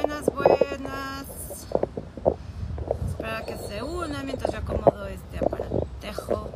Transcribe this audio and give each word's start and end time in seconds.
Buenas, 0.00 0.26
buenas. 0.26 1.26
Espera 3.08 3.44
que 3.44 3.58
se 3.58 3.82
una 3.82 4.22
mientras 4.22 4.52
yo 4.52 4.58
acomodo 4.60 5.08
este 5.08 5.38
aparatejo. 5.44 6.50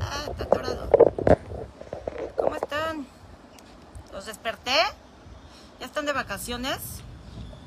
Ah, 0.00 0.24
está 0.28 0.42
atorado. 0.42 0.90
¿Cómo 2.36 2.56
están? 2.56 3.06
¿Los 4.12 4.26
desperté? 4.26 4.74
¿Ya 5.78 5.86
están 5.86 6.04
de 6.04 6.12
vacaciones? 6.12 6.80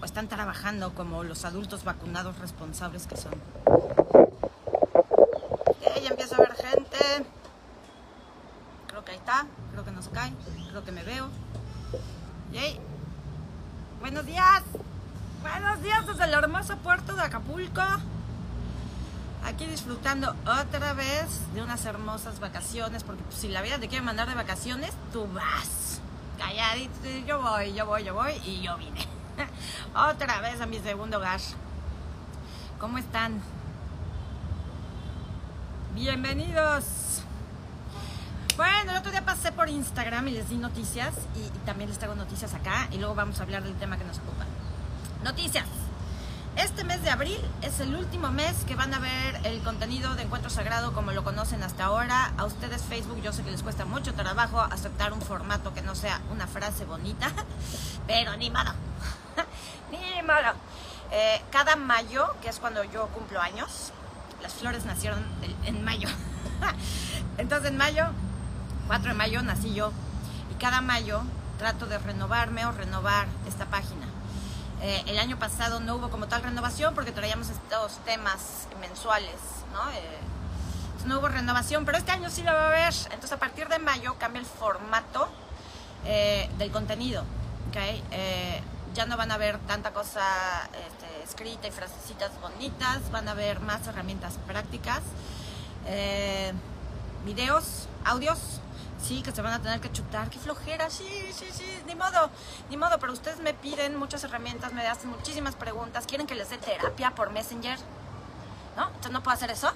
¿O 0.02 0.06
están 0.06 0.28
trabajando 0.28 0.94
como 0.94 1.24
los 1.24 1.46
adultos 1.46 1.86
vacunados 1.86 2.38
responsables 2.40 3.08
que 3.08 3.16
son? 3.16 3.32
Ok, 5.68 6.02
ya 6.04 6.10
empiezo 6.10 6.36
a 6.36 6.40
ver 6.40 6.54
gente. 6.54 7.26
Creo 8.88 9.06
que 9.06 9.12
ahí 9.12 9.18
está. 9.20 9.48
Creo 9.72 9.86
que 9.86 9.92
no 9.92 10.02
se 10.02 10.10
cae. 10.10 10.34
Creo 10.72 10.84
que 10.84 10.92
me 10.92 11.04
veo. 11.04 11.30
Yay. 12.52 12.82
Buenos 14.00 14.26
días. 14.28 14.64
Buenos 15.42 15.82
días 15.82 16.06
desde 16.06 16.24
el 16.26 16.34
hermoso 16.34 16.78
puerto 16.78 17.16
de 17.16 17.24
Acapulco. 17.68 18.04
Aquí 19.46 19.66
disfrutando 19.66 20.36
otra 20.46 20.94
vez 20.94 21.54
de 21.54 21.62
unas 21.62 21.86
hermosas 21.86 22.40
vacaciones, 22.40 23.04
porque 23.04 23.24
pues, 23.24 23.38
si 23.38 23.48
la 23.48 23.62
vida 23.62 23.80
te 23.80 23.88
quiere 23.88 24.04
mandar 24.04 24.28
de 24.28 24.36
vacaciones, 24.36 24.92
tú 25.14 25.28
vas. 25.34 26.02
Calladito, 26.38 27.10
yo 27.26 27.42
voy, 27.42 27.74
yo 27.74 27.86
voy, 27.86 28.04
yo 28.04 28.14
voy 28.14 28.34
y 28.46 28.62
yo 28.62 28.78
vine. 28.78 29.08
otra 29.96 30.42
vez 30.42 30.60
a 30.60 30.66
mi 30.66 30.80
segundo 30.80 31.18
hogar. 31.18 31.40
¿Cómo 32.80 32.98
están? 32.98 33.42
Bienvenidos. 35.96 37.24
Bueno, 38.58 38.92
el 38.92 38.98
otro 38.98 39.12
día 39.12 39.24
pasé 39.24 39.52
por 39.52 39.70
Instagram 39.70 40.28
y 40.28 40.32
les 40.32 40.50
di 40.50 40.58
noticias 40.58 41.14
y, 41.36 41.40
y, 41.40 41.60
también 41.66 41.90
les 41.90 42.00
traigo 42.00 42.16
noticias 42.16 42.54
acá 42.54 42.88
y 42.92 42.98
luego 42.98 43.16
vamos 43.16 43.40
a 43.40 43.44
hablar 43.44 43.64
del 43.64 43.76
tema 43.76 43.98
que 43.98 44.04
nos 44.04 44.18
ocupa. 44.18 44.46
Noticias. 45.24 45.77
Este 46.58 46.84
mes 46.84 47.04
de 47.04 47.12
abril 47.12 47.40
es 47.62 47.80
el 47.82 47.96
último 47.96 48.32
mes 48.32 48.56
que 48.66 48.76
van 48.76 48.92
a 48.92 48.98
ver 48.98 49.40
el 49.44 49.62
contenido 49.62 50.16
de 50.16 50.24
Encuentro 50.24 50.50
Sagrado 50.50 50.92
como 50.92 51.12
lo 51.12 51.24
conocen 51.24 51.62
hasta 51.62 51.86
ahora. 51.86 52.34
A 52.36 52.46
ustedes 52.46 52.82
Facebook 52.82 53.22
yo 53.22 53.32
sé 53.32 53.44
que 53.44 53.52
les 53.52 53.62
cuesta 53.62 53.86
mucho 53.86 54.16
trabajo 54.16 54.60
aceptar 54.60 55.14
un 55.14 55.22
formato 55.22 55.76
que 55.76 55.84
no 55.84 55.94
sea 55.94 56.20
una 56.32 56.48
frase 56.48 56.86
bonita, 56.86 57.32
pero 58.08 58.36
ni 58.38 58.50
modo. 58.50 58.72
ni 59.92 60.24
modo. 60.24 60.56
Eh, 61.12 61.40
cada 61.52 61.76
mayo, 61.76 62.36
que 62.42 62.50
es 62.50 62.58
cuando 62.58 62.84
yo 62.86 63.06
cumplo 63.10 63.40
años, 63.40 63.92
las 64.42 64.56
flores 64.56 64.84
nacieron 64.86 65.24
en 65.64 65.84
mayo. 65.84 66.10
Entonces 67.38 67.70
en 67.70 67.78
mayo 67.78 68.08
4 68.88 69.10
de 69.10 69.14
mayo 69.14 69.44
nací 69.44 69.76
yo 69.76 69.92
y 70.52 70.56
cada 70.56 70.82
mayo 70.82 71.22
trato 71.60 71.86
de 71.86 72.00
renovarme 72.00 72.66
o 72.66 72.72
renovar 72.72 73.28
esta 73.48 73.68
página. 73.68 74.07
Eh, 74.82 75.04
el 75.08 75.18
año 75.18 75.40
pasado 75.40 75.80
no 75.80 75.96
hubo 75.96 76.10
como 76.10 76.28
tal 76.28 76.44
renovación 76.44 76.94
porque 76.94 77.12
traíamos 77.12 77.50
estos 77.50 77.98
temas 78.06 78.68
mensuales, 78.80 79.36
¿no? 79.74 79.90
Eh, 79.92 80.20
no 81.06 81.20
hubo 81.20 81.30
renovación, 81.30 81.86
pero 81.86 81.98
este 81.98 82.12
año 82.12 82.30
sí 82.30 82.44
lo 82.44 82.54
va 82.54 82.66
a 82.66 82.68
haber. 82.68 82.94
Entonces 83.06 83.32
a 83.32 83.38
partir 83.38 83.68
de 83.70 83.80
mayo 83.80 84.16
cambia 84.20 84.40
el 84.40 84.46
formato 84.46 85.30
eh, 86.06 86.50
del 86.58 86.72
contenido, 86.72 87.24
¿okay? 87.70 88.04
ya 88.94 89.06
no 89.06 89.16
van 89.16 89.32
a 89.32 89.38
ver 89.38 89.60
tanta 89.60 89.94
cosa 89.94 90.24
este, 90.88 91.24
escrita 91.24 91.68
y 91.68 91.72
frasecitas 91.72 92.32
bonitas, 92.42 93.12
van 93.12 93.28
a 93.28 93.36
ver 93.36 93.60
más 93.60 93.86
herramientas 93.86 94.40
prácticas, 94.48 95.04
videos, 97.24 97.88
audios, 98.04 98.60
sí, 99.02 99.22
que 99.22 99.32
se 99.32 99.42
van 99.42 99.54
a 99.54 99.62
tener 99.62 99.80
que 99.80 99.92
chutar, 99.92 100.30
qué 100.30 100.40
flojera, 100.40 100.90
sí, 100.90 101.32
sí, 101.34 101.46
sí, 101.52 101.82
ni 101.86 101.96
modo, 101.96 102.30
ni 102.70 102.78
modo, 102.78 103.00
pero 103.00 103.14
ustedes 103.14 103.40
me 103.40 103.54
piden 103.54 103.96
muchas 103.96 104.24
herramientas, 104.24 104.74
me 104.74 104.86
hacen 104.88 105.10
muchísimas 105.10 105.56
preguntas, 105.56 106.06
quieren 106.08 106.28
que 106.28 106.36
les 106.36 106.50
dé 106.50 106.58
terapia 106.58 107.12
por 107.16 107.32
Messenger, 107.32 107.78
¿no? 108.76 108.88
Entonces 108.88 109.12
no 109.12 109.24
puedo 109.24 109.36
hacer 109.36 109.52
eso, 109.52 109.72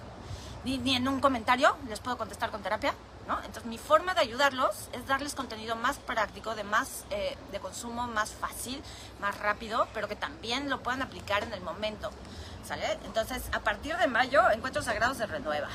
ni, 0.64 0.78
ni 0.78 0.96
en 0.96 1.08
un 1.08 1.20
comentario 1.20 1.76
les 1.88 2.00
puedo 2.00 2.18
contestar 2.18 2.52
con 2.52 2.62
terapia, 2.62 2.94
¿no? 3.28 3.38
Entonces 3.40 3.66
mi 3.66 3.78
forma 3.78 4.14
de 4.14 4.22
ayudarlos 4.22 4.90
es 4.94 5.06
darles 5.08 5.36
contenido 5.36 5.76
más 5.76 5.98
práctico, 5.98 6.56
de 6.56 6.64
más, 6.64 7.06
eh, 7.12 7.38
de 7.52 7.60
consumo 7.60 8.08
más 8.08 8.32
fácil, 8.32 8.82
más 9.20 9.38
rápido, 9.40 9.88
pero 9.94 10.08
que 10.08 10.16
también 10.16 10.70
lo 10.70 10.82
puedan 10.82 11.02
aplicar 11.02 11.44
en 11.44 11.54
el 11.54 11.62
momento, 11.62 12.12
¿sale? 12.66 12.98
Entonces 13.06 13.44
a 13.54 13.60
partir 13.60 13.96
de 13.98 14.08
mayo 14.08 14.50
Encuentros 14.52 14.86
Sagrados 14.86 15.18
se 15.18 15.26
renueva, 15.26 15.70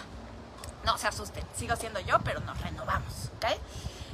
no 0.86 0.96
se 0.96 1.08
asusten, 1.08 1.44
sigo 1.54 1.76
siendo 1.76 2.00
yo, 2.00 2.18
pero 2.20 2.40
nos 2.40 2.58
renovamos, 2.60 3.30
¿ok? 3.36 3.46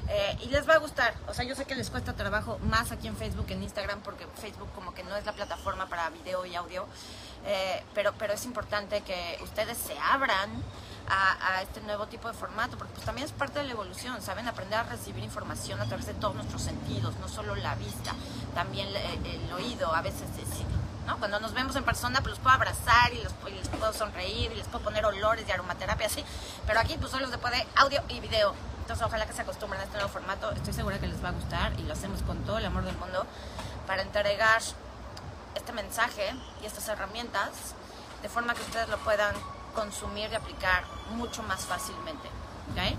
Eh, 0.08 0.38
y 0.42 0.46
les 0.48 0.68
va 0.68 0.74
a 0.74 0.78
gustar, 0.78 1.14
o 1.28 1.34
sea, 1.34 1.44
yo 1.44 1.54
sé 1.54 1.64
que 1.64 1.76
les 1.76 1.88
cuesta 1.90 2.14
trabajo 2.14 2.58
más 2.64 2.90
aquí 2.90 3.06
en 3.06 3.16
Facebook 3.16 3.46
en 3.50 3.62
Instagram, 3.62 4.00
porque 4.00 4.26
Facebook 4.40 4.68
como 4.74 4.92
que 4.94 5.04
no 5.04 5.16
es 5.16 5.24
la 5.24 5.32
plataforma 5.32 5.86
para 5.86 6.10
video 6.10 6.44
y 6.44 6.56
audio, 6.56 6.86
eh, 7.46 7.84
pero, 7.94 8.12
pero 8.18 8.32
es 8.32 8.44
importante 8.44 9.02
que 9.02 9.38
ustedes 9.42 9.78
se 9.78 9.96
abran 9.98 10.50
a, 11.08 11.62
este 11.62 11.82
nuevo 11.82 12.06
tipo 12.06 12.28
de 12.28 12.34
formato, 12.34 12.78
porque 12.78 12.94
pues 12.94 13.04
también 13.04 13.26
es 13.26 13.32
parte 13.32 13.58
de 13.58 13.66
la 13.66 13.72
evolución, 13.72 14.20
¿saben? 14.22 14.48
Aprender 14.48 14.78
a 14.78 14.84
recibir 14.84 15.22
información 15.22 15.80
a 15.80 15.84
través 15.84 16.06
de 16.06 16.14
todos 16.14 16.34
nuestros 16.34 16.62
sentidos, 16.62 17.14
no 17.20 17.28
solo 17.28 17.54
la 17.54 17.74
vista, 17.74 18.14
también 18.54 18.88
el, 18.88 19.26
el 19.26 19.52
oído, 19.52 19.94
a 19.94 20.00
veces 20.00 20.26
sí, 20.34 20.64
¿no? 21.06 21.18
Cuando 21.18 21.40
nos 21.40 21.52
vemos 21.54 21.76
en 21.76 21.84
persona, 21.84 22.20
pues 22.20 22.30
los 22.32 22.38
puedo 22.38 22.54
abrazar 22.54 23.12
y, 23.12 23.22
los, 23.22 23.32
y, 23.48 23.52
les 23.52 23.68
puedo 23.68 23.92
sonreír 23.92 24.52
y 24.52 24.56
les 24.56 24.66
puedo 24.66 24.84
poner 24.84 25.04
olores 25.04 25.46
de 25.46 25.52
aromaterapia, 25.52 26.06
así. 26.06 26.24
Pero 26.66 26.80
aquí, 26.80 26.96
pues 26.98 27.10
solo 27.10 27.28
se 27.28 27.38
puede 27.38 27.66
audio 27.76 28.02
y 28.08 28.20
video. 28.20 28.54
Entonces, 28.80 29.06
ojalá 29.06 29.26
que 29.26 29.32
se 29.32 29.42
acostumbren 29.42 29.80
a 29.80 29.84
este 29.84 29.96
nuevo 29.96 30.12
formato. 30.12 30.50
Estoy 30.52 30.72
segura 30.72 30.98
que 30.98 31.06
les 31.06 31.22
va 31.22 31.28
a 31.28 31.32
gustar 31.32 31.78
y 31.78 31.82
lo 31.84 31.92
hacemos 31.92 32.22
con 32.22 32.38
todo 32.44 32.58
el 32.58 32.64
amor 32.64 32.84
del 32.84 32.96
mundo 32.98 33.26
para 33.86 34.02
entregar 34.02 34.60
este 35.54 35.72
mensaje 35.72 36.34
y 36.62 36.66
estas 36.66 36.88
herramientas 36.88 37.74
de 38.22 38.28
forma 38.28 38.54
que 38.54 38.62
ustedes 38.62 38.88
lo 38.88 38.98
puedan 38.98 39.34
consumir 39.74 40.30
y 40.30 40.34
aplicar 40.34 40.84
mucho 41.10 41.42
más 41.42 41.64
fácilmente. 41.64 42.28
¿Ok? 42.72 42.98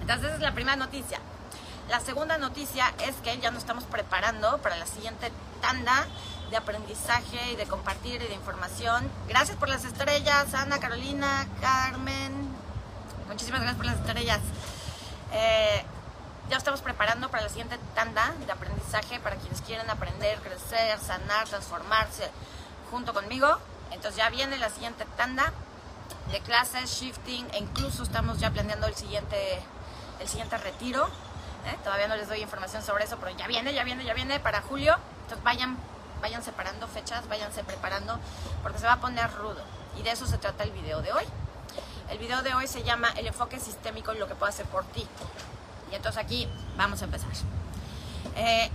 Entonces, 0.00 0.26
esa 0.26 0.34
es 0.36 0.40
la 0.40 0.52
primera 0.52 0.76
noticia. 0.76 1.20
La 1.88 2.00
segunda 2.00 2.36
noticia 2.36 2.92
es 3.06 3.16
que 3.16 3.38
ya 3.38 3.50
nos 3.50 3.60
estamos 3.60 3.84
preparando 3.84 4.58
para 4.58 4.76
la 4.76 4.86
siguiente 4.86 5.32
tanda 5.62 6.06
de 6.50 6.56
aprendizaje 6.56 7.52
y 7.52 7.56
de 7.56 7.66
compartir 7.66 8.22
y 8.22 8.26
de 8.26 8.34
información. 8.34 9.10
Gracias 9.28 9.56
por 9.56 9.68
las 9.68 9.84
estrellas, 9.84 10.54
Ana, 10.54 10.78
Carolina, 10.80 11.46
Carmen. 11.60 12.32
Muchísimas 13.28 13.60
gracias 13.60 13.76
por 13.76 13.86
las 13.86 13.96
estrellas. 13.96 14.40
Eh, 15.32 15.84
ya 16.48 16.56
estamos 16.56 16.80
preparando 16.80 17.30
para 17.30 17.42
la 17.42 17.48
siguiente 17.50 17.78
tanda 17.94 18.32
de 18.46 18.50
aprendizaje 18.50 19.20
para 19.20 19.36
quienes 19.36 19.60
quieren 19.60 19.88
aprender, 19.90 20.38
crecer, 20.38 20.98
sanar, 20.98 21.46
transformarse 21.46 22.30
junto 22.90 23.12
conmigo. 23.12 23.58
Entonces 23.90 24.16
ya 24.16 24.30
viene 24.30 24.56
la 24.58 24.70
siguiente 24.70 25.04
tanda 25.16 25.52
de 26.32 26.40
clases, 26.40 26.90
shifting 26.90 27.46
e 27.52 27.58
incluso 27.58 28.02
estamos 28.02 28.38
ya 28.38 28.50
planeando 28.50 28.86
el 28.86 28.94
siguiente, 28.94 29.60
el 30.20 30.28
siguiente 30.28 30.56
retiro. 30.56 31.06
¿eh? 31.66 31.76
Todavía 31.84 32.08
no 32.08 32.16
les 32.16 32.28
doy 32.28 32.40
información 32.40 32.82
sobre 32.82 33.04
eso, 33.04 33.18
pero 33.18 33.36
ya 33.36 33.46
viene, 33.46 33.74
ya 33.74 33.84
viene, 33.84 34.04
ya 34.04 34.14
viene 34.14 34.40
para 34.40 34.62
julio. 34.62 34.96
Entonces 35.22 35.44
vayan 35.44 35.76
vayan 36.20 36.42
separando 36.42 36.86
fechas, 36.88 37.28
váyanse 37.28 37.64
preparando, 37.64 38.18
porque 38.62 38.78
se 38.78 38.86
va 38.86 38.94
a 38.94 39.00
poner 39.00 39.30
rudo. 39.34 39.62
Y 39.98 40.02
de 40.02 40.10
eso 40.10 40.26
se 40.26 40.38
trata 40.38 40.64
el 40.64 40.70
video 40.70 41.02
de 41.02 41.12
hoy. 41.12 41.24
El 42.10 42.18
video 42.18 42.42
de 42.42 42.54
hoy 42.54 42.66
se 42.66 42.82
llama 42.82 43.10
El 43.16 43.26
enfoque 43.26 43.60
sistémico 43.60 44.14
y 44.14 44.18
lo 44.18 44.28
que 44.28 44.34
puedo 44.34 44.48
hacer 44.48 44.66
por 44.66 44.84
ti. 44.84 45.06
Y 45.90 45.94
entonces 45.94 46.22
aquí 46.22 46.48
vamos 46.76 47.02
a 47.02 47.04
empezar. 47.04 47.30
Eh, 48.36 48.70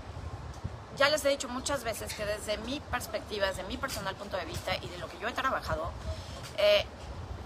ya 0.97 1.09
les 1.09 1.25
he 1.25 1.29
dicho 1.29 1.49
muchas 1.49 1.83
veces 1.83 2.13
que 2.13 2.25
desde 2.25 2.57
mi 2.59 2.79
perspectiva, 2.79 3.47
desde 3.47 3.63
mi 3.63 3.77
personal 3.77 4.15
punto 4.15 4.37
de 4.37 4.45
vista 4.45 4.75
y 4.75 4.87
de 4.87 4.97
lo 4.97 5.07
que 5.07 5.17
yo 5.19 5.27
he 5.27 5.31
trabajado, 5.31 5.91
eh, 6.57 6.85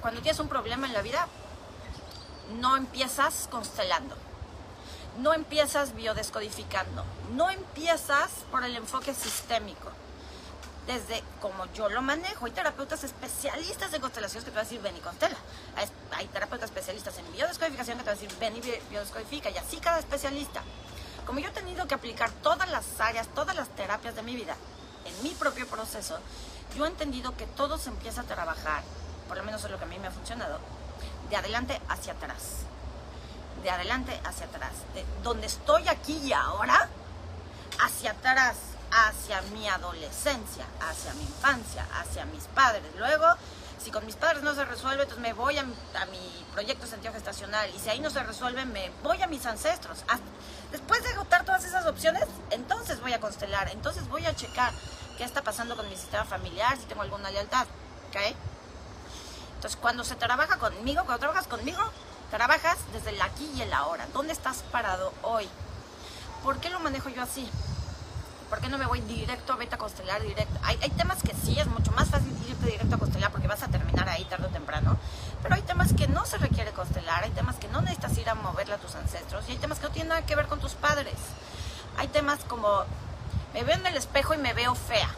cuando 0.01 0.21
tienes 0.21 0.39
un 0.39 0.49
problema 0.49 0.87
en 0.87 0.93
la 0.93 1.01
vida, 1.01 1.27
no 2.59 2.75
empiezas 2.75 3.47
constelando 3.49 4.15
no 5.17 5.33
empiezas 5.33 5.95
biodescodificando, 5.95 7.03
no 7.33 7.49
empiezas 7.49 8.29
por 8.51 8.63
el 8.63 8.75
enfoque 8.75 9.13
sistémico. 9.13 9.89
Desde 10.85 11.21
como 11.41 11.65
yo 11.73 11.89
lo 11.89 12.01
manejo, 12.01 12.45
hay 12.45 12.51
terapeutas 12.51 13.03
especialistas 13.03 13.93
en 13.93 13.99
constelaciones 13.99 14.45
que 14.45 14.51
te 14.51 14.55
van 14.55 14.65
a 14.65 14.69
decir 14.69 14.81
ven 14.81 14.95
y 14.95 14.99
constela. 14.99 15.35
Hay 16.11 16.27
terapeutas 16.27 16.69
especialistas 16.69 17.17
en 17.17 17.29
biodescodificación 17.33 17.97
que 17.97 18.03
te 18.03 18.09
van 18.09 18.17
a 18.17 18.21
decir 18.21 18.39
ven 18.39 18.55
y 18.55 18.61
biodescodifica, 18.89 19.49
y 19.49 19.57
así 19.57 19.77
cada 19.77 19.99
especialista. 19.99 20.61
Como 21.25 21.39
yo 21.39 21.49
he 21.49 21.51
tenido 21.51 21.87
que 21.87 21.95
aplicar 21.95 22.31
todas 22.41 22.69
las 22.69 22.85
áreas, 23.01 23.27
todas 23.35 23.55
las 23.55 23.67
terapias 23.69 24.15
de 24.15 24.21
mi 24.21 24.35
vida 24.35 24.55
en 25.03 25.23
mi 25.23 25.31
propio 25.31 25.67
proceso, 25.67 26.19
yo 26.75 26.85
he 26.85 26.89
entendido 26.89 27.35
que 27.35 27.47
todo 27.47 27.77
se 27.77 27.89
empieza 27.89 28.21
a 28.21 28.25
trabajar, 28.25 28.83
por 29.27 29.35
lo 29.35 29.43
menos 29.43 29.63
es 29.65 29.71
lo 29.71 29.77
que 29.77 29.83
a 29.83 29.87
mí 29.87 29.99
me 29.99 30.07
ha 30.07 30.11
funcionado, 30.11 30.59
de 31.29 31.35
adelante 31.35 31.81
hacia 31.89 32.13
atrás 32.13 32.67
de 33.67 33.71
adelante 33.71 34.17
hacia 34.23 34.45
atrás, 34.45 34.71
de 34.93 35.03
donde 35.23 35.45
estoy 35.47 35.85
aquí 35.89 36.15
y 36.23 36.31
ahora, 36.31 36.87
hacia 37.83 38.11
atrás, 38.11 38.55
hacia 38.91 39.41
mi 39.53 39.67
adolescencia, 39.67 40.65
hacia 40.79 41.13
mi 41.15 41.23
infancia, 41.23 41.85
hacia 41.99 42.23
mis 42.25 42.43
padres. 42.45 42.83
Luego 42.97 43.25
Si 43.83 43.91
con 43.91 44.05
mis 44.05 44.15
padres 44.15 44.41
no 44.43 44.55
se 44.55 44.65
resuelve, 44.65 45.03
entonces 45.03 45.21
me 45.21 45.33
voy 45.33 45.57
a, 45.57 45.63
mi- 45.63 45.75
a 46.01 46.05
mi 46.07 46.45
proyecto 46.51 46.87
sentido 46.87 47.13
gestacional. 47.13 47.69
Y 47.75 47.79
si 47.79 47.89
ahí 47.89 47.99
no 47.99 48.09
se 48.09 48.21
resuelve, 48.23 48.65
me 48.65 48.89
voy 49.03 49.21
a 49.21 49.27
mis 49.27 49.45
ancestros. 49.45 49.99
Después 50.71 51.03
de 51.03 51.09
agotar 51.09 51.45
todas 51.45 51.63
esas 51.63 51.85
opciones, 51.85 52.23
entonces 52.49 52.99
voy 53.01 53.13
a 53.13 53.19
constelar. 53.21 53.69
Entonces 53.69 54.07
voy 54.09 54.25
a 54.25 54.35
checar 54.35 54.73
qué 55.17 55.23
está 55.23 55.41
pasando 55.43 55.75
con 55.77 55.87
mi 55.87 55.95
sistema 55.95 56.25
familiar, 56.25 56.75
si 56.77 56.83
tengo 56.85 57.03
alguna 57.03 57.29
lealtad. 57.29 57.65
¿Ok? 58.09 58.17
Entonces, 59.55 59.77
cuando 59.79 60.03
se 60.03 60.15
trabaja 60.15 60.57
conmigo, 60.57 61.03
cuando 61.05 61.19
trabajas 61.19 61.47
conmigo, 61.47 61.81
trabajas 62.29 62.77
desde 62.93 63.11
el 63.11 63.21
aquí 63.21 63.49
y 63.55 63.61
el 63.61 63.73
ahora. 63.73 64.07
¿Dónde 64.13 64.33
estás 64.33 64.63
parado 64.71 65.13
hoy? 65.23 65.47
¿Por 66.43 66.57
qué 66.59 66.69
lo 66.69 66.79
manejo 66.79 67.09
yo 67.09 67.21
así? 67.21 67.49
¿Por 68.49 68.59
qué 68.61 68.69
no 68.69 68.77
me 68.77 68.85
voy 68.85 69.01
directo 69.01 69.53
a 69.53 69.55
beta 69.57 69.77
constelar 69.77 70.21
directo? 70.21 70.57
Hay, 70.63 70.77
hay 70.81 70.89
temas 70.91 71.21
que 71.21 71.33
sí 71.33 71.59
es 71.59 71.67
mucho 71.67 71.91
más 71.91 72.09
fácil 72.09 72.31
irte 72.47 72.67
directo 72.67 72.95
a 72.95 72.99
constelar 72.99 73.31
porque 73.31 73.47
vas 73.47 73.63
a 73.63 73.67
terminar 73.67 74.07
ahí 74.07 74.23
tarde 74.25 74.45
o 74.45 74.49
temprano. 74.49 74.97
Pero 75.43 75.55
hay 75.55 75.61
temas 75.63 75.93
que 75.93 76.07
no 76.07 76.25
se 76.25 76.37
requiere 76.37 76.71
constelar, 76.71 77.23
hay 77.23 77.31
temas 77.31 77.57
que 77.57 77.67
no 77.67 77.81
necesitas 77.81 78.17
ir 78.17 78.29
a 78.29 78.35
moverle 78.35 78.75
a 78.75 78.77
tus 78.77 78.95
ancestros 78.95 79.43
y 79.47 79.51
hay 79.51 79.57
temas 79.57 79.79
que 79.79 79.87
no 79.87 79.91
tienen 79.91 80.09
nada 80.09 80.25
que 80.25 80.35
ver 80.35 80.47
con 80.47 80.59
tus 80.59 80.73
padres. 80.73 81.15
Hay 81.97 82.07
temas 82.07 82.39
como 82.47 82.83
me 83.53 83.63
veo 83.63 83.75
en 83.75 83.85
el 83.85 83.97
espejo 83.97 84.33
y 84.33 84.37
me 84.37 84.53
veo 84.53 84.75
fea, 84.75 85.09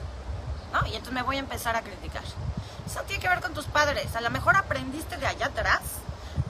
¿no? 0.74 0.86
Y 0.88 0.92
entonces 0.92 1.14
me 1.14 1.22
voy 1.22 1.36
a 1.36 1.40
empezar 1.40 1.76
a 1.76 1.82
criticar. 1.82 2.24
Eso 2.86 3.02
tiene 3.02 3.22
que 3.22 3.30
ver 3.30 3.42
con 3.42 3.54
tus 3.54 3.66
padres. 3.66 4.16
A 4.16 4.22
lo 4.22 4.30
mejor 4.32 4.56
aprendiste 4.56 5.18
de 5.18 5.28
allá 5.28 5.48
atrás 5.48 5.82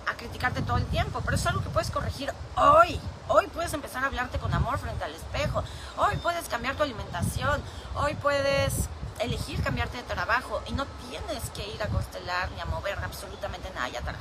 a 0.09 0.15
criticarte 0.15 0.61
todo 0.63 0.77
el 0.77 0.85
tiempo, 0.85 1.21
pero 1.23 1.35
es 1.35 1.45
algo 1.45 1.61
que 1.61 1.69
puedes 1.69 1.91
corregir 1.91 2.33
hoy. 2.55 2.99
Hoy 3.27 3.47
puedes 3.47 3.73
empezar 3.73 4.03
a 4.03 4.07
hablarte 4.07 4.39
con 4.39 4.51
amor 4.53 4.79
frente 4.79 5.03
al 5.03 5.13
espejo. 5.13 5.63
Hoy 5.97 6.17
puedes 6.17 6.49
cambiar 6.49 6.75
tu 6.75 6.83
alimentación. 6.83 7.61
Hoy 7.95 8.15
puedes 8.15 8.89
elegir 9.19 9.61
cambiarte 9.61 9.97
de 9.97 10.03
trabajo 10.03 10.61
y 10.65 10.71
no 10.73 10.85
tienes 11.09 11.49
que 11.51 11.67
ir 11.67 11.83
a 11.83 11.87
constelar 11.87 12.49
ni 12.51 12.61
a 12.61 12.65
mover 12.65 12.97
absolutamente 13.03 13.69
nada 13.69 13.85
allá 13.85 13.99
atrás. 13.99 14.17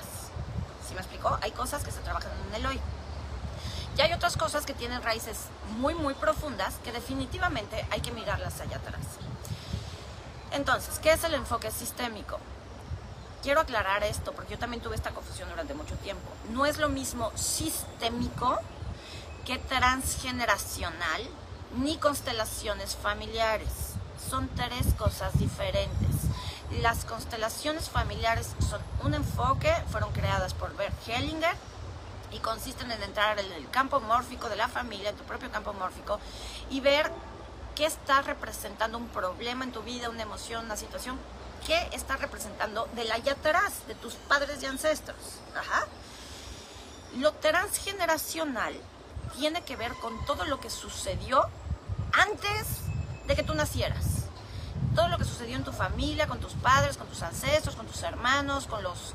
¿Sí 0.86 0.94
me 0.94 1.00
explicó? 1.00 1.38
Hay 1.40 1.52
cosas 1.52 1.82
que 1.84 1.90
se 1.90 2.00
trabajan 2.00 2.32
en 2.48 2.54
el 2.54 2.66
hoy. 2.66 2.80
Y 3.96 4.00
hay 4.00 4.12
otras 4.12 4.36
cosas 4.36 4.66
que 4.66 4.74
tienen 4.74 5.02
raíces 5.02 5.46
muy, 5.78 5.94
muy 5.94 6.14
profundas 6.14 6.74
que 6.84 6.92
definitivamente 6.92 7.86
hay 7.90 8.00
que 8.00 8.12
mirarlas 8.12 8.60
allá 8.60 8.76
atrás. 8.76 9.00
Entonces, 10.52 10.98
¿qué 10.98 11.12
es 11.12 11.24
el 11.24 11.34
enfoque 11.34 11.70
sistémico? 11.70 12.38
Quiero 13.48 13.62
aclarar 13.62 14.04
esto 14.04 14.32
porque 14.32 14.52
yo 14.52 14.58
también 14.58 14.82
tuve 14.82 14.94
esta 14.94 15.12
confusión 15.12 15.48
durante 15.48 15.72
mucho 15.72 15.94
tiempo. 15.94 16.28
No 16.50 16.66
es 16.66 16.76
lo 16.76 16.90
mismo 16.90 17.32
sistémico 17.34 18.58
que 19.46 19.56
transgeneracional 19.56 21.22
ni 21.78 21.96
constelaciones 21.96 22.94
familiares. 22.94 23.94
Son 24.28 24.48
tres 24.48 24.92
cosas 24.98 25.32
diferentes. 25.38 26.10
Las 26.82 27.06
constelaciones 27.06 27.88
familiares 27.88 28.50
son 28.68 28.82
un 29.02 29.14
enfoque, 29.14 29.74
fueron 29.90 30.12
creadas 30.12 30.52
por 30.52 30.76
Bert 30.76 31.08
Hellinger 31.08 31.56
y 32.30 32.40
consisten 32.40 32.92
en 32.92 33.02
entrar 33.02 33.38
en 33.38 33.50
el 33.50 33.70
campo 33.70 33.98
mórfico 34.00 34.50
de 34.50 34.56
la 34.56 34.68
familia, 34.68 35.08
en 35.08 35.16
tu 35.16 35.24
propio 35.24 35.50
campo 35.50 35.72
mórfico, 35.72 36.20
y 36.68 36.80
ver 36.80 37.10
qué 37.74 37.86
está 37.86 38.20
representando 38.20 38.98
un 38.98 39.08
problema 39.08 39.64
en 39.64 39.72
tu 39.72 39.80
vida, 39.80 40.10
una 40.10 40.24
emoción, 40.24 40.66
una 40.66 40.76
situación, 40.76 41.18
qué 41.66 41.88
está 41.92 42.16
representando 42.16 42.88
del 42.94 43.10
allá 43.10 43.32
atrás, 43.32 43.86
de 43.86 43.94
tus 43.94 44.14
padres 44.14 44.62
y 44.62 44.66
ancestros. 44.66 45.18
Ajá. 45.56 45.86
Lo 47.16 47.32
transgeneracional 47.32 48.74
tiene 49.36 49.62
que 49.62 49.76
ver 49.76 49.92
con 49.94 50.24
todo 50.26 50.44
lo 50.44 50.60
que 50.60 50.70
sucedió 50.70 51.48
antes 52.12 52.66
de 53.26 53.36
que 53.36 53.42
tú 53.42 53.54
nacieras. 53.54 54.04
Todo 54.94 55.08
lo 55.08 55.18
que 55.18 55.24
sucedió 55.24 55.56
en 55.56 55.64
tu 55.64 55.72
familia, 55.72 56.26
con 56.26 56.40
tus 56.40 56.54
padres, 56.54 56.96
con 56.96 57.06
tus 57.06 57.22
ancestros, 57.22 57.76
con 57.76 57.86
tus 57.86 58.02
hermanos, 58.02 58.66
con 58.66 58.82
los 58.82 59.14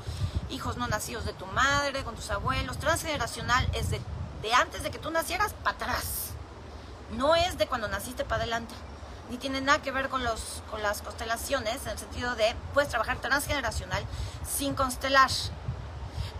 hijos 0.50 0.76
no 0.76 0.86
nacidos 0.86 1.24
de 1.24 1.32
tu 1.32 1.46
madre, 1.46 2.04
con 2.04 2.14
tus 2.14 2.30
abuelos. 2.30 2.78
Transgeneracional 2.78 3.68
es 3.74 3.90
de, 3.90 4.00
de 4.42 4.54
antes 4.54 4.82
de 4.82 4.90
que 4.90 4.98
tú 4.98 5.10
nacieras 5.10 5.52
para 5.52 5.76
atrás. 5.76 6.30
No 7.16 7.34
es 7.34 7.58
de 7.58 7.66
cuando 7.66 7.88
naciste 7.88 8.24
para 8.24 8.42
adelante. 8.42 8.74
Ni 9.30 9.38
tiene 9.38 9.60
nada 9.60 9.80
que 9.80 9.90
ver 9.90 10.08
con, 10.08 10.22
los, 10.22 10.62
con 10.70 10.82
las 10.82 11.02
constelaciones, 11.02 11.82
en 11.84 11.92
el 11.92 11.98
sentido 11.98 12.34
de 12.34 12.54
puedes 12.74 12.90
trabajar 12.90 13.18
transgeneracional 13.18 14.04
sin 14.46 14.74
constelar. 14.74 15.30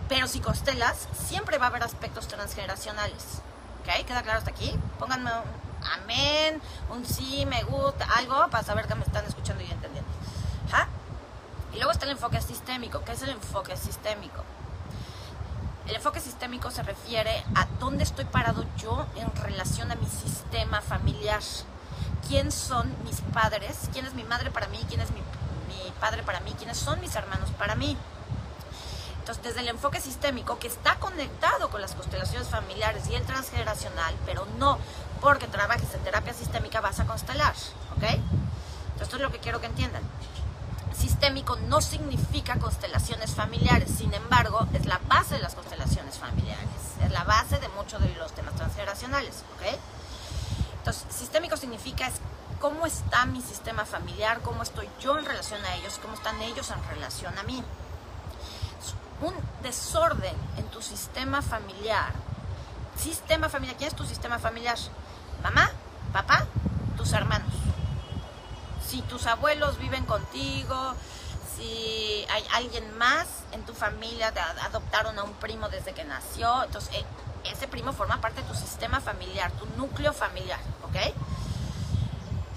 Pero 0.07 0.27
si 0.27 0.39
constelas, 0.39 1.07
siempre 1.27 1.57
va 1.57 1.65
a 1.65 1.69
haber 1.69 1.83
aspectos 1.83 2.27
transgeneracionales. 2.27 3.41
¿Ok? 3.81 4.05
¿Queda 4.05 4.21
claro 4.21 4.37
hasta 4.37 4.51
aquí? 4.51 4.77
Pónganme 4.99 5.31
un 5.31 5.65
amén, 6.03 6.61
un 6.89 7.05
sí, 7.05 7.45
me 7.45 7.63
gusta, 7.63 8.05
algo 8.15 8.47
para 8.49 8.63
saber 8.63 8.87
que 8.87 8.95
me 8.95 9.03
están 9.03 9.25
escuchando 9.25 9.63
y 9.63 9.71
entendiendo. 9.71 10.09
¿Ja? 10.71 10.87
Y 11.73 11.77
luego 11.77 11.91
está 11.91 12.05
el 12.05 12.11
enfoque 12.11 12.41
sistémico. 12.41 13.03
¿Qué 13.03 13.13
es 13.13 13.21
el 13.21 13.29
enfoque 13.29 13.75
sistémico? 13.77 14.43
El 15.87 15.95
enfoque 15.95 16.19
sistémico 16.19 16.71
se 16.71 16.81
refiere 16.83 17.43
a 17.53 17.65
dónde 17.79 18.03
estoy 18.03 18.25
parado 18.25 18.65
yo 18.77 19.05
en 19.15 19.35
relación 19.43 19.91
a 19.91 19.95
mi 19.95 20.07
sistema 20.07 20.81
familiar. 20.81 21.41
¿Quién 22.27 22.51
son 22.51 22.91
mis 23.03 23.21
padres? 23.33 23.89
¿Quién 23.93 24.05
es 24.05 24.13
mi 24.13 24.23
madre 24.23 24.51
para 24.51 24.67
mí? 24.67 24.79
¿Quién 24.87 25.01
es 25.01 25.11
mi, 25.11 25.19
mi 25.19 25.91
padre 25.99 26.23
para 26.23 26.39
mí? 26.39 26.53
¿Quiénes 26.57 26.77
son 26.77 26.99
mis 26.99 27.15
hermanos 27.15 27.49
para 27.57 27.75
mí? 27.75 27.97
Entonces, 29.19 29.43
desde 29.43 29.61
el 29.61 29.69
enfoque 29.69 29.99
sistémico, 29.99 30.59
que 30.59 30.67
está 30.67 30.97
conectado 30.97 31.69
con 31.69 31.81
las 31.81 31.95
constelaciones 31.95 32.47
familiares 32.47 33.07
y 33.09 33.15
el 33.15 33.23
transgeneracional, 33.23 34.13
pero 34.25 34.45
no 34.59 34.77
porque 35.19 35.47
trabajes 35.47 35.91
en 35.95 36.01
terapia 36.01 36.33
sistémica 36.33 36.79
vas 36.81 36.99
a 36.99 37.05
constelar, 37.05 37.55
¿ok? 37.97 38.03
Entonces, 38.03 39.01
esto 39.01 39.15
es 39.15 39.21
lo 39.23 39.31
que 39.31 39.39
quiero 39.39 39.59
que 39.61 39.65
entiendan. 39.65 40.03
Sistémico 40.95 41.55
no 41.67 41.81
significa 41.81 42.57
constelaciones 42.59 43.33
familiares, 43.33 43.89
sin 43.97 44.13
embargo, 44.13 44.67
es 44.73 44.85
la 44.85 44.99
base 45.07 45.35
de 45.35 45.41
las 45.41 45.55
constelaciones 45.55 46.19
familiares, 46.19 46.69
es 47.03 47.11
la 47.11 47.23
base 47.23 47.59
de 47.59 47.67
muchos 47.69 48.01
de 48.01 48.13
los 48.15 48.31
temas 48.33 48.55
transgeneracionales, 48.55 49.43
¿ok? 49.55 49.79
Entonces, 50.85 51.03
sistémico 51.09 51.57
significa 51.57 52.05
es 52.05 52.13
cómo 52.59 52.85
está 52.85 53.25
mi 53.25 53.41
sistema 53.41 53.85
familiar, 53.85 54.41
cómo 54.41 54.61
estoy 54.61 54.87
yo 54.99 55.17
en 55.17 55.25
relación 55.25 55.65
a 55.65 55.75
ellos, 55.77 55.99
cómo 55.99 56.13
están 56.13 56.39
ellos 56.43 56.69
en 56.69 56.83
relación 56.89 57.35
a 57.39 57.43
mí 57.43 57.63
un 59.21 59.33
desorden 59.63 60.35
en 60.57 60.65
tu 60.67 60.81
sistema 60.81 61.41
familiar. 61.41 62.13
Sistema 62.97 63.49
familiar, 63.49 63.77
¿quién 63.77 63.89
es 63.89 63.95
tu 63.95 64.05
sistema 64.05 64.39
familiar? 64.39 64.77
Mamá, 65.41 65.71
papá, 66.13 66.45
tus 66.97 67.13
hermanos. 67.13 67.53
Si 68.87 69.01
tus 69.01 69.25
abuelos 69.25 69.79
viven 69.79 70.05
contigo, 70.05 70.93
si 71.55 72.25
hay 72.29 72.45
alguien 72.53 72.97
más 72.97 73.27
en 73.53 73.65
tu 73.65 73.73
familia, 73.73 74.31
te 74.31 74.39
adoptaron 74.39 75.17
a 75.17 75.23
un 75.23 75.33
primo 75.33 75.69
desde 75.69 75.93
que 75.93 76.03
nació, 76.03 76.63
entonces 76.63 76.93
eh, 76.95 77.05
ese 77.45 77.67
primo 77.67 77.93
forma 77.93 78.21
parte 78.21 78.41
de 78.41 78.47
tu 78.47 78.55
sistema 78.55 78.99
familiar, 78.99 79.51
tu 79.53 79.65
núcleo 79.77 80.13
familiar, 80.13 80.59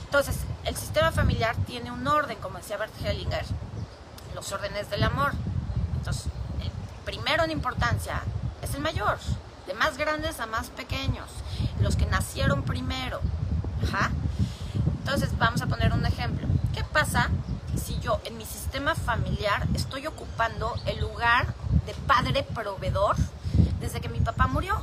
Entonces, 0.05 0.39
el 0.65 0.77
sistema 0.77 1.13
familiar 1.13 1.57
tiene 1.67 1.91
un 1.91 2.07
orden, 2.07 2.39
como 2.39 2.59
decía 2.59 2.77
Bert 2.77 2.93
Hellinger, 3.05 3.45
los 4.35 4.53
órdenes 4.53 4.89
del 4.91 5.03
amor. 5.05 5.33
Entonces, 5.97 6.25
primero 7.05 7.45
en 7.45 7.51
importancia 7.51 8.23
es 8.63 8.75
el 8.75 8.81
mayor, 8.81 9.19
de 9.67 9.75
más 9.75 9.99
grandes 9.99 10.41
a 10.41 10.47
más 10.47 10.69
pequeños, 10.71 11.29
los 11.81 11.97
que 11.97 12.07
nacieron 12.07 12.63
primero. 12.63 13.21
Ajá. 13.87 14.11
Entonces, 15.01 15.37
vamos 15.39 15.63
a 15.63 15.67
poner 15.67 15.93
un 15.93 16.05
ejemplo. 16.07 16.47
¿Qué 16.75 16.85
pasa 16.85 17.29
si 17.77 17.99
yo 18.01 18.21
en 18.25 18.37
mi 18.39 18.45
sistema 18.45 18.95
familiar 18.95 19.67
estoy 19.75 20.07
ocupando 20.07 20.75
el 20.87 21.01
lugar 21.01 21.55
de 21.87 21.95
padre 22.07 22.43
proveedor 22.43 23.17
desde 23.81 24.01
que 24.01 24.09
mi 24.09 24.21
papá 24.21 24.47
murió? 24.47 24.83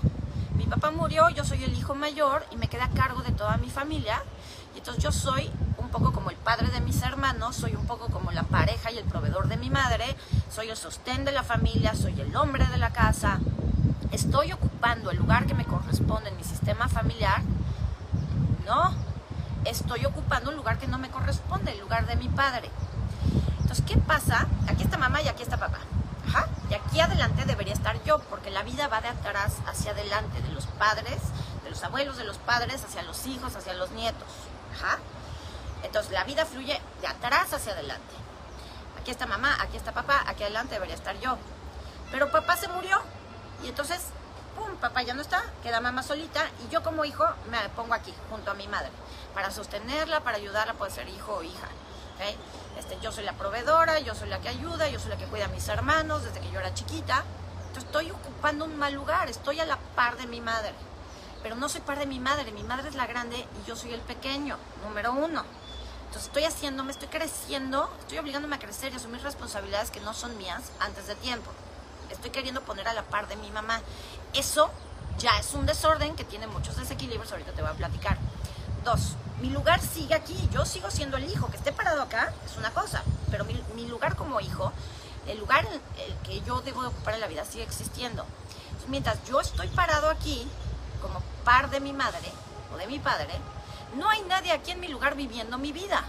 Mi 0.66 0.72
papá 0.72 0.90
murió, 0.90 1.30
yo 1.30 1.46
soy 1.46 1.64
el 1.64 1.78
hijo 1.78 1.94
mayor 1.94 2.44
y 2.50 2.58
me 2.58 2.68
quedé 2.68 2.82
a 2.82 2.90
cargo 2.90 3.22
de 3.22 3.32
toda 3.32 3.56
mi 3.58 3.70
familia. 3.70 4.24
Y 4.74 4.80
entonces 4.80 5.04
yo 5.04 5.12
soy 5.12 5.52
un 5.78 5.90
poco 5.90 6.12
como 6.12 6.32
el 6.32 6.38
padre 6.38 6.70
de 6.70 6.82
mis 6.82 7.04
hermanos, 7.04 7.56
soy 7.56 7.76
un 7.76 7.86
poco 7.86 8.08
como 8.08 8.32
la 8.32 8.42
pareja 8.42 8.92
y 8.92 8.98
el 8.98 9.04
proveedor 9.04 9.48
de 9.48 9.58
mi 9.58 9.70
madre, 9.70 10.16
soy 10.50 10.72
el 10.72 10.76
sostén 10.76 11.24
de 11.24 11.32
la 11.32 11.44
familia, 11.44 11.94
soy 11.94 12.20
el 12.20 12.36
hombre 12.36 12.66
de 12.66 12.78
la 12.78 12.90
casa. 12.90 13.40
¿Estoy 14.12 14.54
ocupando 14.54 15.12
el 15.12 15.18
lugar 15.18 15.46
que 15.46 15.54
me 15.54 15.66
corresponde 15.66 16.30
en 16.30 16.38
mi 16.38 16.44
sistema 16.44 16.88
familiar? 16.88 17.44
No, 18.66 18.92
estoy 19.66 20.04
ocupando 20.08 20.50
un 20.50 20.56
lugar 20.56 20.80
que 20.80 20.88
no 20.88 20.98
me 20.98 21.10
corresponde, 21.10 21.74
el 21.74 21.80
lugar 21.80 22.08
de 22.08 22.16
mi 22.16 22.28
padre. 22.28 22.72
Entonces, 23.62 23.86
¿qué 23.86 23.98
pasa? 23.98 24.48
Aquí 24.68 24.82
está 24.82 24.98
mamá 24.98 25.22
y 25.22 25.28
aquí 25.28 25.44
está 25.44 25.58
papá. 25.58 25.78
Ajá. 26.28 26.48
Y 26.70 26.74
aquí 26.74 27.00
adelante 27.00 27.46
debería 27.46 27.74
estar 27.74 28.02
yo, 28.04 28.20
porque 28.20 28.50
la 28.50 28.64
vida 28.64 28.88
va 28.88 29.02
de 29.02 29.10
atrás 29.10 29.58
hacia 29.68 29.92
adelante, 29.92 30.42
de 30.42 30.50
los 30.50 30.66
padres, 30.66 31.20
de 31.64 31.70
los 31.70 31.84
abuelos, 31.84 32.18
de 32.18 32.24
los 32.24 32.38
padres, 32.38 32.84
hacia 32.84 33.04
los 33.04 33.26
hijos, 33.28 33.56
hacia 33.56 33.74
los 33.74 33.92
nietos. 33.92 34.28
Ajá. 34.74 34.98
Entonces, 35.84 36.12
la 36.12 36.24
vida 36.24 36.46
fluye 36.46 36.82
de 37.02 37.08
atrás 37.08 37.54
hacia 37.54 37.74
adelante. 37.74 38.14
Aquí 39.00 39.12
está 39.12 39.28
mamá, 39.28 39.56
aquí 39.62 39.78
está 39.78 39.92
papá, 39.92 40.24
aquí 40.26 40.44
adelante 40.44 40.76
debería 40.76 40.96
estar 40.96 41.20
yo. 41.20 41.38
Pero 42.12 42.32
papá 42.32 42.58
se 42.58 42.68
murió. 42.68 43.00
Y 43.64 43.70
entonces, 43.70 44.00
pum, 44.56 44.76
papá 44.78 45.04
ya 45.04 45.14
no 45.14 45.22
está, 45.22 45.44
queda 45.62 45.82
mamá 45.82 46.02
solita 46.04 46.50
y 46.66 46.72
yo 46.72 46.82
como 46.82 47.06
hijo 47.06 47.26
me 47.50 47.58
pongo 47.70 47.94
aquí, 47.94 48.14
junto 48.30 48.52
a 48.52 48.54
mi 48.54 48.68
madre, 48.68 48.90
para 49.34 49.52
sostenerla, 49.52 50.22
para 50.22 50.38
ayudarla, 50.38 50.74
puede 50.74 50.92
ser 50.92 51.08
hijo 51.10 51.36
o 51.36 51.44
hija. 51.44 51.68
¿Ok? 52.16 52.80
Este, 52.80 52.98
yo 53.02 53.12
soy 53.12 53.24
la 53.24 53.34
proveedora, 53.34 54.00
yo 54.00 54.16
soy 54.16 54.30
la 54.30 54.40
que 54.40 54.50
ayuda, 54.50 54.90
yo 54.90 55.00
soy 55.00 55.10
la 55.10 55.18
que 55.18 55.26
cuida 55.26 55.46
a 55.46 55.50
mis 55.50 55.68
hermanos 55.68 56.24
desde 56.24 56.40
que 56.40 56.52
yo 56.52 56.60
era 56.60 56.74
chiquita. 56.74 57.24
Entonces 57.68 57.84
estoy 57.86 58.12
ocupando 58.12 58.66
un 58.66 58.78
mal 58.78 58.94
lugar, 58.94 59.30
estoy 59.30 59.60
a 59.60 59.66
la 59.66 59.78
par 59.96 60.18
de 60.18 60.28
mi 60.28 60.42
madre. 60.42 60.74
Pero 61.44 61.56
no 61.56 61.70
soy 61.70 61.82
par 61.82 62.00
de 62.00 62.06
mi 62.06 62.20
madre, 62.20 62.52
mi 62.52 62.64
madre 62.64 62.90
es 62.90 62.96
la 62.96 63.06
grande 63.06 63.38
y 63.38 63.68
yo 63.68 63.76
soy 63.76 63.94
el 63.94 64.02
pequeño, 64.02 64.58
número 64.84 65.14
uno. 65.14 65.44
Entonces 66.06 66.28
estoy 66.28 66.44
haciendo, 66.46 66.84
me 66.84 66.92
estoy 66.92 67.08
creciendo, 67.08 67.90
estoy 68.00 68.18
obligándome 68.18 68.56
a 68.56 68.60
crecer 68.60 68.94
y 68.94 68.96
asumir 68.96 69.22
responsabilidades 69.22 69.92
que 69.92 70.00
no 70.00 70.14
son 70.14 70.38
mías 70.38 70.72
antes 70.80 71.08
de 71.08 71.16
tiempo. 71.16 71.52
Estoy 72.10 72.32
queriendo 72.32 72.62
poner 72.62 72.88
a 72.88 72.94
la 72.94 73.04
par 73.04 73.28
de 73.28 73.36
mi 73.36 73.52
mamá. 73.52 73.82
Eso 74.34 74.72
ya 75.18 75.38
es 75.40 75.54
un 75.54 75.66
desorden 75.66 76.16
que 76.16 76.24
tiene 76.24 76.48
muchos 76.48 76.78
desequilibrios, 76.78 77.32
ahorita 77.32 77.52
te 77.52 77.62
voy 77.62 77.72
a 77.72 77.74
platicar. 77.74 78.18
Dos, 78.84 79.16
mi 79.42 79.50
lugar 79.50 79.82
sigue 79.82 80.14
aquí, 80.16 80.38
yo 80.52 80.66
sigo 80.66 80.90
siendo 80.90 81.18
el 81.18 81.30
hijo, 81.30 81.48
que 81.50 81.58
esté 81.58 81.72
parado 81.72 82.02
acá 82.02 82.34
es 82.46 82.58
una 82.58 82.72
cosa, 82.72 83.04
pero 83.32 83.46
mi, 83.46 83.62
mi 83.76 83.88
lugar 83.88 84.16
como 84.16 84.40
hijo, 84.40 84.72
el 85.28 85.40
lugar 85.40 85.66
en 85.66 85.74
el 85.74 86.18
que 86.24 86.42
yo 86.42 86.62
debo 86.62 86.86
ocupar 86.86 87.16
en 87.16 87.22
la 87.22 87.28
vida 87.28 87.46
sigue 87.46 87.64
existiendo. 87.64 88.26
Entonces, 88.66 88.90
mientras 88.90 89.24
yo 89.26 89.42
estoy 89.42 89.68
parado 89.68 90.10
aquí, 90.10 90.48
como 91.02 91.22
par 91.44 91.70
de 91.70 91.80
mi 91.80 91.94
madre 91.94 92.32
o 92.74 92.78
de 92.78 92.88
mi 92.88 93.00
padre, 93.00 93.34
no 93.96 94.10
hay 94.10 94.22
nadie 94.24 94.52
aquí 94.52 94.72
en 94.72 94.80
mi 94.80 94.88
lugar 94.88 95.16
viviendo 95.16 95.58
mi 95.58 95.72
vida. 95.72 96.04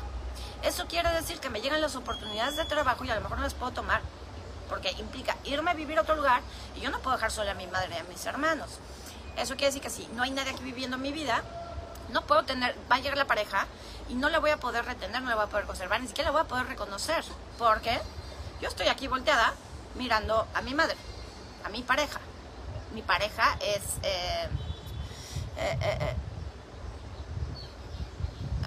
Eso 0.63 0.87
quiere 0.87 1.11
decir 1.11 1.39
que 1.39 1.51
me 1.51 1.61
llegan 1.61 1.81
las 1.81 1.97
oportunidades 1.97 2.57
de 2.57 2.65
trabajo 2.65 3.05
y 3.05 3.11
a 3.11 3.15
lo 3.15 3.21
mejor 3.21 3.39
no 3.39 3.45
las 3.45 3.55
puedo 3.55 3.73
tomar 3.73 4.01
porque 4.69 4.91
implica 4.93 5.37
irme 5.45 5.71
a 5.71 5.75
vivir 5.75 5.99
a 5.99 6.03
otro 6.03 6.17
lugar 6.17 6.43
y 6.77 6.81
yo 6.81 6.91
no 6.91 6.99
puedo 6.99 7.17
dejar 7.17 7.31
sola 7.31 7.53
a 7.53 7.55
mi 7.55 7.67
madre 7.67 7.95
y 7.95 7.99
a 7.99 8.05
mis 8.05 8.25
hermanos. 8.27 8.79
Eso 9.37 9.55
quiere 9.55 9.67
decir 9.67 9.83
que 9.83 9.91
si 9.91 10.07
no 10.15 10.23
hay 10.23 10.31
nadie 10.31 10.51
aquí 10.51 10.65
viviendo 10.65 10.99
mi 10.99 11.13
vida, 11.13 11.43
no 12.11 12.23
puedo 12.23 12.45
tener, 12.45 12.77
va 12.91 12.97
a 12.97 12.99
llegar 13.01 13.19
la 13.19 13.27
pareja 13.27 13.67
y 14.09 14.15
no 14.15 14.29
la 14.29 14.39
voy 14.39 14.51
a 14.51 14.59
poder 14.59 14.85
retener, 14.85 15.23
no 15.23 15.29
la 15.29 15.35
voy 15.35 15.45
a 15.45 15.49
poder 15.49 15.67
conservar, 15.67 16.01
ni 16.01 16.09
siquiera 16.09 16.31
la 16.31 16.33
voy 16.33 16.43
a 16.43 16.49
poder 16.49 16.67
reconocer. 16.67 17.25
Porque 17.59 18.01
yo 18.61 18.69
estoy 18.69 18.89
aquí 18.89 19.09
volteada 19.09 19.53
mirando 19.95 20.47
a 20.55 20.63
mi 20.63 20.75
madre, 20.75 20.97
a 21.65 21.69
mi 21.69 21.83
pareja. 21.83 22.21
Mi 22.93 23.03
pareja 23.03 23.57
es... 23.61 23.83
Eh, 24.03 24.49
eh, 25.59 25.79
eh, 25.81 26.17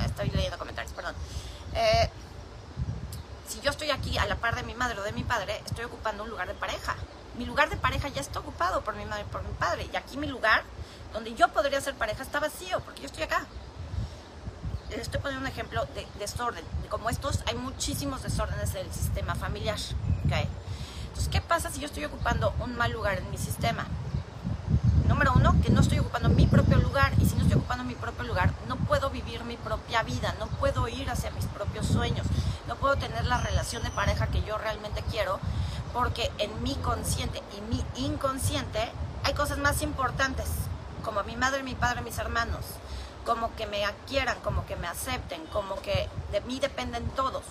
estoy 0.05 0.29
leyendo 0.29 0.57
comentarios, 0.57 0.93
perdón. 0.93 1.15
si 3.47 3.61
yo 3.61 3.71
estoy 3.71 3.91
aquí 3.91 4.17
a 4.17 4.25
la 4.25 4.35
par 4.35 4.55
de 4.55 4.63
mi 4.63 4.73
madre 4.73 4.99
o 4.99 5.03
de 5.03 5.11
mi 5.11 5.23
padre, 5.23 5.61
estoy 5.65 5.85
ocupando 5.85 6.23
un 6.23 6.29
lugar 6.29 6.47
de 6.47 6.55
pareja. 6.55 6.95
Mi 7.37 7.45
lugar 7.45 7.69
de 7.69 7.77
pareja 7.77 8.09
ya 8.09 8.21
está 8.21 8.39
ocupado 8.39 8.83
por 8.83 8.95
mi 8.95 9.05
madre 9.05 9.23
y 9.27 9.31
por 9.31 9.43
mi 9.43 9.53
padre. 9.53 9.89
Y 9.91 9.95
aquí 9.95 10.17
mi 10.17 10.27
lugar, 10.27 10.63
donde 11.13 11.33
yo 11.33 11.47
podría 11.49 11.81
ser 11.81 11.95
pareja, 11.95 12.23
está 12.23 12.39
vacío, 12.39 12.79
porque 12.81 13.01
yo 13.01 13.07
estoy 13.07 13.23
acá. 13.23 13.45
Les 14.89 15.01
estoy 15.01 15.19
poniendo 15.21 15.45
un 15.45 15.51
ejemplo 15.51 15.85
de 15.93 16.07
desorden. 16.17 16.63
Como 16.89 17.09
estos, 17.09 17.39
hay 17.47 17.55
muchísimos 17.55 18.23
desórdenes 18.23 18.73
en 18.75 18.85
el 18.85 18.91
sistema 18.91 19.35
familiar. 19.35 19.77
¿okay? 20.25 20.47
Entonces, 21.07 21.29
¿qué 21.29 21.41
pasa 21.41 21.69
si 21.69 21.79
yo 21.79 21.85
estoy 21.85 22.05
ocupando 22.05 22.53
un 22.59 22.75
mal 22.75 22.91
lugar 22.91 23.17
en 23.19 23.29
mi 23.29 23.37
sistema? 23.37 23.85
Número 25.07 25.33
uno, 25.35 25.55
que 25.61 25.69
no 25.69 25.81
estoy 25.81 25.99
ocupando 25.99 26.29
mi 26.29 26.47
propio 26.47 26.77
lugar. 26.77 27.13
Y 27.19 27.25
si 27.25 27.35
no 27.35 27.41
estoy 27.43 27.57
ocupando 27.57 27.83
mi 27.83 27.95
propio 27.95 28.23
lugar, 28.23 28.51
no 28.67 28.77
puedo 28.77 29.09
vivir 29.09 29.43
mi 29.43 29.57
propia 29.57 30.01
vida, 30.03 30.33
no 30.39 30.47
puedo 30.47 30.87
ir 30.87 31.09
hacia 31.09 31.31
mis 31.31 31.45
propios 31.45 31.85
sueños, 31.85 32.25
no 32.67 32.75
puedo 32.75 32.95
tener 32.95 33.25
la 33.25 33.37
relación 33.37 33.83
de 33.83 33.91
pareja 33.91 34.27
que 34.27 34.41
yo 34.43 34.57
realmente 34.57 35.03
quiero, 35.11 35.39
porque 35.93 36.31
en 36.37 36.63
mi 36.63 36.75
consciente 36.75 37.41
y 37.57 37.61
mi 37.61 37.83
inconsciente 37.95 38.91
hay 39.23 39.33
cosas 39.33 39.57
más 39.57 39.81
importantes, 39.81 40.47
como 41.03 41.23
mi 41.23 41.35
madre, 41.35 41.63
mi 41.63 41.75
padre, 41.75 42.01
mis 42.01 42.17
hermanos, 42.17 42.65
como 43.25 43.55
que 43.55 43.67
me 43.67 43.83
quieran, 44.07 44.37
como 44.43 44.65
que 44.65 44.75
me 44.75 44.87
acepten, 44.87 45.45
como 45.47 45.75
que 45.81 46.09
de 46.31 46.41
mí 46.41 46.59
dependen 46.59 47.07
todos. 47.11 47.43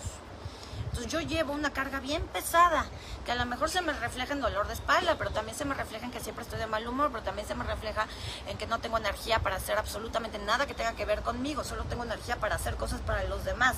Entonces 0.91 1.13
yo 1.13 1.21
llevo 1.21 1.53
una 1.53 1.71
carga 1.71 2.01
bien 2.01 2.23
pesada, 2.29 2.87
que 3.27 3.33
a 3.33 3.35
lo 3.35 3.45
mejor 3.45 3.69
se 3.69 3.83
me 3.83 3.93
refleja 3.93 4.33
en 4.33 4.41
dolor 4.41 4.67
de 4.67 4.73
espalda, 4.73 5.17
pero 5.19 5.31
también 5.31 5.57
se 5.57 5.67
me 5.67 5.75
refleja 5.75 6.07
en 6.07 6.11
que 6.11 6.21
siempre 6.21 6.45
estoy 6.45 6.59
de 6.59 6.67
mal 6.67 6.87
humor, 6.89 7.11
pero 7.13 7.23
también 7.23 7.47
se 7.47 7.55
me 7.55 7.65
refleja 7.65 8.07
en 8.47 8.57
que 8.57 8.67
no 8.67 8.79
tengo 8.79 8.97
energía 8.97 9.39
para 9.41 9.57
hacer 9.57 9.77
absolutamente 9.79 10.39
nada 10.39 10.67
que 10.67 10.75
tenga 10.75 10.95
que 10.95 11.05
ver 11.05 11.21
conmigo, 11.21 11.63
solo 11.63 11.85
tengo 11.85 12.05
energía 12.05 12.37
para 12.37 12.55
hacer 12.55 12.77
cosas 12.77 13.01
para 13.01 13.23
los 13.25 13.45
demás. 13.45 13.77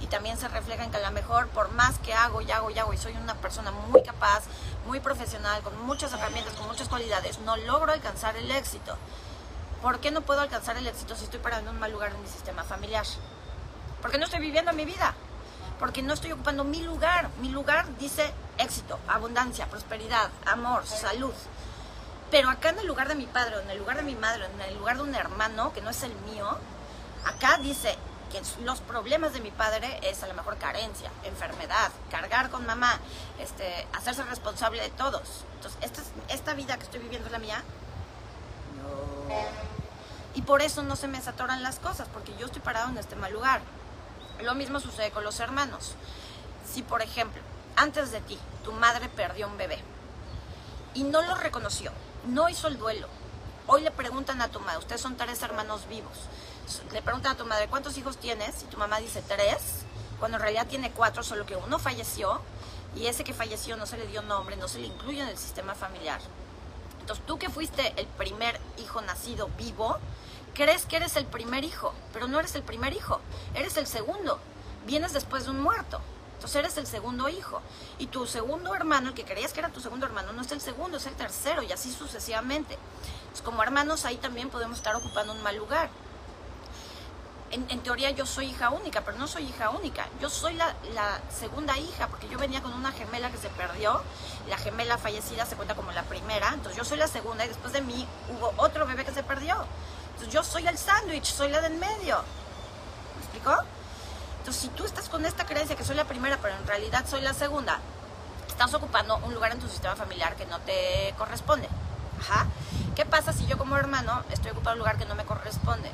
Y 0.00 0.06
también 0.08 0.36
se 0.36 0.46
refleja 0.48 0.84
en 0.84 0.90
que 0.90 0.98
a 0.98 1.00
lo 1.00 1.10
mejor 1.10 1.48
por 1.48 1.70
más 1.72 1.98
que 2.00 2.12
hago 2.12 2.42
y 2.42 2.50
hago 2.50 2.70
y 2.70 2.78
hago 2.78 2.92
y 2.92 2.98
soy 2.98 3.16
una 3.16 3.34
persona 3.36 3.70
muy 3.70 4.02
capaz, 4.02 4.42
muy 4.86 5.00
profesional, 5.00 5.62
con 5.62 5.80
muchas 5.86 6.12
herramientas, 6.12 6.52
con 6.54 6.66
muchas 6.68 6.88
cualidades, 6.88 7.38
no 7.40 7.56
logro 7.56 7.92
alcanzar 7.92 8.36
el 8.36 8.50
éxito. 8.50 8.98
¿Por 9.80 10.00
qué 10.00 10.10
no 10.10 10.20
puedo 10.20 10.40
alcanzar 10.40 10.76
el 10.76 10.86
éxito 10.86 11.16
si 11.16 11.24
estoy 11.24 11.40
parado 11.40 11.62
en 11.62 11.68
un 11.68 11.80
mal 11.80 11.90
lugar 11.90 12.12
en 12.12 12.20
mi 12.20 12.28
sistema 12.28 12.62
familiar? 12.62 13.06
Porque 14.02 14.18
no 14.18 14.26
estoy 14.26 14.40
viviendo 14.40 14.72
mi 14.72 14.84
vida 14.84 15.14
porque 15.82 16.00
no 16.00 16.14
estoy 16.14 16.30
ocupando 16.30 16.62
mi 16.62 16.80
lugar. 16.84 17.28
Mi 17.40 17.48
lugar 17.48 17.84
dice 17.98 18.32
éxito, 18.56 19.00
abundancia, 19.08 19.66
prosperidad, 19.66 20.30
amor, 20.46 20.86
salud. 20.86 21.34
Pero 22.30 22.50
acá 22.50 22.68
en 22.68 22.78
el 22.78 22.86
lugar 22.86 23.08
de 23.08 23.16
mi 23.16 23.26
padre, 23.26 23.56
en 23.60 23.68
el 23.68 23.78
lugar 23.78 23.96
de 23.96 24.04
mi 24.04 24.14
madre, 24.14 24.46
en 24.46 24.60
el 24.60 24.78
lugar 24.78 24.98
de 24.98 25.02
un 25.02 25.12
hermano 25.16 25.72
que 25.72 25.80
no 25.80 25.90
es 25.90 26.04
el 26.04 26.14
mío, 26.30 26.46
acá 27.24 27.58
dice 27.58 27.96
que 28.30 28.40
los 28.62 28.78
problemas 28.78 29.32
de 29.32 29.40
mi 29.40 29.50
padre 29.50 29.98
es 30.04 30.22
a 30.22 30.28
lo 30.28 30.34
mejor 30.34 30.56
carencia, 30.56 31.10
enfermedad, 31.24 31.90
cargar 32.12 32.48
con 32.50 32.64
mamá, 32.64 33.00
este, 33.40 33.84
hacerse 33.92 34.22
responsable 34.22 34.82
de 34.82 34.90
todos. 34.90 35.44
Entonces, 35.56 35.80
esta, 35.82 36.02
esta 36.28 36.54
vida 36.54 36.76
que 36.76 36.84
estoy 36.84 37.00
viviendo 37.00 37.26
es 37.26 37.32
la 37.32 37.40
mía. 37.40 37.60
No. 38.80 39.34
Y 40.36 40.42
por 40.42 40.62
eso 40.62 40.84
no 40.84 40.94
se 40.94 41.08
me 41.08 41.20
saturan 41.20 41.60
las 41.64 41.80
cosas, 41.80 42.06
porque 42.12 42.32
yo 42.38 42.46
estoy 42.46 42.62
parado 42.62 42.88
en 42.88 42.98
este 42.98 43.16
mal 43.16 43.32
lugar. 43.32 43.62
Lo 44.42 44.54
mismo 44.54 44.80
sucede 44.80 45.10
con 45.10 45.24
los 45.24 45.38
hermanos. 45.40 45.94
Si, 46.68 46.82
por 46.82 47.00
ejemplo, 47.00 47.40
antes 47.76 48.10
de 48.10 48.20
ti, 48.20 48.38
tu 48.64 48.72
madre 48.72 49.08
perdió 49.08 49.46
un 49.46 49.56
bebé 49.56 49.78
y 50.94 51.04
no 51.04 51.22
lo 51.22 51.34
reconoció, 51.36 51.92
no 52.26 52.48
hizo 52.48 52.68
el 52.68 52.78
duelo, 52.78 53.08
hoy 53.66 53.82
le 53.82 53.90
preguntan 53.90 54.42
a 54.42 54.48
tu 54.48 54.60
madre, 54.60 54.78
ustedes 54.78 55.00
son 55.00 55.16
tres 55.16 55.42
hermanos 55.42 55.88
vivos, 55.88 56.12
le 56.92 57.02
preguntan 57.02 57.32
a 57.32 57.36
tu 57.36 57.46
madre, 57.46 57.68
¿cuántos 57.68 57.96
hijos 57.98 58.18
tienes? 58.18 58.62
Y 58.62 58.66
tu 58.66 58.76
mamá 58.76 58.98
dice 58.98 59.22
tres, 59.26 59.84
cuando 60.18 60.36
en 60.36 60.42
realidad 60.42 60.66
tiene 60.66 60.90
cuatro, 60.90 61.22
solo 61.22 61.46
que 61.46 61.56
uno 61.56 61.78
falleció 61.78 62.40
y 62.94 63.06
ese 63.06 63.24
que 63.24 63.34
falleció 63.34 63.76
no 63.76 63.86
se 63.86 63.96
le 63.96 64.06
dio 64.06 64.22
nombre, 64.22 64.56
no 64.56 64.68
se 64.68 64.80
le 64.80 64.86
incluye 64.86 65.22
en 65.22 65.28
el 65.28 65.38
sistema 65.38 65.74
familiar. 65.74 66.20
Entonces 67.00 67.24
tú 67.26 67.38
que 67.38 67.48
fuiste 67.48 67.92
el 67.96 68.06
primer 68.06 68.60
hijo 68.78 69.00
nacido 69.00 69.48
vivo, 69.56 69.98
crees 70.54 70.86
que 70.86 70.96
eres 70.96 71.16
el 71.16 71.26
primer 71.26 71.64
hijo, 71.64 71.94
pero 72.12 72.28
no 72.28 72.38
eres 72.38 72.54
el 72.54 72.62
primer 72.62 72.92
hijo, 72.94 73.20
eres 73.54 73.76
el 73.76 73.86
segundo. 73.86 74.38
Vienes 74.86 75.12
después 75.12 75.44
de 75.44 75.50
un 75.50 75.60
muerto. 75.60 76.00
Entonces 76.34 76.56
eres 76.56 76.76
el 76.76 76.86
segundo 76.86 77.28
hijo. 77.28 77.62
Y 77.98 78.08
tu 78.08 78.26
segundo 78.26 78.74
hermano, 78.74 79.10
el 79.10 79.14
que 79.14 79.24
creías 79.24 79.52
que 79.52 79.60
era 79.60 79.68
tu 79.68 79.80
segundo 79.80 80.06
hermano, 80.06 80.32
no 80.32 80.42
es 80.42 80.50
el 80.50 80.60
segundo, 80.60 80.96
es 80.96 81.06
el 81.06 81.14
tercero 81.14 81.62
y 81.62 81.70
así 81.72 81.92
sucesivamente. 81.92 82.76
Entonces, 83.22 83.42
como 83.42 83.62
hermanos 83.62 84.04
ahí 84.04 84.16
también 84.16 84.50
podemos 84.50 84.78
estar 84.78 84.96
ocupando 84.96 85.32
un 85.32 85.42
mal 85.42 85.56
lugar. 85.56 85.88
En, 87.52 87.66
teoría 87.82 88.10
yo 88.10 88.24
soy 88.24 88.46
hija 88.46 88.70
única, 88.70 89.02
pero 89.02 89.18
no 89.18 89.28
soy 89.28 89.44
hija 89.44 89.70
única. 89.70 90.08
Yo 90.20 90.30
soy 90.30 90.54
la, 90.54 90.74
la, 90.94 91.20
segunda 91.30 91.78
hija, 91.78 92.08
porque 92.08 92.26
yo 92.28 92.38
venía 92.38 92.62
con 92.62 92.72
una 92.72 92.90
gemela 92.92 93.30
que 93.30 93.36
se 93.36 93.50
perdió. 93.50 94.02
La 94.48 94.56
gemela 94.56 94.98
fallecida 94.98 95.46
se 95.46 95.54
cuenta 95.54 95.76
como 95.76 95.92
la 95.92 96.02
primera. 96.04 96.48
Entonces 96.54 96.76
yo 96.76 96.84
soy 96.84 96.98
la 96.98 97.08
segunda 97.08 97.44
y 97.44 97.48
después 97.48 97.72
de 97.72 97.82
mí 97.82 98.08
hubo 98.30 98.52
otro 98.56 98.86
bebé 98.86 99.04
que 99.04 99.12
se 99.12 99.22
perdió 99.22 99.64
yo 100.28 100.42
soy 100.42 100.66
el 100.66 100.78
sándwich, 100.78 101.24
soy 101.24 101.48
la 101.48 101.60
del 101.60 101.74
medio. 101.74 102.22
¿Me 103.16 103.22
explicó? 103.22 103.54
Entonces, 104.38 104.62
si 104.62 104.68
tú 104.68 104.84
estás 104.84 105.08
con 105.08 105.24
esta 105.24 105.46
creencia 105.46 105.76
que 105.76 105.84
soy 105.84 105.96
la 105.96 106.04
primera, 106.04 106.38
pero 106.42 106.56
en 106.56 106.66
realidad 106.66 107.04
soy 107.08 107.20
la 107.20 107.32
segunda, 107.34 107.78
estás 108.48 108.74
ocupando 108.74 109.16
un 109.18 109.34
lugar 109.34 109.52
en 109.52 109.60
tu 109.60 109.68
sistema 109.68 109.96
familiar 109.96 110.36
que 110.36 110.46
no 110.46 110.58
te 110.60 111.14
corresponde. 111.16 111.68
Ajá. 112.20 112.46
¿Qué 112.94 113.04
pasa 113.04 113.32
si 113.32 113.46
yo 113.46 113.56
como 113.56 113.76
hermano 113.76 114.22
estoy 114.30 114.50
ocupando 114.50 114.72
un 114.72 114.78
lugar 114.80 114.98
que 114.98 115.06
no 115.06 115.14
me 115.14 115.24
corresponde? 115.24 115.90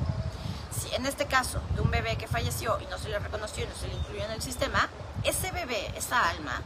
Si 0.71 0.93
en 0.93 1.05
este 1.05 1.25
caso 1.25 1.61
de 1.75 1.81
un 1.81 1.91
bebé 1.91 2.17
que 2.17 2.27
falleció 2.27 2.79
y 2.79 2.85
no 2.87 2.97
se 2.97 3.09
le 3.09 3.19
reconoció 3.19 3.63
y 3.63 3.67
no 3.67 3.75
se 3.75 3.87
le 3.87 3.95
incluyó 3.95 4.25
en 4.25 4.31
el 4.31 4.41
sistema, 4.41 4.89
ese 5.23 5.51
bebé, 5.51 5.91
esa 5.95 6.29
alma 6.29 6.61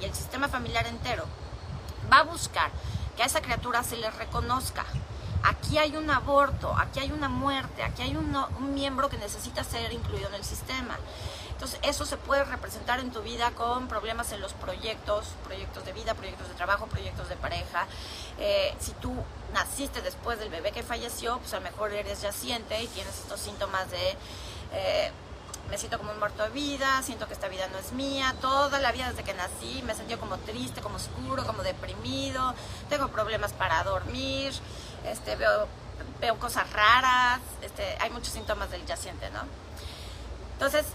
y 0.00 0.04
el 0.04 0.14
sistema 0.14 0.48
familiar 0.48 0.86
entero 0.86 1.24
va 2.12 2.18
a 2.18 2.22
buscar 2.24 2.70
que 3.16 3.22
a 3.22 3.26
esa 3.26 3.40
criatura 3.40 3.82
se 3.82 3.96
le 3.96 4.10
reconozca, 4.10 4.84
aquí 5.46 5.78
hay 5.78 5.96
un 5.96 6.10
aborto, 6.10 6.74
aquí 6.76 7.00
hay 7.00 7.12
una 7.12 7.28
muerte, 7.28 7.82
aquí 7.82 8.02
hay 8.02 8.16
un, 8.16 8.36
miembro 8.74 9.08
que 9.08 9.16
necesita 9.16 9.64
ser 9.64 9.92
incluido 9.92 10.28
en 10.28 10.34
el 10.34 10.44
sistema. 10.44 10.96
Entonces 11.52 11.78
eso 11.82 12.04
se 12.04 12.18
puede 12.18 12.44
representar 12.44 13.00
en 13.00 13.10
tu 13.10 13.22
vida 13.22 13.50
con 13.52 13.88
problemas 13.88 14.32
en 14.32 14.40
los 14.40 14.52
proyectos, 14.52 15.28
proyectos 15.44 15.84
de 15.86 15.92
vida, 15.92 16.14
proyectos 16.14 16.48
de 16.48 16.54
trabajo, 16.54 16.86
proyectos 16.86 17.28
de 17.28 17.36
pareja. 17.36 17.86
Eh, 18.38 18.74
si 18.78 18.92
tú 18.92 19.14
naciste 19.54 20.02
después 20.02 20.38
del 20.38 20.50
bebé 20.50 20.72
que 20.72 20.82
falleció, 20.82 21.38
pues 21.38 21.54
a 21.54 21.56
lo 21.56 21.62
mejor 21.62 21.92
eres 21.92 22.20
yaciente 22.20 22.82
y 22.82 22.88
tienes 22.88 23.18
estos 23.20 23.40
síntomas 23.40 23.90
de... 23.90 24.16
Eh, 24.72 25.12
me 25.70 25.78
siento 25.78 25.98
como 25.98 26.12
un 26.12 26.18
muerto 26.18 26.44
de 26.44 26.50
vida, 26.50 27.02
siento 27.02 27.26
que 27.26 27.32
esta 27.32 27.48
vida 27.48 27.66
no 27.68 27.78
es 27.78 27.92
mía, 27.92 28.34
toda 28.40 28.78
la 28.78 28.92
vida 28.92 29.10
desde 29.10 29.24
que 29.24 29.34
nací 29.34 29.82
me 29.84 29.94
sentí 29.94 30.14
como 30.14 30.38
triste, 30.38 30.80
como 30.80 30.96
oscuro, 30.96 31.44
como 31.44 31.62
deprimido, 31.62 32.54
tengo 32.88 33.08
problemas 33.08 33.52
para 33.52 33.82
dormir, 33.82 34.52
este, 35.06 35.36
veo, 35.36 35.68
veo 36.20 36.38
cosas 36.38 36.70
raras, 36.72 37.40
este, 37.62 37.96
hay 38.00 38.10
muchos 38.10 38.32
síntomas 38.32 38.70
del 38.70 38.84
yaciente, 38.86 39.30
¿no? 39.30 39.40
Entonces, 40.52 40.86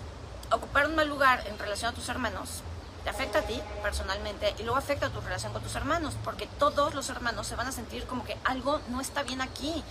ocupar 0.51 0.87
un 0.87 0.95
mal 0.95 1.07
lugar 1.07 1.45
en 1.47 1.57
relación 1.57 1.91
a 1.91 1.95
tus 1.95 2.09
hermanos 2.09 2.63
te 3.03 3.09
afecta 3.09 3.39
a 3.39 3.41
ti 3.43 3.61
personalmente 3.81 4.53
y 4.59 4.63
luego 4.63 4.77
afecta 4.77 5.07
a 5.07 5.09
tu 5.09 5.21
relación 5.21 5.53
con 5.53 5.61
tus 5.61 5.75
hermanos, 5.75 6.15
porque 6.23 6.47
todos 6.59 6.93
los 6.93 7.09
hermanos 7.09 7.47
se 7.47 7.55
van 7.55 7.67
a 7.67 7.71
sentir 7.71 8.05
como 8.05 8.23
que 8.23 8.37
algo 8.43 8.79
no 8.89 9.01
está 9.01 9.23
bien 9.23 9.41
aquí. 9.41 9.83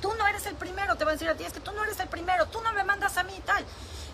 Tú 0.00 0.14
no 0.14 0.26
eres 0.26 0.46
el 0.46 0.54
primero, 0.54 0.96
te 0.96 1.04
van 1.04 1.12
a 1.12 1.16
decir 1.16 1.28
a 1.28 1.34
ti, 1.34 1.44
es 1.44 1.52
que 1.52 1.60
tú 1.60 1.72
no 1.72 1.84
eres 1.84 2.00
el 2.00 2.08
primero, 2.08 2.46
tú 2.46 2.60
no 2.62 2.72
me 2.72 2.84
mandas 2.84 3.16
a 3.18 3.22
mí 3.24 3.34
y 3.36 3.40
tal. 3.40 3.64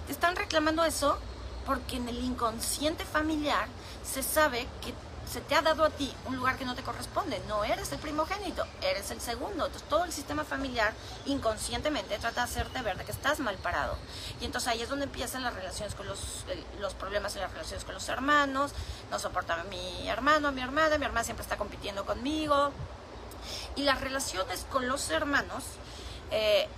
Te 0.06 0.12
están 0.12 0.34
reclamando 0.34 0.84
eso 0.84 1.18
porque 1.66 1.96
en 1.96 2.08
el 2.08 2.18
inconsciente 2.18 3.04
familiar 3.04 3.66
se 4.04 4.22
sabe 4.22 4.66
que 4.80 4.92
se 5.32 5.40
te 5.40 5.54
ha 5.54 5.62
dado 5.62 5.84
a 5.84 5.90
ti 5.90 6.14
un 6.26 6.36
lugar 6.36 6.58
que 6.58 6.66
no 6.66 6.74
te 6.74 6.82
corresponde. 6.82 7.40
No 7.48 7.64
eres 7.64 7.90
el 7.92 7.98
primogénito, 7.98 8.66
eres 8.82 9.10
el 9.10 9.20
segundo. 9.20 9.66
Entonces 9.66 9.88
todo 9.88 10.04
el 10.04 10.12
sistema 10.12 10.44
familiar 10.44 10.92
inconscientemente 11.24 12.18
trata 12.18 12.42
de 12.42 12.50
hacerte 12.50 12.82
ver 12.82 12.98
de 12.98 13.04
que 13.04 13.12
estás 13.12 13.40
mal 13.40 13.56
parado. 13.56 13.96
Y 14.40 14.44
entonces 14.44 14.68
ahí 14.68 14.82
es 14.82 14.90
donde 14.90 15.06
empiezan 15.06 15.42
las 15.42 15.54
relaciones 15.54 15.94
con 15.94 16.06
los, 16.06 16.44
los 16.78 16.92
problemas 16.94 17.34
en 17.36 17.42
las 17.42 17.52
relaciones 17.52 17.84
con 17.84 17.94
los 17.94 18.08
hermanos. 18.10 18.72
No 19.10 19.18
soporta 19.18 19.58
a 19.58 19.64
mi 19.64 20.06
hermano, 20.08 20.48
a 20.48 20.52
mi 20.52 20.60
hermana, 20.60 20.98
mi 20.98 21.06
hermana 21.06 21.24
siempre 21.24 21.42
está 21.42 21.56
compitiendo 21.56 22.04
conmigo. 22.04 22.70
Y 23.74 23.84
las 23.84 24.00
relaciones 24.00 24.66
con 24.70 24.86
los 24.86 25.10
hermanos 25.10 25.64
eh, 26.30 26.68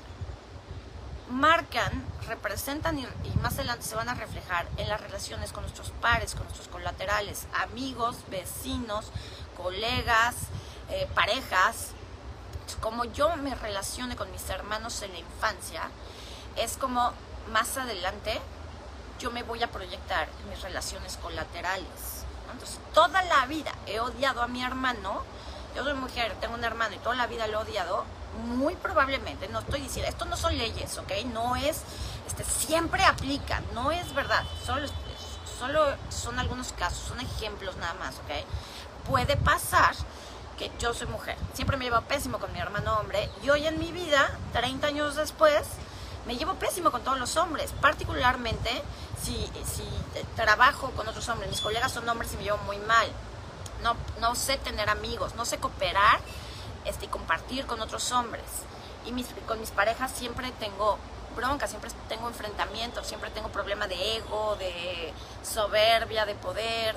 marcan, 1.31 2.05
representan 2.29 2.99
y, 2.99 3.07
más 3.43 3.55
adelante 3.55 3.85
se 3.85 3.97
van 3.97 4.09
a 4.09 4.15
reflejar 4.15 4.67
en 4.77 4.89
las 4.89 5.01
relaciones 5.01 5.53
con 5.53 5.63
nuestros 5.63 5.91
pares, 6.01 6.35
con 6.35 6.45
nuestros 6.45 6.69
colaterales, 6.69 7.47
amigos, 7.55 8.17
vecinos, 8.29 9.11
colegas, 9.57 10.35
eh, 10.91 11.09
parejas. 11.15 11.91
Como 12.81 13.05
yo 13.05 13.37
me 13.37 13.55
relacione 13.55 14.17
con 14.17 14.31
mis 14.33 14.49
hermanos 14.49 15.03
en 15.03 15.13
la 15.13 15.19
infancia, 15.19 15.83
es 16.57 16.77
como 16.77 17.13
más 17.53 17.77
adelante 17.77 18.41
yo 19.19 19.31
me 19.31 19.43
voy 19.43 19.63
a 19.63 19.71
proyectar 19.71 20.29
en 20.43 20.51
mis 20.51 20.61
relaciones 20.63 21.17
colaterales. 21.19 22.25
Entonces, 22.53 22.79
toda 22.93 23.23
la 23.23 23.47
vida 23.47 23.73
he 23.87 24.01
odiado 24.01 24.43
a 24.43 24.49
mi 24.49 24.63
hermano. 24.63 25.23
Yo 25.75 25.83
soy 25.85 25.95
mujer, 25.95 26.35
tengo 26.41 26.55
un 26.55 26.65
hermano 26.65 26.95
y 26.95 26.99
toda 26.99 27.17
la 27.17 27.27
vida 27.27 27.47
lo 27.47 27.61
he 27.61 27.63
odiado 27.65 28.05
muy 28.35 28.75
probablemente, 28.77 29.49
no 29.49 29.61
estoy 29.61 29.81
diciendo, 29.81 30.11
esto 30.11 30.25
no 30.25 30.37
son 30.37 30.57
leyes, 30.57 30.99
¿ok? 30.99 31.13
No 31.33 31.57
es, 31.57 31.83
este, 32.27 32.45
siempre 32.45 33.05
aplica, 33.05 33.63
no 33.73 33.93
es 33.93 34.15
verdad, 34.15 34.45
solo, 34.65 34.87
solo 35.59 35.85
son 36.11 36.39
algunos 36.39 36.73
casos, 36.73 37.09
son 37.09 37.21
ejemplos 37.21 37.77
nada 37.77 37.95
más, 37.95 38.17
¿ok? 38.17 39.07
Puede 39.09 39.37
pasar 39.37 39.95
que 40.59 40.71
yo 40.79 40.95
soy 40.95 41.07
mujer, 41.09 41.37
siempre 41.53 41.77
me 41.77 41.85
llevo 41.85 42.01
pésimo 42.03 42.39
con 42.39 42.53
mi 42.53 42.61
hermano 42.61 42.99
hombre 42.99 43.29
y 43.43 43.51
hoy 43.51 43.67
en 43.67 43.79
mi 43.79 43.93
vida, 43.93 44.31
30 44.53 44.87
años 44.87 45.17
después, 45.17 45.63
me 46.27 46.37
llevo 46.37 46.55
pésimo 46.55 46.91
con 46.91 47.03
todos 47.03 47.19
los 47.19 47.37
hombres, 47.37 47.73
particularmente 47.81 48.71
si, 49.23 49.35
si 49.65 49.85
trabajo 50.37 50.91
con 50.93 51.07
otros 51.07 51.29
hombres, 51.29 51.51
mis 51.51 51.61
colegas 51.61 51.93
son 51.93 52.09
hombres 52.09 52.33
y 52.33 52.37
me 52.37 52.45
llevo 52.45 52.59
muy 52.59 52.79
mal, 52.79 53.09
no, 53.83 53.97
no 54.21 54.35
sé 54.35 54.57
tener 54.57 54.89
amigos, 54.89 55.35
no 55.35 55.45
sé 55.45 55.59
cooperar 55.59 56.21
este, 56.85 57.09
compartir 57.09 57.67
con 57.67 57.81
otros 57.81 58.13
hombres. 58.13 58.45
Y 59.07 59.25
con 59.47 59.61
mis 59.61 59.71
parejas 59.71 60.11
siempre 60.13 60.51
tengo 60.53 60.99
bronca, 61.35 61.67
siempre 61.67 61.91
tengo 62.09 62.29
enfrentamientos, 62.29 63.07
siempre 63.07 63.31
tengo 63.31 63.49
problema 63.49 63.87
de 63.87 64.17
ego, 64.17 64.57
de 64.57 65.13
soberbia, 65.43 66.25
de 66.25 66.35
poder. 66.35 66.97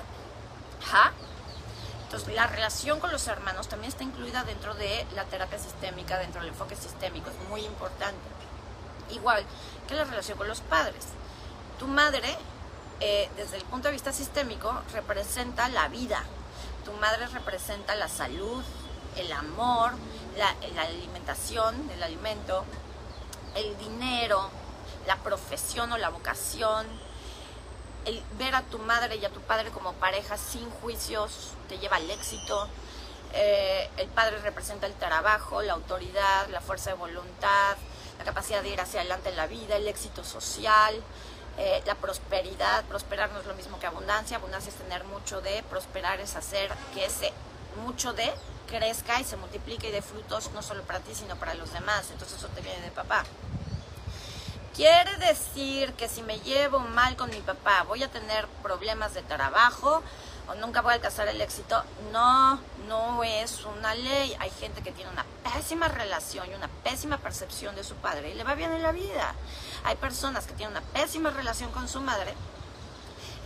Entonces, 2.04 2.34
la 2.34 2.46
relación 2.46 3.00
con 3.00 3.12
los 3.12 3.26
hermanos 3.28 3.68
también 3.68 3.92
está 3.92 4.04
incluida 4.04 4.42
dentro 4.44 4.74
de 4.74 5.06
la 5.14 5.24
terapia 5.24 5.58
sistémica, 5.58 6.18
dentro 6.18 6.40
del 6.40 6.50
enfoque 6.50 6.74
sistémico, 6.74 7.28
es 7.28 7.48
muy 7.48 7.64
importante. 7.64 8.18
Igual 9.10 9.44
que 9.86 9.94
la 9.94 10.04
relación 10.04 10.38
con 10.38 10.48
los 10.48 10.60
padres. 10.60 11.04
Tu 11.78 11.86
madre, 11.86 12.36
eh, 13.00 13.28
desde 13.36 13.56
el 13.56 13.64
punto 13.64 13.88
de 13.88 13.92
vista 13.92 14.12
sistémico, 14.12 14.72
representa 14.92 15.68
la 15.68 15.88
vida. 15.88 16.24
Tu 16.84 16.92
madre 16.92 17.26
representa 17.26 17.94
la 17.94 18.08
salud, 18.08 18.62
el 19.18 19.32
amor, 19.32 19.92
la, 20.36 20.54
alimentación, 20.82 21.90
el 21.90 22.02
alimento, 22.02 22.64
el 23.54 23.76
dinero, 23.78 24.48
la 25.06 25.16
profesión 25.16 25.92
o 25.92 25.98
la 25.98 26.08
vocación, 26.08 26.86
el 28.04 28.22
ver 28.38 28.54
a 28.54 28.62
tu 28.62 28.78
madre 28.78 29.16
y 29.16 29.24
a 29.24 29.30
tu 29.30 29.40
padre 29.40 29.70
como 29.70 29.92
pareja 29.94 30.36
sin 30.36 30.70
juicios 30.70 31.52
te 31.68 31.78
lleva 31.78 31.96
al 31.96 32.10
éxito. 32.10 32.68
Eh, 33.34 33.90
el 33.98 34.08
padre 34.08 34.38
representa 34.38 34.86
el 34.86 34.94
trabajo, 34.94 35.60
la 35.62 35.74
autoridad, 35.74 36.48
la 36.48 36.60
fuerza 36.60 36.90
de 36.90 36.96
voluntad, 36.96 37.76
la 38.18 38.24
capacidad 38.24 38.62
de 38.62 38.70
ir 38.70 38.80
hacia 38.80 39.00
adelante 39.00 39.28
en 39.28 39.36
la 39.36 39.46
vida, 39.46 39.76
el 39.76 39.86
éxito 39.88 40.24
social, 40.24 40.94
eh, 41.58 41.82
la 41.84 41.96
prosperidad. 41.96 42.84
Prosperar 42.84 43.30
no 43.32 43.40
es 43.40 43.46
lo 43.46 43.54
mismo 43.54 43.78
que 43.78 43.86
abundancia. 43.86 44.36
Abundancia 44.36 44.70
es 44.70 44.76
tener 44.76 45.04
mucho 45.04 45.40
de, 45.40 45.62
prosperar 45.64 46.20
es 46.20 46.36
hacer 46.36 46.70
que 46.94 47.04
ese 47.04 47.32
mucho 47.84 48.12
de 48.12 48.32
crezca 48.68 49.20
y 49.20 49.24
se 49.24 49.36
multiplique 49.36 49.88
y 49.88 49.92
dé 49.92 50.02
frutos 50.02 50.50
no 50.52 50.62
solo 50.62 50.82
para 50.82 51.00
ti, 51.00 51.14
sino 51.14 51.36
para 51.36 51.54
los 51.54 51.72
demás. 51.72 52.10
Entonces 52.12 52.38
eso 52.38 52.48
te 52.48 52.60
viene 52.60 52.80
de 52.82 52.90
papá. 52.90 53.24
Quiere 54.76 55.16
decir 55.16 55.92
que 55.94 56.08
si 56.08 56.22
me 56.22 56.38
llevo 56.40 56.78
mal 56.78 57.16
con 57.16 57.30
mi 57.30 57.40
papá, 57.40 57.82
voy 57.82 58.04
a 58.04 58.10
tener 58.10 58.46
problemas 58.62 59.12
de 59.12 59.22
trabajo 59.22 60.02
o 60.46 60.54
nunca 60.54 60.82
voy 60.82 60.92
a 60.92 60.94
alcanzar 60.94 61.26
el 61.26 61.40
éxito. 61.40 61.82
No, 62.12 62.60
no 62.86 63.24
es 63.24 63.64
una 63.64 63.94
ley. 63.96 64.36
Hay 64.38 64.50
gente 64.50 64.82
que 64.82 64.92
tiene 64.92 65.10
una 65.10 65.26
pésima 65.42 65.88
relación 65.88 66.48
y 66.48 66.54
una 66.54 66.68
pésima 66.84 67.18
percepción 67.18 67.74
de 67.74 67.82
su 67.82 67.96
padre 67.96 68.30
y 68.30 68.34
le 68.34 68.44
va 68.44 68.54
bien 68.54 68.72
en 68.72 68.82
la 68.82 68.92
vida. 68.92 69.34
Hay 69.82 69.96
personas 69.96 70.46
que 70.46 70.52
tienen 70.52 70.76
una 70.76 70.86
pésima 70.92 71.30
relación 71.30 71.72
con 71.72 71.88
su 71.88 72.00
madre 72.00 72.32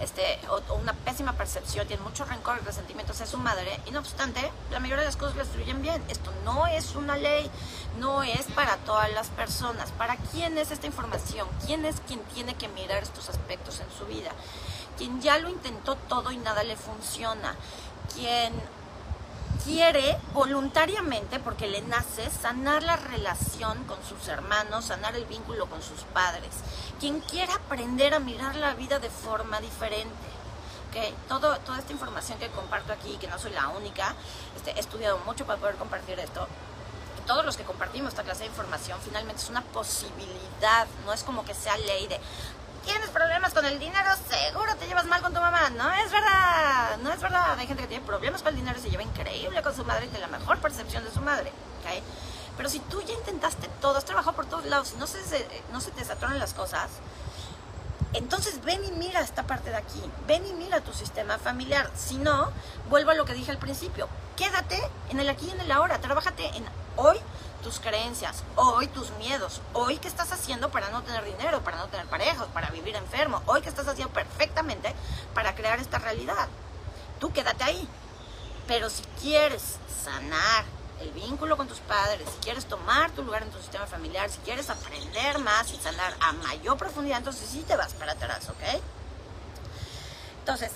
este, 0.02 0.38
una 0.80 0.92
pésima 0.92 1.32
percepción, 1.32 1.86
tiene 1.86 2.02
mucho 2.02 2.24
rencor 2.24 2.58
y 2.60 2.64
resentimiento 2.64 3.12
hacia 3.12 3.26
su 3.26 3.38
madre, 3.38 3.78
y 3.86 3.92
no 3.92 4.00
obstante, 4.00 4.50
la 4.70 4.80
mayoría 4.80 5.02
de 5.02 5.06
las 5.06 5.16
cosas 5.16 5.36
le 5.36 5.44
destruyen 5.44 5.80
bien. 5.80 6.02
Esto 6.08 6.32
no 6.44 6.66
es 6.66 6.94
una 6.96 7.16
ley, 7.16 7.50
no 7.98 8.22
es 8.22 8.46
para 8.54 8.76
todas 8.78 9.12
las 9.12 9.28
personas. 9.28 9.92
¿Para 9.92 10.16
quién 10.16 10.58
es 10.58 10.70
esta 10.70 10.86
información? 10.86 11.46
¿Quién 11.66 11.84
es 11.84 12.00
quien 12.06 12.20
tiene 12.34 12.54
que 12.54 12.68
mirar 12.68 13.02
estos 13.02 13.28
aspectos 13.28 13.80
en 13.80 13.90
su 13.96 14.06
vida? 14.06 14.30
Quien 14.98 15.20
ya 15.20 15.38
lo 15.38 15.48
intentó 15.48 15.94
todo 15.94 16.32
y 16.32 16.36
nada 16.36 16.64
le 16.64 16.76
funciona. 16.76 17.54
Quien 18.14 18.52
quiere 19.64 20.16
voluntariamente, 20.34 21.38
porque 21.38 21.68
le 21.68 21.82
nace, 21.82 22.28
sanar 22.30 22.82
la 22.82 22.96
relación 22.96 23.84
con 23.84 24.02
sus 24.04 24.28
hermanos, 24.28 24.86
sanar 24.86 25.14
el 25.16 25.24
vínculo 25.26 25.66
con 25.66 25.82
sus 25.82 26.00
padres. 26.12 26.50
Quien 27.00 27.20
quiera 27.20 27.54
aprender 27.54 28.14
a 28.14 28.18
mirar 28.18 28.56
la 28.56 28.74
vida 28.74 28.98
de 28.98 29.10
forma 29.10 29.60
diferente. 29.60 30.12
¿okay? 30.90 31.14
Todo, 31.28 31.56
toda 31.58 31.78
esta 31.78 31.92
información 31.92 32.38
que 32.38 32.48
comparto 32.48 32.92
aquí, 32.92 33.16
que 33.18 33.28
no 33.28 33.38
soy 33.38 33.52
la 33.52 33.68
única, 33.68 34.14
este, 34.56 34.72
he 34.72 34.80
estudiado 34.80 35.18
mucho 35.18 35.46
para 35.46 35.58
poder 35.58 35.76
compartir 35.76 36.18
esto. 36.18 36.46
todos 37.26 37.44
los 37.44 37.56
que 37.56 37.62
compartimos 37.62 38.08
esta 38.08 38.24
clase 38.24 38.40
de 38.40 38.48
información 38.48 38.98
finalmente 39.04 39.40
es 39.40 39.48
una 39.48 39.62
posibilidad, 39.62 40.88
no 41.06 41.12
es 41.12 41.22
como 41.22 41.44
que 41.44 41.54
sea 41.54 41.76
ley 41.76 42.08
de, 42.08 42.18
tienes 42.84 43.10
problemas 43.10 43.54
con 43.54 43.64
el 43.64 43.78
dinero, 43.78 44.10
seguro 44.28 44.74
te 44.76 44.86
llevas 44.86 45.06
mal 45.06 45.22
con 45.22 45.32
tu 45.32 45.40
mamá. 45.40 45.70
No 45.70 45.92
es 45.92 46.10
verdad, 46.10 46.98
no 46.98 47.12
es 47.12 47.20
verdad. 47.20 47.58
Hay 47.58 47.66
gente 47.66 47.82
que 47.82 47.88
tiene 47.88 48.04
problemas 48.04 48.42
con 48.42 48.50
el 48.50 48.56
dinero 48.56 48.78
y 48.78 48.82
se 48.82 48.90
lleva 48.90 49.02
increíble 49.02 49.62
con 49.62 49.74
su 49.74 49.84
madre 49.84 50.06
y 50.06 50.08
tiene 50.08 50.26
la 50.26 50.38
mejor 50.38 50.58
percepción 50.58 51.04
de 51.04 51.10
su 51.10 51.20
madre. 51.20 51.52
¿okay? 51.80 52.02
Pero 52.56 52.68
si 52.68 52.80
tú 52.80 53.02
ya 53.02 53.14
intentaste 53.14 53.68
todo, 53.80 53.96
has 53.96 54.04
trabajado 54.04 54.36
por 54.36 54.46
todos 54.46 54.66
lados 54.66 54.94
no 54.98 55.06
se, 55.06 55.18
no 55.72 55.80
se 55.80 55.90
te 55.90 56.04
saturan 56.04 56.38
las 56.38 56.54
cosas, 56.54 56.90
entonces 58.12 58.62
ven 58.62 58.84
y 58.84 58.92
mira 58.92 59.20
esta 59.20 59.44
parte 59.44 59.70
de 59.70 59.76
aquí, 59.76 60.02
ven 60.26 60.46
y 60.46 60.52
mira 60.52 60.80
tu 60.80 60.92
sistema 60.92 61.38
familiar. 61.38 61.90
Si 61.96 62.16
no, 62.16 62.50
vuelvo 62.90 63.10
a 63.10 63.14
lo 63.14 63.24
que 63.24 63.32
dije 63.32 63.50
al 63.50 63.58
principio, 63.58 64.08
quédate 64.36 64.78
en 65.08 65.20
el 65.20 65.28
aquí 65.30 65.46
y 65.46 65.50
en 65.50 65.60
el 65.60 65.72
ahora, 65.72 65.98
trabájate 65.98 66.46
en 66.56 66.64
hoy 66.96 67.18
tus 67.62 67.80
creencias, 67.80 68.42
hoy 68.56 68.88
tus 68.88 69.10
miedos, 69.12 69.60
hoy 69.72 69.98
qué 69.98 70.08
estás 70.08 70.32
haciendo 70.32 70.70
para 70.70 70.90
no 70.90 71.02
tener 71.02 71.24
dinero, 71.24 71.62
para 71.62 71.78
no 71.78 71.86
tener 71.88 72.06
parejas, 72.06 72.46
para 72.52 72.70
vivir 72.70 72.96
enfermo, 72.96 73.42
hoy 73.46 73.62
qué 73.62 73.68
estás 73.68 73.88
haciendo 73.88 74.12
perfectamente 74.12 74.94
para 75.32 75.54
crear 75.54 75.78
esta 75.78 75.98
realidad. 75.98 76.48
Tú 77.20 77.32
quédate 77.32 77.64
ahí. 77.64 77.88
Pero 78.66 78.90
si 78.90 79.02
quieres 79.20 79.76
sanar 80.04 80.64
el 81.00 81.10
vínculo 81.12 81.56
con 81.56 81.68
tus 81.68 81.80
padres, 81.80 82.28
si 82.28 82.38
quieres 82.44 82.66
tomar 82.66 83.10
tu 83.10 83.22
lugar 83.22 83.42
en 83.42 83.50
tu 83.50 83.58
sistema 83.58 83.86
familiar, 83.86 84.30
si 84.30 84.38
quieres 84.38 84.70
aprender 84.70 85.38
más 85.38 85.72
y 85.72 85.76
sanar 85.76 86.14
a 86.20 86.32
mayor 86.32 86.76
profundidad, 86.76 87.18
entonces 87.18 87.48
sí 87.48 87.64
te 87.66 87.76
vas 87.76 87.92
para 87.94 88.12
atrás, 88.12 88.48
¿ok? 88.48 88.80
Entonces, 90.40 90.72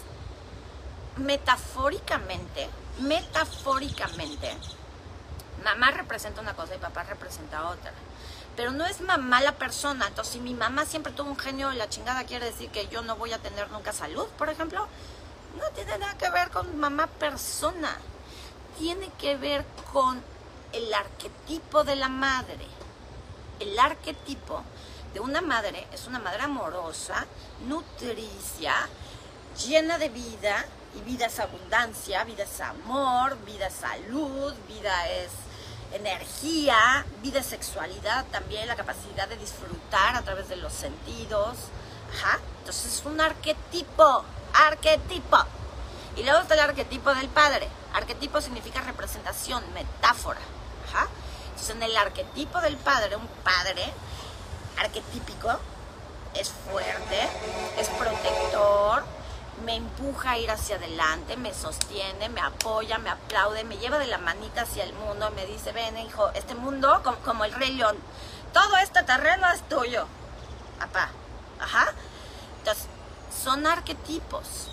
metafóricamente, 1.17 2.69
metafóricamente, 3.01 4.57
mamá 5.65 5.91
representa 5.91 6.41
una 6.41 6.55
cosa 6.55 6.75
y 6.75 6.79
papá 6.79 7.05
representa 7.05 7.69
otra. 7.69 7.93
Pero 8.57 8.71
no 8.71 8.87
es 8.87 9.01
mamá 9.01 9.41
la 9.41 9.53
persona. 9.53 10.07
Entonces, 10.07 10.35
si 10.35 10.41
mi 10.41 10.55
mamá 10.55 10.87
siempre 10.87 11.13
tuvo 11.13 11.31
un 11.31 11.39
genio 11.39 11.69
de 11.69 11.77
la 11.77 11.89
chingada, 11.89 12.25
quiere 12.25 12.47
decir 12.47 12.71
que 12.71 12.89
yo 12.89 13.03
no 13.03 13.17
voy 13.17 13.33
a 13.33 13.39
tener 13.39 13.71
nunca 13.71 13.93
salud, 13.93 14.27
por 14.39 14.49
ejemplo. 14.49 14.87
No 15.59 15.69
tiene 15.75 15.99
nada 15.99 16.17
que 16.17 16.31
ver 16.31 16.51
con 16.51 16.79
mamá 16.79 17.07
persona. 17.07 17.97
Tiene 18.79 19.11
que 19.19 19.37
ver 19.37 19.65
con 19.93 20.23
el 20.73 20.93
arquetipo 20.93 21.85
de 21.85 21.97
la 21.97 22.09
madre. 22.09 22.67
El 23.61 23.79
arquetipo 23.79 24.63
de 25.15 25.21
una 25.21 25.41
madre 25.41 25.87
es 25.93 26.07
una 26.07 26.19
madre 26.19 26.43
amorosa, 26.43 27.27
nutricia, 27.67 28.75
llena 29.67 29.97
de 29.97 30.11
vida, 30.11 30.67
y 30.97 31.01
vida 31.01 31.27
es 31.27 31.39
abundancia, 31.41 32.25
vida 32.25 32.45
es 32.45 32.61
amor, 32.61 33.37
vida 33.45 33.67
es 33.67 33.75
salud, 33.75 34.55
vida 34.69 35.09
es 35.11 35.31
energía, 35.97 37.05
vida 37.23 37.43
sexualidad 37.43 38.25
también, 38.27 38.67
la 38.69 38.77
capacidad 38.77 39.29
de 39.29 39.37
disfrutar 39.37 40.17
a 40.17 40.23
través 40.23 40.49
de 40.49 40.57
los 40.57 40.73
sentidos. 40.73 41.57
Ajá. 42.15 42.39
Entonces 42.61 42.95
es 42.95 43.07
un 43.07 43.21
arquetipo, 43.21 44.25
arquetipo. 44.55 45.39
Y 46.17 46.23
luego 46.23 46.41
está 46.41 46.55
el 46.55 46.61
arquetipo 46.61 47.15
del 47.15 47.29
padre. 47.29 47.69
Arquetipo 47.93 48.41
significa 48.41 48.81
representación, 48.81 49.63
metáfora. 49.75 50.41
Ajá. 50.89 51.09
Entonces 51.51 51.71
en 51.77 51.83
el 51.83 51.97
arquetipo 51.97 52.61
del 52.61 52.77
padre, 52.77 53.17
un 53.17 53.27
padre 53.43 53.93
arquetípico 54.79 55.59
es 56.35 56.51
fuerte, 56.71 57.29
es 57.79 57.89
protector, 57.89 59.05
me 59.65 59.77
empuja 59.77 60.33
a 60.33 60.39
ir 60.39 60.51
hacia 60.51 60.77
adelante, 60.77 61.37
me 61.37 61.55
sostiene, 61.55 62.29
me 62.29 62.41
apoya, 62.41 62.99
me 62.99 63.11
aplaude, 63.11 63.65
me 63.65 63.79
lleva 63.79 63.99
de 63.99 64.07
la 64.07 64.19
manita 64.19 64.63
hacia 64.63 64.85
el 64.85 64.93
mundo, 64.93 65.31
me 65.31 65.47
dice, 65.47 65.73
ven 65.73 65.97
hijo, 65.99 66.31
este 66.35 66.55
mundo 66.55 67.03
como, 67.25 67.45
el 67.45 67.53
rey 67.55 67.73
león, 67.73 67.97
todo 68.53 68.77
este 68.79 69.03
terreno 69.03 69.51
es 69.53 69.67
tuyo, 69.69 70.07
papá, 70.79 71.11
ajá. 71.61 71.93
Entonces, 72.59 72.87
son 73.45 73.67
arquetipos. 73.67 74.71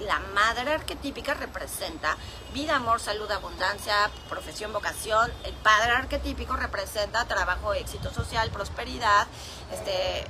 La 0.00 0.18
madre 0.18 0.72
arquetípica 0.72 1.34
representa 1.34 2.16
vida, 2.54 2.76
amor, 2.76 3.00
salud, 3.00 3.30
abundancia, 3.30 4.10
profesión, 4.30 4.72
vocación. 4.72 5.30
El 5.44 5.52
padre 5.52 5.92
arquetípico 5.92 6.56
representa 6.56 7.26
trabajo, 7.26 7.74
éxito 7.74 8.10
social, 8.10 8.50
prosperidad, 8.50 9.26
este, 9.70 10.26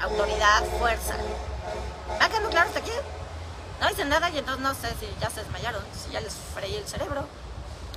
autoridad, 0.00 0.64
fuerza. 0.78 1.14
¿Va 2.20 2.28
quedando 2.28 2.50
claro 2.50 2.68
hasta 2.68 2.80
aquí? 2.80 2.92
No 3.80 3.88
dicen 3.88 4.08
nada 4.08 4.30
y 4.30 4.38
entonces 4.38 4.62
no 4.62 4.74
sé 4.74 4.88
si 5.00 5.08
ya 5.20 5.30
se 5.30 5.42
desmayaron, 5.42 5.82
si 5.92 6.12
ya 6.12 6.20
les 6.20 6.34
freí 6.54 6.76
el 6.76 6.86
cerebro. 6.86 7.26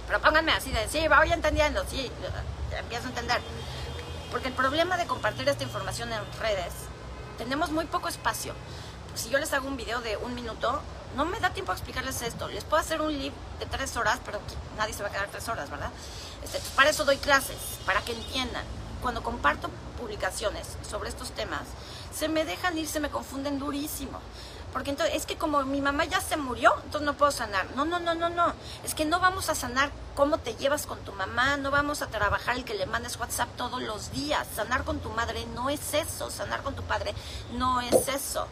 Pero 0.08 0.22
pónganme 0.22 0.52
así 0.52 0.72
de, 0.72 0.88
sí, 0.88 1.08
voy 1.08 1.32
entendiendo, 1.32 1.84
sí, 1.90 2.12
empiezo 2.78 3.06
a 3.06 3.10
entender. 3.10 3.42
Porque 4.32 4.48
el 4.48 4.54
problema 4.54 4.98
de 4.98 5.06
compartir 5.06 5.48
esta 5.48 5.64
información 5.64 6.12
en 6.12 6.22
redes, 6.40 6.74
tenemos 7.38 7.72
muy 7.72 7.86
poco 7.86 8.08
espacio. 8.08 8.54
Si 9.16 9.30
yo 9.30 9.40
les 9.40 9.54
hago 9.54 9.68
un 9.68 9.78
video 9.78 10.02
de 10.02 10.18
un 10.18 10.36
minuto, 10.36 10.82
no 11.16 11.26
me 11.26 11.40
da 11.40 11.52
tiempo 11.52 11.72
a 11.72 11.76
explicarles 11.76 12.22
esto. 12.22 12.48
Les 12.50 12.64
puedo 12.64 12.82
hacer 12.82 13.02
un 13.02 13.18
live 13.18 13.36
de 13.60 13.66
tres 13.66 13.96
horas, 13.96 14.20
pero 14.26 14.40
nadie 14.78 14.94
se 14.94 15.04
va 15.04 15.10
a 15.10 15.12
quedar 15.12 15.28
tres 15.28 15.48
horas, 15.48 15.70
¿verdad? 15.70 15.90
Este, 16.44 16.60
para 16.76 16.90
eso 16.90 17.06
doy 17.06 17.18
clases, 17.18 17.58
para 17.86 18.02
que 18.02 18.12
entiendan. 18.12 18.64
Cuando 19.02 19.24
comparto 19.24 19.70
publicaciones 19.96 20.68
sobre 20.88 21.10
estos 21.10 21.32
temas, 21.32 21.64
se 22.14 22.30
me 22.30 22.46
dejan 22.46 22.78
ir, 22.78 22.88
se 22.88 23.00
me 23.00 23.10
confunden 23.10 23.60
durísimo. 23.60 24.20
Porque 24.76 24.90
entonces, 24.90 25.16
es 25.16 25.26
que 25.26 25.38
como 25.38 25.64
mi 25.64 25.80
mamá 25.80 26.04
ya 26.04 26.20
se 26.20 26.36
murió, 26.36 26.74
entonces 26.84 27.06
no 27.06 27.14
puedo 27.14 27.32
sanar. 27.32 27.66
No, 27.78 27.86
no, 27.86 27.98
no, 28.00 28.14
no, 28.14 28.30
no. 28.30 28.54
Es 28.84 28.94
que 28.94 29.06
no 29.06 29.22
vamos 29.22 29.48
a 29.48 29.56
sanar 29.56 29.90
cómo 30.16 30.38
te 30.38 30.54
llevas 30.56 30.86
con 30.86 31.00
tu 31.00 31.14
mamá, 31.14 31.56
no 31.56 31.72
vamos 31.72 32.02
a 32.02 32.08
trabajar 32.08 32.58
el 32.58 32.66
que 32.66 32.74
le 32.74 32.86
mandes 32.86 33.18
WhatsApp 33.18 33.48
todos 33.56 33.82
los 33.82 34.12
días. 34.12 34.46
Sanar 34.54 34.84
con 34.84 35.00
tu 35.00 35.10
madre 35.12 35.46
no 35.56 35.70
es 35.70 35.94
eso, 35.94 36.30
sanar 36.30 36.62
con 36.62 36.76
tu 36.76 36.84
padre 36.84 37.16
no 37.54 37.80
es 37.80 38.10
eso. 38.10 38.48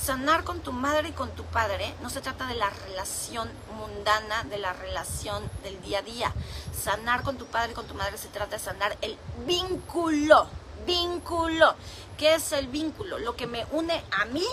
Sanar 0.00 0.44
con 0.44 0.60
tu 0.60 0.72
madre 0.72 1.08
y 1.08 1.12
con 1.12 1.30
tu 1.30 1.44
padre 1.44 1.94
no 2.02 2.10
se 2.10 2.20
trata 2.20 2.46
de 2.46 2.54
la 2.54 2.70
relación 2.70 3.50
mundana, 3.76 4.44
de 4.44 4.58
la 4.58 4.72
relación 4.72 5.50
del 5.62 5.80
día 5.82 5.98
a 5.98 6.02
día. 6.02 6.32
Sanar 6.72 7.22
con 7.22 7.36
tu 7.36 7.46
padre 7.46 7.72
y 7.72 7.74
con 7.74 7.86
tu 7.86 7.94
madre 7.94 8.16
se 8.16 8.28
trata 8.28 8.56
de 8.56 8.62
sanar 8.62 8.96
el 9.02 9.18
vínculo 9.46 10.48
vínculo. 10.88 11.74
¿Qué 12.16 12.34
es 12.34 12.52
el 12.52 12.66
vínculo? 12.68 13.18
Lo 13.18 13.36
que 13.36 13.46
me 13.46 13.66
une 13.72 14.02
a 14.10 14.24
mí 14.24 14.46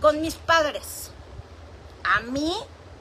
con 0.00 0.20
mis 0.20 0.34
padres. 0.34 1.10
A 2.04 2.20
mí 2.20 2.54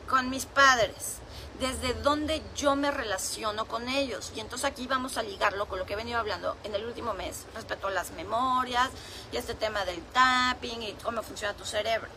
con 0.08 0.30
mis 0.30 0.46
padres. 0.46 1.18
Desde 1.60 1.94
donde 1.96 2.44
yo 2.56 2.76
me 2.76 2.92
relaciono 2.92 3.66
con 3.66 3.90
ellos. 3.90 4.32
Y 4.36 4.40
entonces 4.40 4.66
aquí 4.66 4.88
vamos 4.88 5.18
a 5.18 5.24
ligarlo 5.24 5.68
con 5.68 5.80
lo 5.80 5.86
que 5.86 5.94
he 5.94 5.96
venido 5.96 6.20
hablando 6.20 6.56
en 6.64 6.76
el 6.76 6.86
último 6.86 7.14
mes 7.14 7.46
respecto 7.56 7.88
a 7.88 7.92
las 7.92 8.12
memorias 8.12 8.90
y 9.32 9.38
este 9.38 9.56
tema 9.56 9.84
del 9.86 10.02
tapping 10.02 10.84
y 10.84 10.94
cómo 11.04 11.24
funciona 11.24 11.56
tu 11.56 11.66
cerebro. 11.66 12.10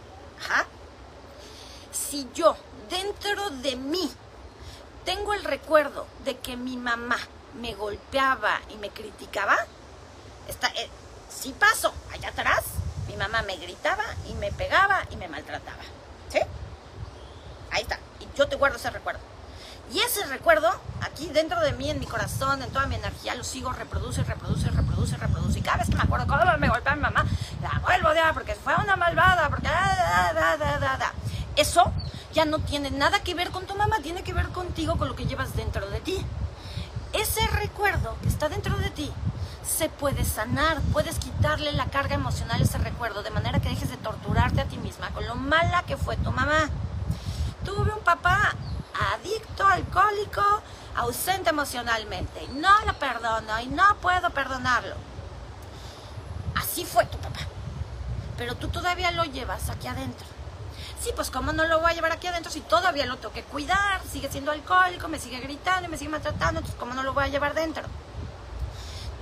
Si 1.93 2.29
yo 2.35 2.57
dentro 2.89 3.51
de 3.51 3.77
mí 3.77 4.11
tengo 5.05 5.35
el 5.35 5.45
recuerdo 5.45 6.07
de 6.25 6.39
que 6.39 6.57
mi 6.57 6.77
mamá 6.77 7.19
me 7.55 7.75
golpeaba 7.75 8.61
y 8.71 8.77
me 8.77 8.91
criticaba, 8.91 9.57
Está, 10.51 10.67
eh, 10.69 10.91
sí 11.29 11.55
pasó, 11.57 11.95
allá 12.13 12.31
atrás, 12.31 12.65
mi 13.07 13.17
mamá 13.17 13.43
me 13.43 13.57
gritaba 13.57 14.03
y 14.29 14.35
me 14.35 14.51
pegaba 14.51 15.05
y 15.11 15.17
me 15.17 15.29
maltrataba. 15.29 15.83
¿Sí? 16.29 16.41
Ahí 17.71 17.83
está. 17.83 18.01
Y 18.19 18.27
yo 18.37 18.49
te 18.49 18.57
guardo 18.57 18.77
ese 18.77 18.91
recuerdo. 18.91 19.21
Y 19.93 19.99
ese 19.99 20.25
recuerdo, 20.27 20.71
aquí 21.03 21.27
dentro 21.27 21.61
de 21.61 21.73
mí, 21.73 21.91
en 21.91 21.99
mi 21.99 22.07
corazón, 22.07 22.63
en 22.63 22.71
toda 22.71 22.87
mi 22.87 22.95
energía, 22.95 23.35
lo 23.35 23.43
sigo, 23.43 23.73
reproduce, 23.73 24.23
reproduce, 24.23 24.71
reproduce, 24.71 25.17
reproduce. 25.17 25.59
Y 25.59 25.63
cada 25.63 25.79
vez 25.79 25.89
que 25.89 25.97
me 25.97 26.03
acuerdo 26.03 26.29
cómo 26.29 26.41
me 26.59 26.69
golpea 26.69 26.95
mi 26.95 27.03
mamá, 27.03 27.25
la 27.61 27.81
vuelvo 27.81 28.09
a 28.09 28.11
odiar 28.13 28.33
porque 28.33 28.55
fue 28.55 28.75
una 28.77 28.95
malvada, 28.95 29.49
porque 29.49 29.67
da, 29.67 30.57
da, 30.57 30.79
da. 30.79 31.13
Eso 31.57 31.93
ya 32.33 32.45
no 32.45 32.61
tiene 32.61 32.93
nada 32.93 33.21
que 33.21 33.35
ver 33.35 33.51
con 33.51 33.67
tu 33.67 33.75
mamá, 33.75 33.99
tiene 34.01 34.23
que 34.23 34.33
ver 34.33 34.51
contigo, 34.51 34.97
con 34.97 35.09
lo 35.09 35.17
que 35.17 35.27
llevas 35.27 35.57
dentro 35.57 35.91
de 35.91 36.01
ti. 36.01 36.25
Ese 37.13 37.45
recuerdo 37.49 38.17
que 38.23 38.29
está 38.29 38.49
dentro 38.49 38.79
de 38.79 38.91
ti 38.91 39.13
se 39.67 39.89
puede 39.89 40.25
sanar, 40.25 40.81
puedes 40.93 41.19
quitarle 41.19 41.73
la 41.73 41.87
carga 41.87 42.15
emocional 42.15 42.61
a 42.61 42.65
ese 42.65 42.79
recuerdo 42.79 43.25
de 43.25 43.31
manera 43.31 43.59
que 43.59 43.69
dejes 43.69 43.91
de 43.91 43.97
torturarte 43.97 44.61
a 44.61 44.67
ti 44.67 44.79
misma 44.79 45.11
con 45.11 45.27
lo 45.27 45.35
mala 45.35 45.83
que 45.83 45.97
fue 45.97 46.17
tu 46.17 46.31
mamá. 46.31 46.69
Tuve 47.65 47.93
un 47.93 48.05
papá 48.05 48.55
adicto, 49.15 49.67
alcohólico, 49.67 50.43
ausente 50.97 51.51
emocionalmente. 51.51 52.47
No 52.55 52.85
lo 52.87 52.95
perdono 52.95 53.61
y 53.61 53.67
no 53.67 53.97
puedo 53.97 54.31
perdonarlo. 54.31 54.95
Así 56.57 56.85
fue 56.85 57.05
tu 57.07 57.19
papá. 57.19 57.41
Pero 58.37 58.55
tú 58.57 58.69
todavía 58.69 59.11
lo 59.11 59.25
llevas 59.25 59.69
aquí 59.69 59.87
adentro. 59.87 60.27
Sí, 61.01 61.11
pues 61.17 61.31
cómo 61.31 61.53
no 61.53 61.65
lo 61.65 61.81
voy 61.81 61.93
a 61.93 61.95
llevar 61.95 62.13
aquí 62.13 62.27
adentro 62.27 62.53
si 62.53 62.61
todavía 62.61 63.07
lo 63.07 63.17
tengo 63.17 63.33
que 63.33 63.43
cuidar, 63.43 64.03
sigue 64.11 64.31
siendo 64.31 64.51
alcohólico, 64.51 65.09
me 65.09 65.19
sigue 65.19 65.41
gritando, 65.41 65.89
me 65.89 65.97
sigue 65.97 66.11
maltratando, 66.11 66.61
entonces 66.61 66.79
cómo 66.79 66.93
no 66.93 67.03
lo 67.03 67.15
voy 67.15 67.25
a 67.25 67.29
llevar 67.29 67.55
dentro 67.55 67.85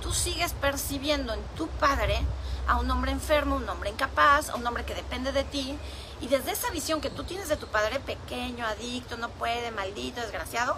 tú 0.09 0.15
sigues 0.15 0.53
percibiendo 0.53 1.33
en 1.33 1.41
tu 1.55 1.67
padre 1.67 2.19
a 2.67 2.77
un 2.77 2.89
hombre 2.89 3.11
enfermo, 3.11 3.57
un 3.57 3.69
hombre 3.69 3.91
incapaz, 3.91 4.49
a 4.49 4.55
un 4.55 4.65
hombre 4.65 4.85
que 4.85 4.95
depende 4.95 5.31
de 5.31 5.43
ti. 5.43 5.77
Y 6.21 6.27
desde 6.27 6.51
esa 6.51 6.69
visión 6.71 7.01
que 7.01 7.09
tú 7.09 7.23
tienes 7.23 7.49
de 7.49 7.57
tu 7.57 7.67
padre 7.67 7.99
pequeño, 7.99 8.65
adicto, 8.65 9.17
no 9.17 9.29
puede, 9.29 9.71
maldito, 9.71 10.21
desgraciado, 10.21 10.77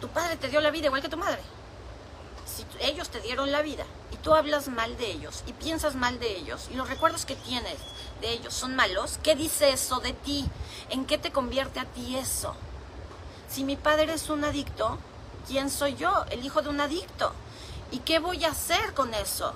tu 0.00 0.08
padre 0.08 0.36
te 0.36 0.48
dio 0.48 0.60
la 0.60 0.70
vida 0.70 0.86
igual 0.86 1.02
que 1.02 1.08
tu 1.08 1.16
madre. 1.16 1.40
Si 2.44 2.64
ellos 2.80 3.08
te 3.08 3.20
dieron 3.20 3.52
la 3.52 3.62
vida 3.62 3.84
y 4.12 4.16
tú 4.16 4.34
hablas 4.34 4.68
mal 4.68 4.96
de 4.96 5.10
ellos 5.10 5.44
y 5.46 5.52
piensas 5.52 5.94
mal 5.94 6.18
de 6.18 6.36
ellos 6.36 6.68
y 6.70 6.74
los 6.74 6.88
recuerdos 6.88 7.24
que 7.24 7.36
tienes 7.36 7.76
de 8.20 8.30
ellos 8.30 8.54
son 8.54 8.74
malos, 8.74 9.18
¿qué 9.22 9.34
dice 9.34 9.70
eso 9.70 10.00
de 10.00 10.12
ti? 10.12 10.48
¿En 10.90 11.06
qué 11.06 11.18
te 11.18 11.32
convierte 11.32 11.80
a 11.80 11.84
ti 11.84 12.16
eso? 12.16 12.54
Si 13.48 13.62
mi 13.64 13.76
padre 13.76 14.12
es 14.12 14.28
un 14.28 14.44
adicto, 14.44 14.98
¿quién 15.46 15.70
soy 15.70 15.94
yo? 15.96 16.24
El 16.30 16.44
hijo 16.44 16.62
de 16.62 16.68
un 16.68 16.80
adicto. 16.80 17.32
¿Y 17.90 18.00
qué 18.00 18.18
voy 18.18 18.44
a 18.44 18.50
hacer 18.50 18.94
con 18.94 19.14
eso? 19.14 19.54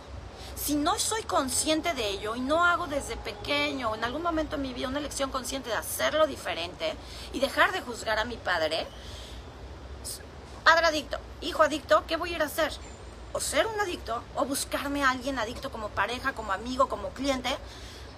Si 0.62 0.74
no 0.74 0.98
soy 0.98 1.22
consciente 1.22 1.94
de 1.94 2.06
ello 2.06 2.36
y 2.36 2.40
no 2.40 2.66
hago 2.66 2.86
desde 2.86 3.16
pequeño 3.16 3.90
o 3.90 3.94
en 3.94 4.04
algún 4.04 4.22
momento 4.22 4.56
en 4.56 4.62
mi 4.62 4.74
vida 4.74 4.88
una 4.88 4.98
elección 4.98 5.30
consciente 5.30 5.70
de 5.70 5.76
hacerlo 5.76 6.26
diferente 6.26 6.94
y 7.32 7.40
dejar 7.40 7.72
de 7.72 7.80
juzgar 7.80 8.18
a 8.18 8.26
mi 8.26 8.36
padre, 8.36 8.86
padre 10.62 10.86
adicto, 10.86 11.18
hijo 11.40 11.62
adicto, 11.62 12.04
¿qué 12.06 12.16
voy 12.16 12.34
a 12.34 12.36
ir 12.36 12.42
a 12.42 12.46
hacer? 12.46 12.72
O 13.32 13.40
ser 13.40 13.66
un 13.66 13.80
adicto 13.80 14.22
o 14.36 14.44
buscarme 14.44 15.02
a 15.02 15.10
alguien 15.10 15.38
adicto 15.38 15.72
como 15.72 15.88
pareja, 15.88 16.34
como 16.34 16.52
amigo, 16.52 16.90
como 16.90 17.08
cliente, 17.08 17.56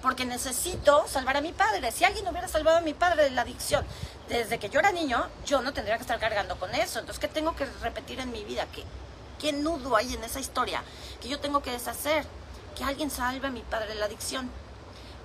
porque 0.02 0.24
necesito 0.24 1.06
salvar 1.06 1.36
a 1.36 1.40
mi 1.42 1.52
padre. 1.52 1.92
Si 1.92 2.04
alguien 2.04 2.26
hubiera 2.26 2.48
salvado 2.48 2.78
a 2.78 2.80
mi 2.80 2.92
padre 2.92 3.22
de 3.22 3.30
la 3.30 3.42
adicción 3.42 3.86
desde 4.28 4.58
que 4.58 4.68
yo 4.68 4.80
era 4.80 4.90
niño, 4.90 5.28
yo 5.46 5.62
no 5.62 5.72
tendría 5.72 5.96
que 5.96 6.02
estar 6.02 6.18
cargando 6.18 6.58
con 6.58 6.74
eso. 6.74 6.98
Entonces, 6.98 7.20
¿qué 7.20 7.28
tengo 7.28 7.54
que 7.54 7.66
repetir 7.82 8.18
en 8.18 8.32
mi 8.32 8.42
vida? 8.42 8.66
Que 8.66 8.84
qué 9.42 9.52
nudo 9.52 9.96
hay 9.96 10.14
en 10.14 10.22
esa 10.22 10.38
historia 10.38 10.84
que 11.20 11.28
yo 11.28 11.40
tengo 11.40 11.62
que 11.62 11.72
deshacer, 11.72 12.24
que 12.76 12.84
alguien 12.84 13.10
salve 13.10 13.48
a 13.48 13.50
mi 13.50 13.62
padre 13.62 13.88
de 13.88 13.96
la 13.96 14.06
adicción. 14.06 14.48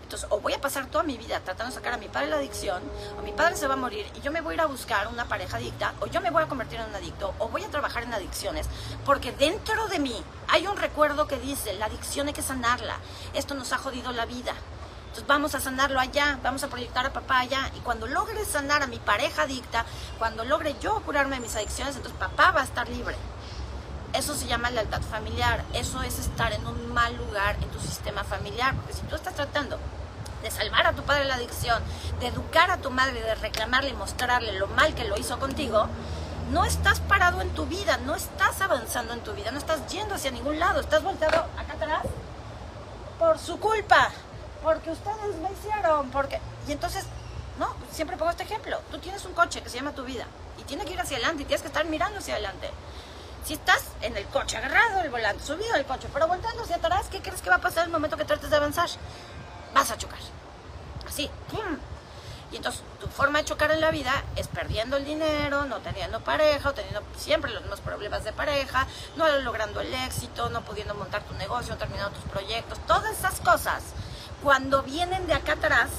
Entonces, 0.02 0.28
o 0.32 0.40
voy 0.40 0.54
a 0.54 0.62
pasar 0.62 0.88
toda 0.88 1.04
mi 1.04 1.18
vida 1.18 1.40
tratando 1.42 1.72
de 1.72 1.76
sacar 1.76 1.94
a 1.94 1.98
mi 1.98 2.08
padre 2.08 2.26
de 2.26 2.32
la 2.32 2.38
adicción, 2.38 2.82
o 3.20 3.22
mi 3.22 3.32
padre 3.32 3.56
se 3.56 3.68
va 3.68 3.76
a 3.76 3.78
morir 3.78 4.08
y 4.16 4.22
yo 4.22 4.32
me 4.32 4.42
voy 4.42 4.54
a 4.54 4.56
ir 4.56 4.62
a 4.62 4.66
buscar 4.66 5.08
una 5.08 5.28
pareja 5.28 5.58
adicta, 5.58 5.94
o 6.00 6.08
yo 6.08 6.20
me 6.22 6.32
voy 6.32 6.42
a 6.42 6.48
convertir 6.48 6.80
en 6.80 6.88
un 6.90 6.96
adicto, 6.96 7.36
o 7.38 7.50
voy 7.50 7.64
a 7.64 7.70
trabajar 7.70 8.04
en 8.04 8.14
adicciones, 8.14 8.66
porque 9.06 9.34
dentro 9.34 9.88
de 9.88 10.00
mí 10.00 10.16
hay 10.48 10.66
un 10.66 10.78
recuerdo 10.78 11.28
que 11.28 11.38
dice, 11.38 11.74
la 11.76 11.86
adicción 11.86 12.26
hay 12.26 12.34
que 12.34 12.42
sanarla, 12.42 12.98
esto 13.36 13.54
nos 13.54 13.72
ha 13.72 13.78
jodido 13.78 14.12
la 14.14 14.26
vida. 14.26 14.54
Entonces 15.02 15.28
vamos 15.28 15.54
a 15.54 15.60
sanarlo 15.60 16.00
allá, 16.00 16.40
vamos 16.42 16.64
a 16.64 16.70
proyectar 16.70 17.06
a 17.06 17.14
papá 17.14 17.42
allá, 17.42 17.70
y 17.76 17.82
cuando 17.82 18.08
logre 18.08 18.46
sanar 18.46 18.82
a 18.82 18.88
mi 18.88 18.98
pareja 18.98 19.44
adicta, 19.44 19.86
cuando 20.18 20.44
logre 20.44 20.76
yo 20.82 21.02
curarme 21.02 21.36
de 21.36 21.42
mis 21.42 21.56
adicciones, 21.56 21.96
entonces 21.96 22.18
papá 22.20 22.50
va 22.52 22.62
a 22.62 22.64
estar 22.64 22.90
libre. 22.90 23.16
Eso 24.18 24.34
se 24.34 24.48
llama 24.48 24.72
lealtad 24.72 25.02
familiar. 25.02 25.64
Eso 25.74 26.02
es 26.02 26.18
estar 26.18 26.52
en 26.52 26.66
un 26.66 26.92
mal 26.92 27.16
lugar 27.18 27.56
en 27.62 27.70
tu 27.70 27.80
sistema 27.80 28.24
familiar. 28.24 28.74
Porque 28.74 28.94
si 28.94 29.02
tú 29.02 29.16
estás 29.16 29.36
tratando 29.36 29.78
de 30.42 30.50
salvar 30.50 30.88
a 30.88 30.94
tu 30.94 31.04
padre 31.04 31.22
de 31.22 31.28
la 31.28 31.36
adicción, 31.36 31.84
de 32.20 32.28
educar 32.28 32.72
a 32.72 32.78
tu 32.78 32.90
madre, 32.90 33.22
de 33.22 33.36
reclamarle 33.36 33.92
y 33.92 33.94
mostrarle 33.94 34.54
lo 34.54 34.66
mal 34.68 34.96
que 34.96 35.04
lo 35.04 35.18
hizo 35.18 35.38
contigo, 35.38 35.88
no 36.52 36.66
estás 36.66 37.00
parado 37.02 37.42
en 37.42 37.50
tu 37.52 37.68
vida, 37.68 37.98
no 37.98 38.16
estás 38.16 38.60
avanzando 38.62 39.14
en 39.14 39.20
tu 39.20 39.34
vida, 39.34 39.52
no 39.52 39.60
estás 39.60 39.86
yendo 39.88 40.16
hacia 40.16 40.32
ningún 40.32 40.58
lado, 40.58 40.80
estás 40.80 41.04
volteado 41.04 41.46
acá 41.58 41.74
atrás 41.74 42.04
por 43.20 43.38
su 43.38 43.60
culpa, 43.60 44.10
porque 44.64 44.92
ustedes 44.92 45.36
me 45.44 45.52
hicieron, 45.52 46.10
porque... 46.10 46.40
Y 46.68 46.72
entonces, 46.72 47.06
no, 47.60 47.68
siempre 47.92 48.18
pongo 48.18 48.32
este 48.32 48.44
ejemplo, 48.44 48.80
tú 48.90 48.98
tienes 49.00 49.26
un 49.26 49.34
coche 49.34 49.62
que 49.62 49.70
se 49.70 49.78
llama 49.78 49.92
tu 49.92 50.04
vida 50.04 50.26
y 50.58 50.64
tiene 50.64 50.86
que 50.86 50.94
ir 50.94 51.02
hacia 51.02 51.18
adelante 51.18 51.44
y 51.44 51.46
tienes 51.46 51.62
que 51.62 51.68
estar 51.68 51.86
mirando 51.86 52.20
hacia 52.20 52.36
adelante. 52.36 52.72
Si 53.48 53.54
estás 53.54 53.82
en 54.02 54.18
el 54.18 54.26
coche, 54.26 54.58
agarrado 54.58 55.00
el 55.00 55.10
volante, 55.10 55.42
subido 55.42 55.72
del 55.72 55.86
coche, 55.86 56.10
pero 56.12 56.28
volteando 56.28 56.64
hacia 56.64 56.76
atrás, 56.76 57.08
¿qué 57.10 57.22
crees 57.22 57.42
que 57.42 57.50
va 57.50 57.56
a 57.56 57.62
pasar 57.62 57.86
el 57.86 57.92
momento 57.94 58.18
que 58.18 58.26
trates 58.26 58.50
de 58.50 58.58
avanzar? 58.58 58.90
Vas 59.74 59.90
a 59.90 59.98
chocar. 59.98 60.20
Así. 61.08 61.32
Y 62.52 62.58
entonces 62.58 62.82
tu 63.00 63.08
forma 63.08 63.40
de 63.40 63.46
chocar 63.46 63.72
en 63.72 63.80
la 63.80 63.90
vida 63.90 64.12
es 64.36 64.50
perdiendo 64.50 64.98
el 64.98 65.06
dinero, 65.06 65.64
no 65.64 65.78
teniendo 65.78 66.20
pareja, 66.20 66.68
o 66.68 66.74
teniendo 66.74 67.02
siempre 67.16 67.50
los 67.54 67.62
mismos 67.62 67.80
problemas 67.80 68.26
de 68.26 68.34
pareja, 68.34 68.86
no 69.16 69.26
logrando 69.40 69.80
el 69.80 69.94
éxito, 69.94 70.50
no 70.50 70.64
pudiendo 70.64 70.94
montar 70.94 71.24
tu 71.24 71.34
negocio, 71.36 71.72
no 71.72 71.80
terminando 71.80 72.20
tus 72.20 72.30
proyectos, 72.30 72.80
todas 72.86 73.18
esas 73.18 73.40
cosas, 73.40 73.82
cuando 74.44 74.84
vienen 74.84 75.26
de 75.26 75.36
acá 75.36 75.54
atrás, 75.54 75.90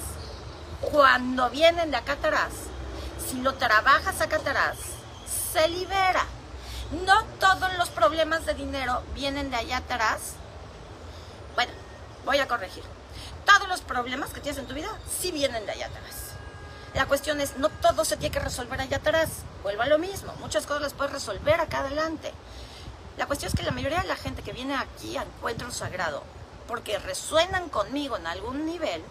cuando 0.82 1.48
vienen 1.48 1.90
de 1.92 1.96
acá 1.96 2.12
atrás, 2.12 2.52
si 3.26 3.40
lo 3.40 3.54
trabajas 3.54 4.20
acá 4.20 4.36
atrás, 4.36 4.76
se 5.50 5.66
libera. 5.68 6.26
No 6.90 7.22
todos 7.38 7.76
los 7.76 7.90
problemas 7.90 8.46
de 8.46 8.54
dinero 8.54 9.02
vienen 9.14 9.50
de 9.50 9.56
allá 9.56 9.78
atrás. 9.78 10.34
Bueno, 11.54 11.72
voy 12.24 12.38
a 12.38 12.48
corregir. 12.48 12.82
Todos 13.44 13.68
los 13.68 13.80
problemas 13.82 14.30
que 14.30 14.40
tienes 14.40 14.58
en 14.58 14.66
tu 14.66 14.74
vida 14.74 14.88
sí 15.20 15.30
vienen 15.30 15.66
de 15.66 15.72
allá 15.72 15.86
atrás. 15.86 16.32
La 16.94 17.06
cuestión 17.06 17.40
es, 17.40 17.58
no 17.58 17.68
todo 17.68 18.04
se 18.04 18.16
tiene 18.16 18.32
que 18.32 18.40
resolver 18.40 18.80
allá 18.80 18.96
atrás. 18.96 19.28
Vuelvo 19.62 19.82
a 19.82 19.86
lo 19.86 19.98
mismo. 19.98 20.32
Muchas 20.40 20.66
cosas 20.66 20.82
las 20.82 20.94
puedes 20.94 21.12
resolver 21.12 21.60
acá 21.60 21.80
adelante. 21.80 22.32
La 23.18 23.26
cuestión 23.26 23.50
es 23.50 23.58
que 23.58 23.64
la 23.64 23.72
mayoría 23.72 24.00
de 24.00 24.08
la 24.08 24.16
gente 24.16 24.42
que 24.42 24.52
viene 24.52 24.74
aquí 24.74 25.16
a 25.16 25.22
Encuentro 25.22 25.70
Sagrado, 25.70 26.22
porque 26.66 26.98
resuenan 26.98 27.68
conmigo 27.68 28.16
en 28.16 28.26
algún 28.26 28.64
nivel, 28.64 29.02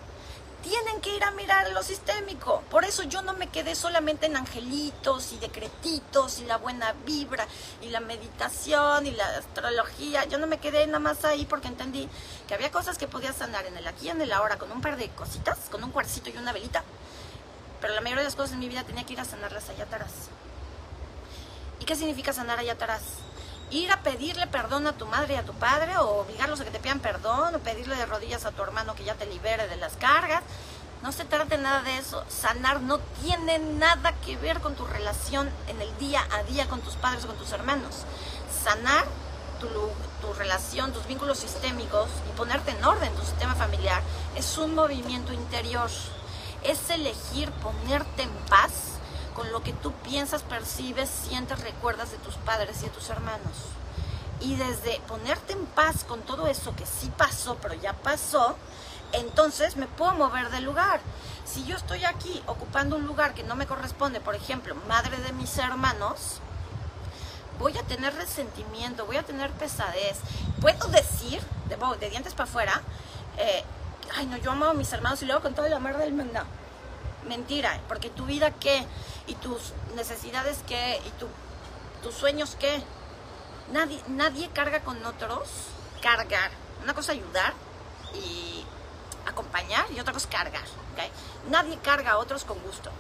tienen 0.68 1.00
que 1.00 1.16
ir 1.16 1.24
a 1.24 1.32
mirar 1.32 1.70
lo 1.72 1.82
sistémico. 1.82 2.62
Por 2.70 2.84
eso 2.84 3.04
yo 3.04 3.22
no 3.22 3.34
me 3.34 3.48
quedé 3.48 3.74
solamente 3.74 4.26
en 4.26 4.36
angelitos 4.36 5.32
y 5.32 5.38
decretitos 5.38 6.40
y 6.40 6.46
la 6.46 6.58
buena 6.58 6.94
vibra 7.06 7.48
y 7.82 7.90
la 7.90 8.02
meditación 8.02 9.08
y 9.08 9.12
la 9.12 9.26
astrología. 9.38 10.26
Yo 10.26 10.38
no 10.40 10.48
me 10.48 10.58
quedé 10.58 10.86
nada 10.86 11.00
más 11.00 11.24
ahí 11.24 11.46
porque 11.46 11.70
entendí 11.70 12.10
que 12.48 12.54
había 12.54 12.70
cosas 12.70 12.98
que 12.98 13.08
podía 13.08 13.32
sanar 13.32 13.66
en 13.66 13.78
el 13.78 13.88
aquí 13.88 14.08
y 14.08 14.10
en 14.10 14.22
el 14.22 14.34
ahora 14.34 14.58
con 14.58 14.70
un 14.72 14.82
par 14.82 14.98
de 14.98 15.10
cositas, 15.10 15.58
con 15.72 15.84
un 15.84 15.92
cuarcito 15.92 16.30
y 16.30 16.38
una 16.38 16.52
velita. 16.52 16.84
Pero 17.80 17.94
la 17.94 18.02
mayoría 18.02 18.24
de 18.24 18.28
las 18.28 18.36
cosas 18.36 18.54
en 18.54 18.60
mi 18.60 18.68
vida 18.68 18.84
tenía 18.84 19.06
que 19.06 19.14
ir 19.14 19.22
a 19.22 19.26
sanarlas 19.26 19.70
allá 19.70 19.86
atrás. 19.86 20.12
¿Y 21.80 21.86
qué 21.86 21.96
significa 21.96 22.34
sanar 22.34 22.60
allá 22.60 22.74
atrás? 22.74 23.04
Ir 23.70 23.92
a 23.92 24.02
pedirle 24.02 24.48
perdón 24.48 24.88
a 24.88 24.94
tu 24.94 25.06
madre 25.06 25.34
y 25.34 25.38
a 25.38 25.44
tu 25.44 25.54
padre, 25.54 25.98
o 25.98 26.22
obligarlos 26.22 26.62
a 26.62 26.66
que 26.66 26.72
te 26.72 26.80
pidan 26.80 27.00
perdón, 27.00 27.56
o 27.56 27.60
pedirle 27.60 27.96
de 27.96 28.06
rodillas 28.06 28.46
a 28.46 28.52
tu 28.52 28.64
hermano 28.64 28.96
que 28.96 29.04
ya 29.04 29.16
te 29.16 29.26
libere 29.26 29.68
de 29.68 29.76
las 29.76 29.94
cargas. 29.98 30.42
No 31.04 31.12
se 31.12 31.26
trata 31.26 31.58
nada 31.58 31.84
de 31.84 31.98
eso. 31.98 32.24
Sanar 32.30 32.82
no 32.82 33.00
tiene 33.22 33.60
nada 33.60 34.14
que 34.26 34.38
ver 34.38 34.62
con 34.62 34.76
tu 34.76 34.86
relación 34.86 35.50
en 35.68 35.82
el 35.82 35.98
día 35.98 36.22
a 36.32 36.44
día 36.44 36.68
con 36.68 36.82
tus 36.82 36.96
padres 36.96 37.26
o 37.26 37.28
con 37.28 37.38
tus 37.38 37.52
hermanos. 37.52 38.06
Sanar 38.64 39.06
tu, 39.60 39.68
tu, 40.22 40.34
relación, 40.34 40.94
tus 40.94 41.06
vínculos 41.08 41.40
sistémicos 41.40 42.10
y 42.30 42.38
ponerte 42.38 42.72
en 42.72 42.84
orden 42.84 43.14
tu 43.16 43.24
sistema 43.24 43.56
familiar 43.56 44.02
es 44.36 44.58
un 44.58 44.76
movimiento 44.76 45.34
interior 45.34 45.90
es 46.64 46.90
elegir 46.90 47.52
ponerte 47.52 48.24
en 48.24 48.32
paz 48.50 48.87
con 49.38 49.52
lo 49.52 49.62
que 49.62 49.72
tú 49.72 49.92
piensas, 50.04 50.42
percibes, 50.42 51.08
sientes, 51.10 51.60
recuerdas 51.62 52.10
de 52.10 52.18
tus 52.18 52.34
padres 52.38 52.80
y 52.82 52.86
de 52.86 52.90
tus 52.90 53.08
hermanos. 53.12 53.54
Y 54.42 54.56
desde 54.56 55.00
ponerte 55.08 55.54
en 55.54 55.68
paz 55.68 56.04
con 56.04 56.22
todo 56.22 56.48
eso 56.48 56.76
que 56.76 56.88
sí 56.88 57.12
pasó, 57.16 57.56
pero 57.62 57.76
ya 57.76 57.94
pasó, 57.94 58.56
entonces 59.12 59.78
me 59.78 59.86
puedo 59.86 60.14
mover 60.14 60.50
del 60.50 60.64
lugar. 60.64 61.02
Si 61.46 61.64
yo 61.66 61.78
estoy 61.78 62.04
aquí 62.04 62.42
ocupando 62.48 62.96
un 62.96 63.06
lugar 63.06 63.36
que 63.36 63.44
no 63.44 63.56
me 63.56 63.68
corresponde, 63.68 64.20
por 64.20 64.34
ejemplo, 64.34 64.74
madre 64.88 65.18
de 65.18 65.32
mis 65.34 65.56
hermanos, 65.60 66.40
voy 67.60 67.78
a 67.78 67.84
tener 67.84 68.16
resentimiento, 68.16 69.06
voy 69.06 69.18
a 69.18 69.24
tener 69.24 69.52
pesadez. 69.52 70.18
Puedo 70.60 70.88
decir, 70.88 71.40
de, 71.70 72.10
dientes 72.10 72.34
para 72.34 72.50
afuera, 72.50 72.82
eh, 73.38 73.64
ay 74.16 74.26
no, 74.26 74.38
yo 74.38 74.52
amo 74.52 74.66
a 74.66 74.74
mis 74.74 74.92
hermanos 74.94 75.22
y 75.22 75.26
luego 75.26 75.44
con 75.44 75.54
todo 75.54 75.68
el 75.68 75.74
amor 75.74 75.96
del 75.98 76.14
mundo. 76.14 76.40
Mentira, 77.28 77.80
porque 77.88 78.10
tu 78.10 78.26
vida 78.26 78.52
qué, 78.52 78.86
y 79.28 79.36
tus 79.36 79.74
necesidades 79.96 80.64
qué, 80.68 81.02
y 81.06 81.10
tu, 81.20 81.28
tus 82.02 82.16
sueños 82.16 82.56
qué. 82.60 82.82
Nadie, 83.72 84.02
nadie 84.08 84.50
carga 84.50 84.82
con 84.82 85.04
otros, 85.06 85.50
cargar. 86.02 86.52
Una 86.84 86.94
cosa 86.94 87.12
ayudar 87.12 87.54
y 88.14 88.64
acompañar 89.26 89.86
y 89.92 90.00
otra 90.00 90.14
cosa 90.14 90.30
cargar. 90.30 90.64
¿okay? 90.94 91.12
Nadie 91.50 91.78
carga 91.80 92.12
a 92.12 92.18
otros 92.18 92.46
con 92.46 92.60
gusto, 92.60 92.92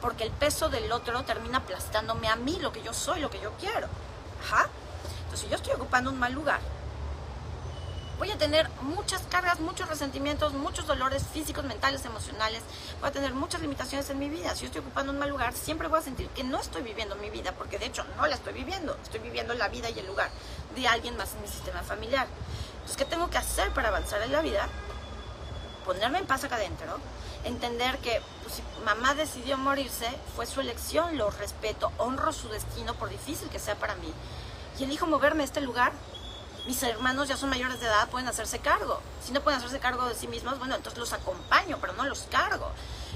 porque 0.00 0.24
el 0.24 0.30
peso 0.32 0.68
del 0.68 0.90
otro 0.90 1.22
termina 1.22 1.58
aplastándome 1.58 2.28
a 2.28 2.36
mí, 2.36 2.58
lo 2.60 2.72
que 2.72 2.82
yo 2.82 2.92
soy, 2.92 3.20
lo 3.20 3.30
que 3.30 3.40
yo 3.40 3.52
quiero. 3.60 3.88
Ajá. 4.44 4.68
Entonces, 5.24 5.50
yo 5.50 5.56
estoy 5.56 5.74
ocupando 5.74 6.10
un 6.10 6.18
mal 6.18 6.32
lugar, 6.32 6.60
voy 8.18 8.30
a 8.32 8.38
tener 8.38 8.68
muchas 8.82 9.22
cargas, 9.30 9.60
muchos 9.60 9.88
resentimientos, 9.88 10.52
muchos 10.52 10.86
dolores 10.86 11.24
físicos, 11.32 11.64
mentales, 11.64 12.04
emocionales, 12.04 12.62
voy 13.00 13.08
a 13.08 13.12
tener 13.12 13.32
muchas 13.32 13.60
limitaciones 13.60 14.10
en 14.10 14.18
mi 14.18 14.28
vida. 14.28 14.54
Si 14.54 14.62
yo 14.62 14.66
estoy 14.66 14.80
ocupando 14.80 15.12
un 15.12 15.18
mal 15.18 15.30
lugar, 15.30 15.54
siempre 15.54 15.88
voy 15.88 16.00
a 16.00 16.02
sentir 16.02 16.28
que 16.30 16.42
no 16.42 16.58
estoy 16.58 16.82
viviendo 16.82 17.14
mi 17.16 17.30
vida, 17.30 17.52
porque 17.52 17.78
de 17.78 17.86
hecho 17.86 18.04
no 18.16 18.26
la 18.26 18.34
estoy 18.34 18.52
viviendo, 18.52 18.96
estoy 19.02 19.20
viviendo 19.20 19.54
la 19.54 19.68
vida 19.68 19.88
y 19.90 19.98
el 19.98 20.06
lugar 20.06 20.30
de 20.74 20.88
alguien 20.88 21.16
más 21.16 21.34
en 21.34 21.42
mi 21.42 21.48
sistema 21.48 21.82
familiar. 21.82 22.26
Entonces, 22.74 22.96
¿qué 22.96 23.04
tengo 23.04 23.30
que 23.30 23.38
hacer 23.38 23.70
para 23.72 23.88
avanzar 23.88 24.20
en 24.22 24.32
la 24.32 24.42
vida? 24.42 24.68
Ponerme 25.84 26.18
en 26.18 26.26
paz 26.26 26.42
acá 26.44 26.56
adentro, 26.56 26.98
entender 27.44 27.98
que 27.98 28.20
pues, 28.42 28.56
si 28.56 28.62
mamá 28.84 29.14
decidió 29.14 29.56
morirse, 29.56 30.08
fue 30.34 30.44
su 30.44 30.60
elección, 30.60 31.16
lo 31.16 31.30
respeto, 31.30 31.92
honro 31.98 32.32
su 32.32 32.48
destino, 32.48 32.94
por 32.94 33.10
difícil 33.10 33.48
que 33.48 33.60
sea 33.60 33.76
para 33.76 33.94
mí, 33.94 34.12
y 34.78 34.84
elijo 34.84 35.06
moverme 35.06 35.42
a 35.42 35.46
este 35.46 35.60
lugar 35.60 35.92
mis 36.68 36.82
hermanos 36.82 37.28
ya 37.28 37.38
son 37.38 37.48
mayores 37.48 37.80
de 37.80 37.86
edad, 37.86 38.10
pueden 38.10 38.28
hacerse 38.28 38.58
cargo. 38.58 39.00
Si 39.24 39.32
no 39.32 39.40
pueden 39.40 39.58
hacerse 39.58 39.80
cargo 39.80 40.06
de 40.06 40.14
sí 40.14 40.28
mismos, 40.28 40.58
bueno, 40.58 40.74
entonces 40.74 41.00
los 41.00 41.14
acompaño, 41.14 41.78
pero 41.80 41.94
no 41.94 42.04
los 42.04 42.24
cargo. 42.30 42.70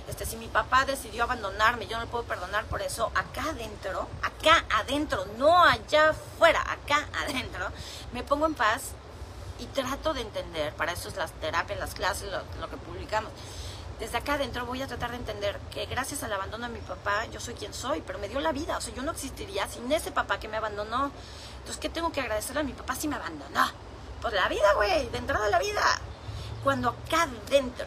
Este, 0.08 0.24
si 0.24 0.36
mi 0.36 0.48
papá 0.48 0.86
decidió 0.86 1.24
abandonarme, 1.24 1.86
yo 1.86 2.00
no 2.00 2.06
puedo 2.06 2.24
perdonar 2.24 2.64
por 2.64 2.80
eso, 2.80 3.12
acá 3.14 3.50
adentro, 3.50 4.08
acá 4.22 4.64
adentro, 4.74 5.26
no 5.36 5.62
allá 5.62 6.08
afuera, 6.08 6.62
acá 6.62 7.06
adentro, 7.26 7.68
me 8.14 8.22
pongo 8.22 8.46
en 8.46 8.54
paz 8.54 8.92
y 9.58 9.66
trato 9.66 10.14
de 10.14 10.22
entender, 10.22 10.72
para 10.72 10.92
eso 10.92 11.10
es 11.10 11.16
las 11.16 11.32
terapias, 11.32 11.78
las 11.78 11.92
clases, 11.92 12.30
lo 12.58 12.70
que 12.70 12.78
publicamos. 12.78 13.32
Desde 14.00 14.16
acá 14.16 14.34
adentro 14.34 14.64
voy 14.64 14.80
a 14.80 14.86
tratar 14.86 15.10
de 15.10 15.18
entender 15.18 15.60
que 15.70 15.84
gracias 15.84 16.22
al 16.22 16.32
abandono 16.32 16.66
de 16.66 16.72
mi 16.72 16.80
papá, 16.80 17.26
yo 17.26 17.38
soy 17.38 17.52
quien 17.52 17.74
soy, 17.74 18.00
pero 18.00 18.18
me 18.18 18.28
dio 18.28 18.40
la 18.40 18.50
vida, 18.50 18.78
o 18.78 18.80
sea, 18.80 18.94
yo 18.94 19.02
no 19.02 19.12
existiría 19.12 19.68
sin 19.68 19.92
ese 19.92 20.10
papá 20.10 20.40
que 20.40 20.48
me 20.48 20.56
abandonó. 20.56 21.12
Entonces, 21.62 21.80
¿qué 21.80 21.88
tengo 21.88 22.10
que 22.10 22.20
agradecerle 22.20 22.60
a 22.60 22.64
mi 22.64 22.72
papá 22.72 22.96
si 22.96 23.06
me 23.06 23.14
abandonó? 23.14 23.70
Pues 24.20 24.34
la 24.34 24.48
vida, 24.48 24.74
güey, 24.74 25.08
de 25.10 25.18
entrada 25.18 25.48
la 25.48 25.60
vida. 25.60 25.82
Cuando 26.64 26.90
acá 26.90 27.28
dentro 27.48 27.86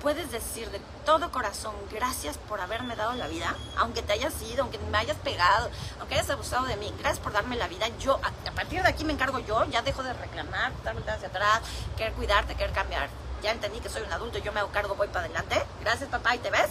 puedes 0.00 0.32
decir 0.32 0.70
de 0.70 0.80
todo 1.04 1.30
corazón, 1.30 1.74
gracias 1.90 2.36
por 2.36 2.60
haberme 2.60 2.96
dado 2.96 3.12
la 3.12 3.28
vida, 3.28 3.54
aunque 3.76 4.02
te 4.02 4.14
hayas 4.14 4.40
ido, 4.42 4.62
aunque 4.62 4.78
me 4.78 4.98
hayas 4.98 5.16
pegado, 5.18 5.70
aunque 6.00 6.14
hayas 6.14 6.30
abusado 6.30 6.66
de 6.66 6.76
mí, 6.76 6.92
gracias 6.98 7.20
por 7.20 7.32
darme 7.32 7.56
la 7.56 7.68
vida, 7.68 7.86
yo 8.00 8.18
a, 8.22 8.52
partir 8.52 8.82
de 8.82 8.88
aquí 8.88 9.04
me 9.04 9.12
encargo 9.12 9.38
yo, 9.38 9.64
ya 9.66 9.82
dejo 9.82 10.02
de 10.02 10.12
reclamar, 10.14 10.72
dar 10.82 10.96
hacia 10.96 11.28
atrás, 11.28 11.60
querer 11.96 12.14
cuidarte, 12.14 12.56
querer 12.56 12.72
cambiar. 12.72 13.10
Ya 13.42 13.52
entendí 13.52 13.80
que 13.80 13.88
soy 13.88 14.02
un 14.02 14.12
adulto, 14.12 14.38
yo 14.38 14.52
me 14.52 14.60
hago 14.60 14.70
cargo, 14.70 14.94
voy 14.94 15.08
para 15.08 15.26
adelante. 15.26 15.62
Gracias 15.80 16.08
papá, 16.08 16.34
y 16.34 16.38
te 16.38 16.50
ves. 16.50 16.70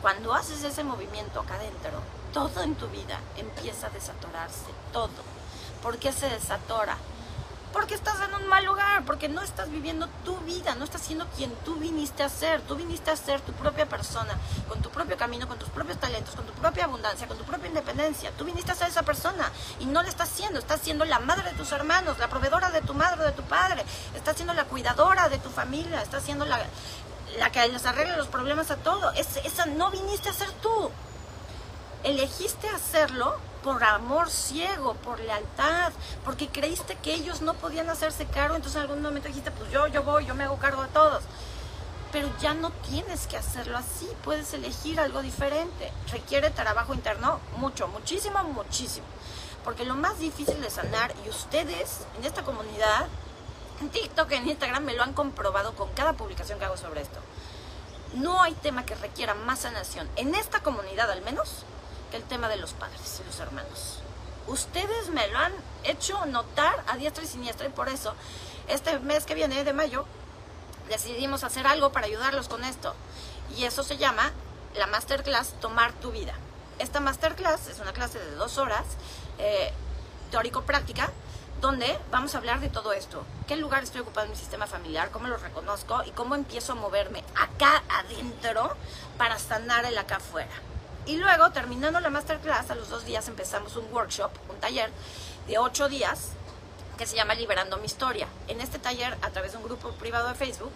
Cuando 0.00 0.34
haces 0.34 0.62
ese 0.62 0.84
movimiento 0.84 1.40
acá 1.40 1.54
adentro, 1.54 2.02
todo 2.32 2.62
en 2.62 2.74
tu 2.76 2.86
vida 2.88 3.20
empieza 3.36 3.88
a 3.88 3.90
desatorarse, 3.90 4.70
todo 4.92 5.08
¿Por 5.82 5.98
qué 5.98 6.12
se 6.12 6.28
desatora? 6.28 6.96
Porque 7.72 7.94
estás 7.94 8.20
en 8.20 8.34
un 8.34 8.48
mal 8.48 8.64
lugar, 8.64 9.04
porque 9.04 9.28
no 9.28 9.42
estás 9.42 9.70
viviendo 9.70 10.08
tu 10.24 10.36
vida, 10.38 10.74
no 10.74 10.84
estás 10.84 11.02
siendo 11.02 11.26
quien 11.36 11.54
tú 11.64 11.76
viniste 11.76 12.24
a 12.24 12.28
ser. 12.28 12.60
Tú 12.62 12.74
viniste 12.74 13.12
a 13.12 13.16
ser 13.16 13.40
tu 13.42 13.52
propia 13.52 13.86
persona, 13.86 14.36
con 14.68 14.82
tu 14.82 14.90
propio 14.90 15.16
camino, 15.16 15.46
con 15.46 15.56
tus 15.56 15.68
propios 15.68 15.98
talentos, 15.98 16.34
con 16.34 16.44
tu 16.44 16.52
propia 16.54 16.84
abundancia, 16.84 17.28
con 17.28 17.38
tu 17.38 17.44
propia 17.44 17.68
independencia. 17.68 18.32
Tú 18.36 18.44
viniste 18.44 18.72
a 18.72 18.74
ser 18.74 18.88
esa 18.88 19.04
persona 19.04 19.52
y 19.78 19.86
no 19.86 20.02
le 20.02 20.08
estás 20.08 20.28
siendo. 20.28 20.58
Estás 20.58 20.80
siendo 20.80 21.04
la 21.04 21.20
madre 21.20 21.50
de 21.50 21.56
tus 21.56 21.70
hermanos, 21.70 22.18
la 22.18 22.28
proveedora 22.28 22.70
de 22.70 22.82
tu 22.82 22.92
madre 22.92 23.22
o 23.22 23.26
de 23.26 23.32
tu 23.32 23.44
padre. 23.44 23.84
Estás 24.16 24.34
siendo 24.34 24.52
la 24.54 24.64
cuidadora 24.64 25.28
de 25.28 25.38
tu 25.38 25.48
familia, 25.48 26.02
estás 26.02 26.24
siendo 26.24 26.44
la, 26.46 26.60
la 27.38 27.52
que 27.52 27.68
les 27.68 27.86
arregla 27.86 28.16
los 28.16 28.26
problemas 28.26 28.72
a 28.72 28.76
todo. 28.76 29.12
esa 29.12 29.66
no 29.66 29.92
viniste 29.92 30.28
a 30.28 30.32
ser 30.32 30.50
tú. 30.60 30.90
Elegiste 32.02 32.68
hacerlo 32.68 33.36
por 33.62 33.82
amor 33.84 34.30
ciego, 34.30 34.94
por 34.94 35.20
lealtad, 35.20 35.92
porque 36.24 36.48
creíste 36.48 36.96
que 36.96 37.14
ellos 37.14 37.42
no 37.42 37.54
podían 37.54 37.88
hacerse 37.90 38.26
cargo, 38.26 38.56
entonces 38.56 38.76
en 38.76 38.82
algún 38.82 39.02
momento 39.02 39.28
dijiste, 39.28 39.50
pues 39.50 39.70
yo, 39.70 39.86
yo 39.88 40.02
voy, 40.02 40.26
yo 40.26 40.34
me 40.34 40.44
hago 40.44 40.56
cargo 40.58 40.82
de 40.82 40.88
todos. 40.88 41.22
Pero 42.12 42.28
ya 42.40 42.54
no 42.54 42.70
tienes 42.70 43.26
que 43.26 43.36
hacerlo 43.36 43.76
así, 43.76 44.08
puedes 44.24 44.52
elegir 44.54 44.98
algo 44.98 45.22
diferente. 45.22 45.92
Requiere 46.10 46.50
trabajo 46.50 46.92
interno 46.92 47.38
mucho, 47.56 47.86
muchísimo, 47.86 48.42
muchísimo. 48.44 49.06
Porque 49.62 49.84
lo 49.84 49.94
más 49.94 50.18
difícil 50.18 50.60
de 50.60 50.70
sanar, 50.70 51.14
y 51.24 51.28
ustedes 51.28 52.00
en 52.18 52.24
esta 52.24 52.42
comunidad, 52.42 53.06
en 53.80 53.90
TikTok, 53.90 54.32
en 54.32 54.48
Instagram, 54.48 54.84
me 54.84 54.94
lo 54.94 55.02
han 55.02 55.12
comprobado 55.12 55.74
con 55.76 55.90
cada 55.92 56.14
publicación 56.14 56.58
que 56.58 56.64
hago 56.64 56.76
sobre 56.76 57.02
esto. 57.02 57.20
No 58.14 58.42
hay 58.42 58.54
tema 58.54 58.84
que 58.84 58.96
requiera 58.96 59.34
más 59.34 59.60
sanación, 59.60 60.08
en 60.16 60.34
esta 60.34 60.60
comunidad 60.60 61.10
al 61.12 61.22
menos, 61.22 61.64
el 62.16 62.24
tema 62.24 62.48
de 62.48 62.56
los 62.56 62.72
padres 62.72 63.20
y 63.20 63.26
los 63.26 63.38
hermanos. 63.40 64.00
Ustedes 64.46 65.10
me 65.10 65.28
lo 65.28 65.38
han 65.38 65.52
hecho 65.84 66.24
notar 66.26 66.84
a 66.88 66.96
diestra 66.96 67.24
y 67.24 67.26
siniestra 67.26 67.66
y 67.66 67.70
por 67.70 67.88
eso 67.88 68.14
este 68.68 68.98
mes 69.00 69.24
que 69.24 69.34
viene 69.34 69.64
de 69.64 69.72
mayo 69.72 70.06
decidimos 70.88 71.44
hacer 71.44 71.66
algo 71.66 71.92
para 71.92 72.06
ayudarlos 72.06 72.48
con 72.48 72.64
esto. 72.64 72.94
Y 73.56 73.64
eso 73.64 73.82
se 73.82 73.96
llama 73.96 74.32
la 74.74 74.86
masterclass 74.86 75.52
Tomar 75.60 75.92
tu 75.94 76.10
vida. 76.10 76.34
Esta 76.78 77.00
masterclass 77.00 77.68
es 77.68 77.78
una 77.80 77.92
clase 77.92 78.18
de 78.18 78.34
dos 78.36 78.58
horas, 78.58 78.84
eh, 79.38 79.72
teórico-práctica, 80.30 81.10
donde 81.60 81.98
vamos 82.10 82.34
a 82.34 82.38
hablar 82.38 82.60
de 82.60 82.68
todo 82.68 82.92
esto. 82.92 83.24
¿Qué 83.46 83.56
lugar 83.56 83.82
estoy 83.82 84.00
ocupando 84.00 84.26
en 84.26 84.30
mi 84.30 84.36
sistema 84.36 84.66
familiar? 84.66 85.10
¿Cómo 85.10 85.28
lo 85.28 85.36
reconozco? 85.36 86.02
Y 86.06 86.10
cómo 86.12 86.34
empiezo 86.34 86.72
a 86.72 86.76
moverme 86.76 87.22
acá 87.36 87.82
adentro 87.88 88.76
para 89.18 89.38
sanar 89.38 89.84
el 89.84 89.98
acá 89.98 90.16
afuera. 90.16 90.69
Y 91.10 91.16
luego, 91.16 91.50
terminando 91.50 91.98
la 91.98 92.08
masterclass, 92.08 92.70
a 92.70 92.76
los 92.76 92.88
dos 92.88 93.04
días 93.04 93.26
empezamos 93.26 93.74
un 93.74 93.92
workshop, 93.92 94.30
un 94.48 94.60
taller 94.60 94.92
de 95.48 95.58
ocho 95.58 95.88
días 95.88 96.28
que 96.96 97.04
se 97.04 97.16
llama 97.16 97.34
Liberando 97.34 97.78
mi 97.78 97.86
historia. 97.86 98.28
En 98.46 98.60
este 98.60 98.78
taller, 98.78 99.18
a 99.20 99.30
través 99.30 99.50
de 99.50 99.58
un 99.58 99.64
grupo 99.64 99.90
privado 99.94 100.28
de 100.28 100.36
Facebook, 100.36 100.70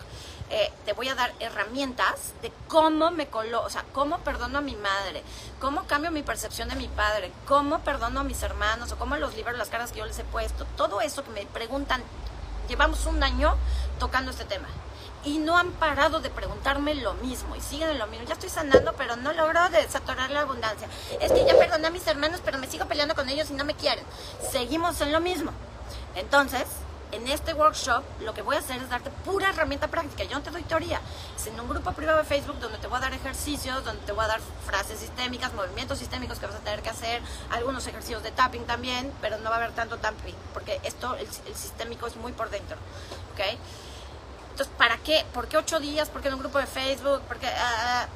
eh, 0.50 0.72
te 0.86 0.92
voy 0.92 1.08
a 1.08 1.14
dar 1.14 1.32
herramientas 1.38 2.32
de 2.42 2.50
cómo 2.66 3.12
me 3.12 3.28
colo, 3.28 3.62
o 3.62 3.70
sea, 3.70 3.84
cómo 3.92 4.18
perdono 4.24 4.58
a 4.58 4.60
mi 4.60 4.74
madre, 4.74 5.22
cómo 5.60 5.84
cambio 5.84 6.10
mi 6.10 6.24
percepción 6.24 6.68
de 6.68 6.74
mi 6.74 6.88
padre, 6.88 7.30
cómo 7.46 7.78
perdono 7.84 8.18
a 8.18 8.24
mis 8.24 8.42
hermanos 8.42 8.90
o 8.90 8.96
cómo 8.96 9.14
los 9.14 9.36
libero 9.36 9.56
las 9.56 9.68
caras 9.68 9.92
que 9.92 10.00
yo 10.00 10.04
les 10.04 10.18
he 10.18 10.24
puesto. 10.24 10.64
Todo 10.76 11.00
eso 11.00 11.22
que 11.22 11.30
me 11.30 11.46
preguntan, 11.46 12.02
llevamos 12.68 13.06
un 13.06 13.22
año 13.22 13.54
tocando 14.00 14.32
este 14.32 14.46
tema 14.46 14.66
y 15.24 15.38
no 15.38 15.56
han 15.56 15.72
parado 15.72 16.20
de 16.20 16.30
preguntarme 16.30 16.94
lo 16.94 17.14
mismo 17.14 17.56
y 17.56 17.60
siguen 17.60 17.90
en 17.90 17.98
lo 17.98 18.06
mismo. 18.06 18.26
Ya 18.26 18.34
estoy 18.34 18.50
sanando, 18.50 18.92
pero 18.96 19.16
no 19.16 19.32
logro 19.32 19.68
desatorar 19.70 20.30
la 20.30 20.42
abundancia. 20.42 20.88
Es 21.20 21.32
que 21.32 21.44
ya 21.44 21.56
perdoné 21.58 21.86
a 21.86 21.90
mis 21.90 22.06
hermanos, 22.06 22.40
pero 22.44 22.58
me 22.58 22.66
sigo 22.66 22.86
peleando 22.86 23.14
con 23.14 23.28
ellos 23.28 23.50
y 23.50 23.54
no 23.54 23.64
me 23.64 23.74
quieren. 23.74 24.04
Seguimos 24.50 25.00
en 25.00 25.12
lo 25.12 25.20
mismo. 25.20 25.52
Entonces, 26.14 26.64
en 27.12 27.28
este 27.28 27.54
workshop 27.54 28.02
lo 28.20 28.34
que 28.34 28.42
voy 28.42 28.56
a 28.56 28.58
hacer 28.58 28.76
es 28.82 28.88
darte 28.88 29.10
pura 29.24 29.48
herramienta 29.50 29.88
práctica. 29.88 30.24
Yo 30.24 30.36
no 30.36 30.42
te 30.42 30.50
doy 30.50 30.62
teoría. 30.62 31.00
Es 31.36 31.46
en 31.46 31.58
un 31.58 31.68
grupo 31.68 31.92
privado 31.92 32.18
de 32.18 32.24
Facebook 32.24 32.58
donde 32.58 32.78
te 32.78 32.86
voy 32.86 32.98
a 32.98 33.00
dar 33.00 33.14
ejercicios, 33.14 33.84
donde 33.84 34.04
te 34.04 34.12
voy 34.12 34.24
a 34.24 34.28
dar 34.28 34.40
frases 34.66 34.98
sistémicas, 34.98 35.54
movimientos 35.54 35.98
sistémicos 35.98 36.38
que 36.38 36.46
vas 36.46 36.56
a 36.56 36.60
tener 36.60 36.82
que 36.82 36.90
hacer, 36.90 37.22
algunos 37.50 37.86
ejercicios 37.86 38.22
de 38.22 38.30
tapping 38.30 38.64
también, 38.64 39.12
pero 39.20 39.38
no 39.38 39.48
va 39.48 39.56
a 39.56 39.58
haber 39.58 39.72
tanto 39.72 39.98
tapping, 39.98 40.34
porque 40.52 40.80
esto, 40.82 41.14
el, 41.14 41.28
el 41.46 41.54
sistémico 41.54 42.06
es 42.06 42.16
muy 42.16 42.32
por 42.32 42.50
dentro. 42.50 42.76
¿Ok? 43.32 43.58
Entonces, 44.54 44.72
¿para 44.78 44.98
qué? 44.98 45.26
¿Por 45.34 45.48
qué 45.48 45.56
ocho 45.56 45.80
días? 45.80 46.08
¿Por 46.10 46.22
qué 46.22 46.28
en 46.28 46.34
un 46.34 46.40
grupo 46.40 46.60
de 46.60 46.66
Facebook? 46.66 47.22
¿Por 47.22 47.38
ah, 47.44 48.06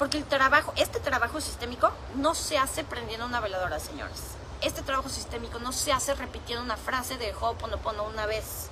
porque 0.00 0.18
el 0.18 0.24
trabajo, 0.24 0.72
este 0.74 0.98
trabajo 0.98 1.40
sistémico 1.40 1.92
no 2.16 2.34
se 2.34 2.58
hace 2.58 2.82
prendiendo 2.82 3.24
una 3.24 3.38
veladora, 3.38 3.78
señores. 3.78 4.18
Este 4.62 4.82
trabajo 4.82 5.08
sistémico 5.08 5.60
no 5.60 5.70
se 5.70 5.92
hace 5.92 6.16
repitiendo 6.16 6.64
una 6.64 6.76
frase 6.76 7.18
de 7.18 7.32
Ho'oponopono 7.32 8.02
una 8.02 8.26
vez. 8.26 8.68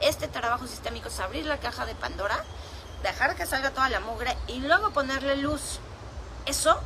Este 0.00 0.26
trabajo 0.26 0.66
sistémico 0.66 1.06
es 1.06 1.20
abrir 1.20 1.46
la 1.46 1.58
caja 1.58 1.86
de 1.86 1.94
Pandora, 1.94 2.44
dejar 3.04 3.36
que 3.36 3.46
salga 3.46 3.70
toda 3.70 3.88
la 3.88 4.00
mugre 4.00 4.36
y 4.48 4.58
luego 4.58 4.90
ponerle 4.90 5.36
luz. 5.36 5.78
Eso 6.44 6.80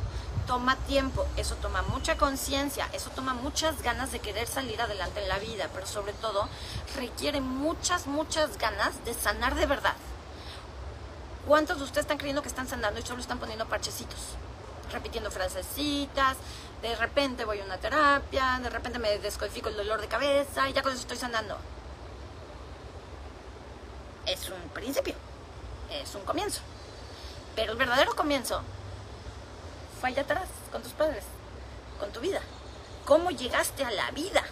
toma 0.47 0.75
tiempo, 0.87 1.25
eso 1.37 1.55
toma 1.55 1.81
mucha 1.83 2.17
conciencia, 2.17 2.87
eso 2.93 3.09
toma 3.11 3.33
muchas 3.33 3.81
ganas 3.81 4.11
de 4.11 4.19
querer 4.19 4.47
salir 4.47 4.81
adelante 4.81 5.21
en 5.21 5.29
la 5.29 5.39
vida, 5.39 5.69
pero 5.73 5.85
sobre 5.85 6.13
todo 6.13 6.47
requiere 6.95 7.41
muchas, 7.41 8.07
muchas 8.07 8.57
ganas 8.57 9.03
de 9.05 9.13
sanar 9.13 9.55
de 9.55 9.65
verdad. 9.65 9.95
¿Cuántos 11.47 11.77
de 11.77 11.83
ustedes 11.83 12.03
están 12.03 12.17
creyendo 12.17 12.41
que 12.41 12.47
están 12.47 12.67
sanando 12.67 12.99
y 12.99 13.03
solo 13.03 13.21
están 13.21 13.39
poniendo 13.39 13.65
parchecitos? 13.67 14.19
Repitiendo 14.91 15.31
frasecitas, 15.31 16.37
de 16.81 16.95
repente 16.95 17.45
voy 17.45 17.59
a 17.59 17.65
una 17.65 17.77
terapia, 17.77 18.59
de 18.61 18.69
repente 18.69 18.99
me 18.99 19.17
descodifico 19.19 19.69
el 19.69 19.77
dolor 19.77 19.99
de 19.99 20.07
cabeza 20.07 20.69
y 20.69 20.73
ya 20.73 20.81
con 20.81 20.91
eso 20.91 21.01
estoy 21.01 21.17
sanando. 21.17 21.57
Es 24.25 24.49
un 24.49 24.69
principio, 24.69 25.15
es 25.91 26.15
un 26.15 26.21
comienzo. 26.23 26.61
Pero 27.55 27.73
el 27.73 27.77
verdadero 27.77 28.15
comienzo 28.15 28.63
fue 30.03 30.09
allá 30.09 30.23
atrás, 30.23 30.49
con 30.69 30.83
tus 30.83 30.91
padres, 30.91 31.23
con 31.97 32.11
tu 32.11 32.19
vida. 32.19 32.41
¿Cómo 33.05 33.31
llegaste 33.31 33.85
a 33.85 33.91
la 33.91 34.11
vida? 34.11 34.43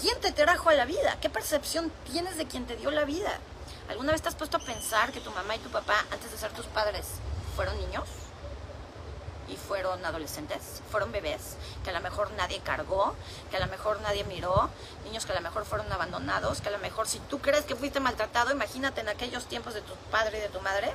¿Quién 0.00 0.20
te 0.20 0.30
trajo 0.30 0.68
a 0.68 0.74
la 0.74 0.84
vida? 0.84 1.18
¿Qué 1.20 1.28
percepción 1.28 1.90
tienes 2.08 2.36
de 2.36 2.46
quien 2.46 2.64
te 2.64 2.76
dio 2.76 2.92
la 2.92 3.04
vida? 3.04 3.40
¿Alguna 3.88 4.12
vez 4.12 4.22
te 4.22 4.28
has 4.28 4.36
puesto 4.36 4.58
a 4.58 4.60
pensar 4.60 5.10
que 5.10 5.20
tu 5.20 5.32
mamá 5.32 5.56
y 5.56 5.58
tu 5.58 5.68
papá, 5.70 6.04
antes 6.12 6.30
de 6.30 6.38
ser 6.38 6.52
tus 6.52 6.66
padres, 6.66 7.06
fueron 7.56 7.76
niños? 7.80 8.04
y 9.48 9.56
fueron 9.56 10.02
adolescentes, 10.04 10.80
fueron 10.90 11.10
bebés, 11.10 11.56
que 11.84 11.90
a 11.90 11.92
lo 11.92 12.00
mejor 12.00 12.30
nadie 12.38 12.60
cargó, 12.60 13.14
que 13.50 13.56
a 13.56 13.60
lo 13.60 13.66
mejor 13.66 14.00
nadie 14.00 14.22
miró, 14.24 14.70
niños 15.04 15.26
que 15.26 15.32
a 15.32 15.34
lo 15.34 15.42
mejor 15.42 15.66
fueron 15.66 15.92
abandonados, 15.92 16.62
que 16.62 16.68
a 16.68 16.72
lo 16.72 16.78
mejor 16.78 17.06
si 17.06 17.18
tú 17.18 17.40
crees 17.40 17.64
que 17.64 17.76
fuiste 17.76 18.00
maltratado, 18.00 18.52
imagínate 18.52 19.02
en 19.02 19.08
aquellos 19.08 19.46
tiempos 19.46 19.74
de 19.74 19.82
tu 19.82 19.94
padre 20.10 20.38
y 20.38 20.40
de 20.40 20.48
tu 20.48 20.60
madre, 20.60 20.94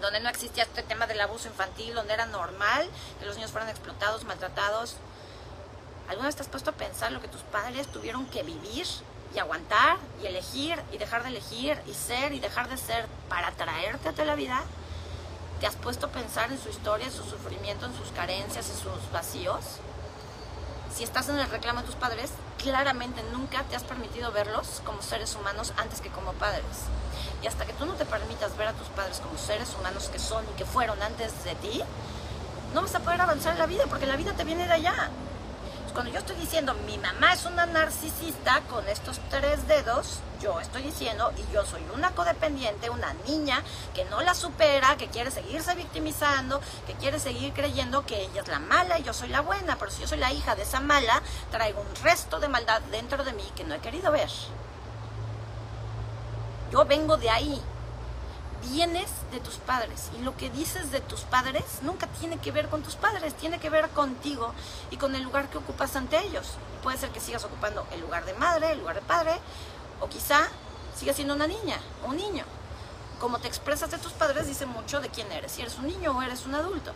donde 0.00 0.20
no 0.20 0.28
existía 0.28 0.62
este 0.62 0.82
tema 0.82 1.06
del 1.06 1.20
abuso 1.20 1.48
infantil, 1.48 1.94
donde 1.94 2.14
era 2.14 2.26
normal 2.26 2.88
que 3.18 3.26
los 3.26 3.36
niños 3.36 3.50
fueran 3.50 3.68
explotados, 3.68 4.24
maltratados. 4.24 4.96
¿Alguna 6.08 6.28
vez 6.28 6.36
te 6.36 6.42
has 6.42 6.48
puesto 6.48 6.70
a 6.70 6.74
pensar 6.74 7.12
lo 7.12 7.20
que 7.20 7.28
tus 7.28 7.42
padres 7.42 7.86
tuvieron 7.88 8.26
que 8.26 8.42
vivir 8.42 8.86
y 9.34 9.38
aguantar 9.38 9.98
y 10.22 10.26
elegir 10.26 10.80
y 10.92 10.98
dejar 10.98 11.22
de 11.22 11.28
elegir 11.28 11.80
y 11.86 11.94
ser 11.94 12.32
y 12.32 12.40
dejar 12.40 12.68
de 12.68 12.78
ser 12.78 13.06
para 13.28 13.50
traerte 13.52 14.22
a 14.22 14.24
la 14.24 14.34
vida? 14.34 14.62
¿Te 15.60 15.66
has 15.66 15.76
puesto 15.76 16.06
a 16.06 16.10
pensar 16.10 16.52
en 16.52 16.62
su 16.62 16.68
historia, 16.68 17.06
en 17.06 17.12
su 17.12 17.24
sufrimiento, 17.24 17.86
en 17.86 17.96
sus 17.96 18.10
carencias, 18.12 18.70
en 18.70 18.76
sus 18.76 19.12
vacíos? 19.12 19.64
Si 20.94 21.04
estás 21.04 21.28
en 21.28 21.38
el 21.38 21.50
reclamo 21.50 21.80
de 21.80 21.86
tus 21.86 21.96
padres, 21.96 22.30
claramente 22.56 23.22
nunca 23.32 23.62
te 23.64 23.76
has 23.76 23.84
permitido 23.84 24.32
verlos 24.32 24.80
como 24.84 25.02
seres 25.02 25.34
humanos 25.34 25.72
antes 25.76 26.00
que 26.00 26.10
como 26.10 26.32
padres. 26.34 26.64
Y 27.42 27.46
hasta 27.46 27.64
que 27.64 27.72
tú 27.74 27.86
no 27.86 27.94
te 27.94 28.04
permitas 28.04 28.56
ver 28.56 28.68
a 28.68 28.72
tus 28.72 28.88
padres 28.88 29.20
como 29.20 29.38
seres 29.38 29.74
humanos 29.78 30.08
que 30.08 30.18
son 30.18 30.44
y 30.44 30.56
que 30.56 30.64
fueron 30.64 31.00
antes 31.02 31.44
de 31.44 31.54
ti, 31.56 31.82
no 32.74 32.82
vas 32.82 32.94
a 32.94 33.00
poder 33.00 33.20
avanzar 33.20 33.52
en 33.52 33.58
la 33.58 33.66
vida 33.66 33.84
porque 33.88 34.06
la 34.06 34.16
vida 34.16 34.32
te 34.32 34.44
viene 34.44 34.66
de 34.66 34.72
allá. 34.72 35.10
Cuando 35.92 36.12
yo 36.12 36.18
estoy 36.18 36.36
diciendo 36.36 36.74
mi 36.86 36.98
mamá 36.98 37.32
es 37.32 37.44
una 37.44 37.66
narcisista 37.66 38.60
con 38.68 38.86
estos 38.88 39.18
tres 39.30 39.66
dedos, 39.66 40.20
yo 40.40 40.60
estoy 40.60 40.82
diciendo 40.82 41.32
y 41.36 41.52
yo 41.52 41.64
soy 41.64 41.82
una 41.94 42.12
codependiente, 42.12 42.90
una 42.90 43.14
niña 43.26 43.62
que 43.94 44.04
no 44.04 44.20
la 44.20 44.34
supera, 44.34 44.96
que 44.96 45.08
quiere 45.08 45.30
seguirse 45.30 45.74
victimizando, 45.74 46.60
que 46.86 46.94
quiere 46.94 47.18
seguir 47.18 47.52
creyendo 47.52 48.06
que 48.06 48.22
ella 48.22 48.42
es 48.42 48.48
la 48.48 48.60
mala 48.60 48.98
y 48.98 49.02
yo 49.02 49.12
soy 49.12 49.28
la 49.28 49.40
buena, 49.40 49.76
pero 49.76 49.90
si 49.90 50.02
yo 50.02 50.06
soy 50.06 50.18
la 50.18 50.32
hija 50.32 50.54
de 50.54 50.62
esa 50.62 50.78
mala, 50.80 51.20
traigo 51.50 51.80
un 51.80 52.04
resto 52.04 52.38
de 52.38 52.48
maldad 52.48 52.80
dentro 52.92 53.24
de 53.24 53.32
mí 53.32 53.44
que 53.56 53.64
no 53.64 53.74
he 53.74 53.80
querido 53.80 54.12
ver. 54.12 54.30
Yo 56.70 56.84
vengo 56.84 57.16
de 57.16 57.30
ahí. 57.30 57.60
Vienes 58.70 59.08
de 59.30 59.38
tus 59.38 59.54
padres 59.54 60.10
y 60.18 60.22
lo 60.22 60.36
que 60.36 60.50
dices 60.50 60.90
de 60.90 61.00
tus 61.00 61.20
padres 61.20 61.64
nunca 61.82 62.08
tiene 62.08 62.38
que 62.38 62.50
ver 62.50 62.68
con 62.68 62.82
tus 62.82 62.96
padres, 62.96 63.34
tiene 63.34 63.60
que 63.60 63.70
ver 63.70 63.88
contigo 63.90 64.52
y 64.90 64.96
con 64.96 65.14
el 65.14 65.22
lugar 65.22 65.48
que 65.48 65.58
ocupas 65.58 65.94
ante 65.94 66.18
ellos. 66.18 66.54
Puede 66.82 66.98
ser 66.98 67.10
que 67.10 67.20
sigas 67.20 67.44
ocupando 67.44 67.86
el 67.92 68.00
lugar 68.00 68.24
de 68.24 68.34
madre, 68.34 68.72
el 68.72 68.80
lugar 68.80 68.96
de 68.96 69.02
padre, 69.02 69.32
o 70.00 70.08
quizá 70.08 70.48
sigas 70.96 71.14
siendo 71.14 71.34
una 71.34 71.46
niña, 71.46 71.78
un 72.04 72.16
niño. 72.16 72.44
Como 73.20 73.38
te 73.38 73.46
expresas 73.46 73.92
de 73.92 73.98
tus 73.98 74.12
padres 74.12 74.48
dice 74.48 74.66
mucho 74.66 75.00
de 75.00 75.08
quién 75.08 75.30
eres, 75.30 75.52
si 75.52 75.62
eres 75.62 75.78
un 75.78 75.86
niño 75.86 76.16
o 76.16 76.22
eres 76.22 76.44
un 76.44 76.54
adulto. 76.56 76.92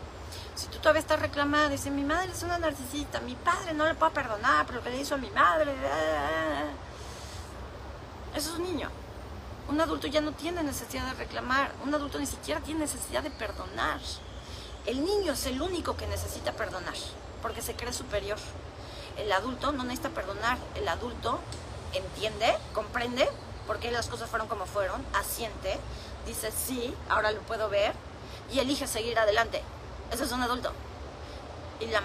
Si 0.56 0.66
tú 0.66 0.78
todavía 0.78 1.00
estás 1.00 1.20
reclamando, 1.20 1.70
dice, 1.70 1.90
mi 1.90 2.02
madre 2.02 2.30
es 2.32 2.42
una 2.42 2.58
narcisista, 2.58 3.20
mi 3.20 3.36
padre 3.36 3.72
no 3.72 3.86
le 3.86 3.94
puedo 3.94 4.12
perdonar 4.12 4.66
por 4.66 4.76
lo 4.76 4.82
que 4.82 4.90
le 4.90 5.00
hizo 5.00 5.14
a 5.14 5.18
mi 5.18 5.30
madre. 5.30 5.72
Eso 8.34 8.50
es 8.50 8.58
un 8.58 8.64
niño. 8.64 8.90
Un 9.72 9.80
adulto 9.80 10.06
ya 10.06 10.20
no 10.20 10.32
tiene 10.32 10.62
necesidad 10.62 11.06
de 11.06 11.14
reclamar, 11.14 11.72
un 11.82 11.94
adulto 11.94 12.18
ni 12.18 12.26
siquiera 12.26 12.60
tiene 12.60 12.80
necesidad 12.80 13.22
de 13.22 13.30
perdonar. 13.30 14.00
El 14.84 15.02
niño 15.02 15.32
es 15.32 15.46
el 15.46 15.62
único 15.62 15.96
que 15.96 16.06
necesita 16.06 16.52
perdonar, 16.52 16.92
porque 17.40 17.62
se 17.62 17.74
cree 17.74 17.94
superior. 17.94 18.36
El 19.16 19.32
adulto 19.32 19.72
no 19.72 19.82
necesita 19.84 20.10
perdonar, 20.10 20.58
el 20.74 20.86
adulto 20.88 21.38
entiende, 21.94 22.54
comprende 22.74 23.26
por 23.66 23.78
qué 23.78 23.90
las 23.90 24.08
cosas 24.08 24.28
fueron 24.28 24.46
como 24.46 24.66
fueron, 24.66 25.02
asiente, 25.14 25.78
dice 26.26 26.52
sí, 26.52 26.94
ahora 27.08 27.32
lo 27.32 27.40
puedo 27.40 27.70
ver 27.70 27.94
y 28.52 28.58
elige 28.58 28.86
seguir 28.86 29.18
adelante. 29.18 29.62
Eso 30.10 30.24
es 30.24 30.32
un 30.32 30.42
adulto. 30.42 30.70
Y 31.80 31.86
la 31.86 32.02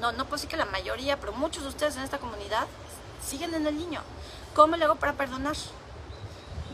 no, 0.00 0.12
no 0.12 0.24
puedo 0.26 0.36
decir 0.36 0.48
que 0.48 0.56
la 0.56 0.66
mayoría, 0.66 1.18
pero 1.18 1.32
muchos 1.32 1.64
de 1.64 1.70
ustedes 1.70 1.96
en 1.96 2.04
esta 2.04 2.18
comunidad 2.18 2.68
siguen 3.26 3.54
en 3.54 3.66
el 3.66 3.76
niño. 3.76 4.02
¿Cómo 4.54 4.76
le 4.76 4.84
hago 4.84 4.94
para 4.94 5.14
perdonar? 5.14 5.56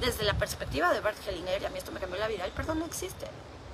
Desde 0.00 0.22
la 0.22 0.34
perspectiva 0.34 0.92
de 0.92 1.00
Bert 1.00 1.18
Hellinger, 1.26 1.60
y 1.60 1.64
a 1.64 1.70
mí 1.70 1.78
esto 1.78 1.90
me 1.90 1.98
cambió 1.98 2.18
la 2.20 2.28
vida, 2.28 2.44
el 2.44 2.52
perdón 2.52 2.78
no 2.78 2.86
existe. 2.86 3.26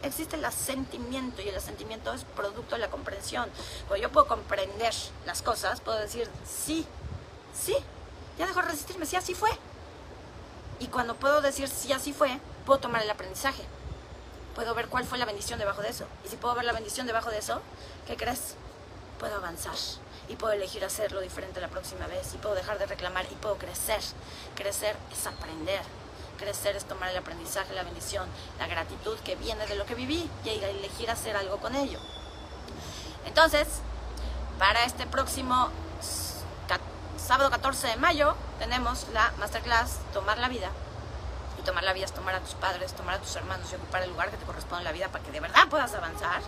Existe 0.03 0.37
el 0.37 0.45
asentimiento 0.45 1.43
y 1.43 1.49
el 1.49 1.57
asentimiento 1.57 2.13
es 2.15 2.25
producto 2.25 2.77
de 2.77 2.81
la 2.81 2.89
comprensión. 2.89 3.49
Cuando 3.89 4.03
yo 4.03 4.11
puedo 4.11 4.27
comprender 4.27 4.95
las 5.27 5.43
cosas, 5.43 5.81
puedo 5.81 5.99
decir, 5.99 6.29
sí, 6.47 6.87
sí, 7.55 7.77
ya 8.39 8.47
dejó 8.47 8.61
de 8.63 8.69
resistirme, 8.69 9.05
sí, 9.07 9.17
así 9.17 9.35
fue. 9.35 9.51
Y 10.81 10.87
cuando 10.89 11.15
puedo 11.15 11.43
decir, 11.43 11.69
sí, 11.69 11.93
así 11.93 12.13
fue, 12.13 12.39
puedo 12.65 12.81
tomar 12.81 13.03
el 13.03 13.11
aprendizaje. 13.11 13.63
Puedo 14.55 14.75
ver 14.75 14.89
cuál 14.89 15.05
fue 15.05 15.19
la 15.19 15.25
bendición 15.27 15.59
debajo 15.59 15.83
de 15.83 15.91
eso. 15.91 16.07
Y 16.25 16.29
si 16.29 16.37
puedo 16.37 16.55
ver 16.55 16.65
la 16.65 16.73
bendición 16.73 17.07
debajo 17.07 17.31
de 17.31 17.39
eso, 17.39 17.61
¿qué 18.07 18.17
crees? 18.17 18.57
Puedo 19.19 19.37
avanzar 19.37 19.77
y 20.29 20.37
puedo 20.37 20.53
elegir 20.55 20.85
hacerlo 20.85 21.21
diferente 21.21 21.61
la 21.61 21.69
próxima 21.69 22.07
vez 22.07 22.33
y 22.35 22.39
puedo 22.39 22.55
dejar 22.55 22.79
de 22.79 22.87
reclamar 22.87 23.27
y 23.31 23.35
puedo 23.37 23.57
crecer. 23.57 24.01
Crecer 24.55 24.97
es 25.13 25.27
aprender. 25.27 25.83
Crecer 26.39 26.77
es 26.77 26.85
tomar 26.85 27.11
el 27.11 27.17
aprendizaje, 27.17 27.75
la 27.75 27.83
bendición, 27.83 28.29
la 28.59 28.67
gratitud 28.67 29.19
que 29.21 29.37
viene 29.37 29.67
de 29.67 29.77
lo 29.77 29.87
que 29.87 29.95
viví 29.95 30.29
y 30.45 30.49
elegir 30.49 31.11
hacer 31.11 31.37
algo 31.37 31.59
con 31.59 31.75
ello. 31.75 31.99
Entonces, 33.27 33.67
para 34.59 34.85
este 34.85 35.07
próximo 35.07 35.71
sábado 37.17 37.51
14 37.51 37.87
de 37.89 37.97
mayo 37.97 38.37
tenemos 38.59 39.07
la 39.15 39.33
masterclass 39.39 39.99
Tomar 40.13 40.39
la 40.39 40.49
vida. 40.49 40.69
Y 41.59 41.63
tomar 41.63 41.83
la 41.83 41.93
vida 41.93 42.05
es 42.05 42.13
tomar 42.13 42.35
a 42.35 42.41
tus 42.41 42.55
padres, 42.55 42.93
tomar 42.93 43.15
a 43.15 43.19
tus 43.19 43.35
hermanos 43.37 43.67
y 43.73 43.77
ocupar 43.77 44.03
el 44.03 44.11
lugar 44.11 44.31
que 44.31 44.37
te 44.37 44.45
corresponde 44.45 44.81
en 44.81 44.85
la 44.85 44.93
vida 44.93 45.09
para 45.09 45.25
que 45.25 45.31
de 45.31 45.41
verdad 45.41 45.69
puedas 45.71 45.95
avanzar. 45.95 46.43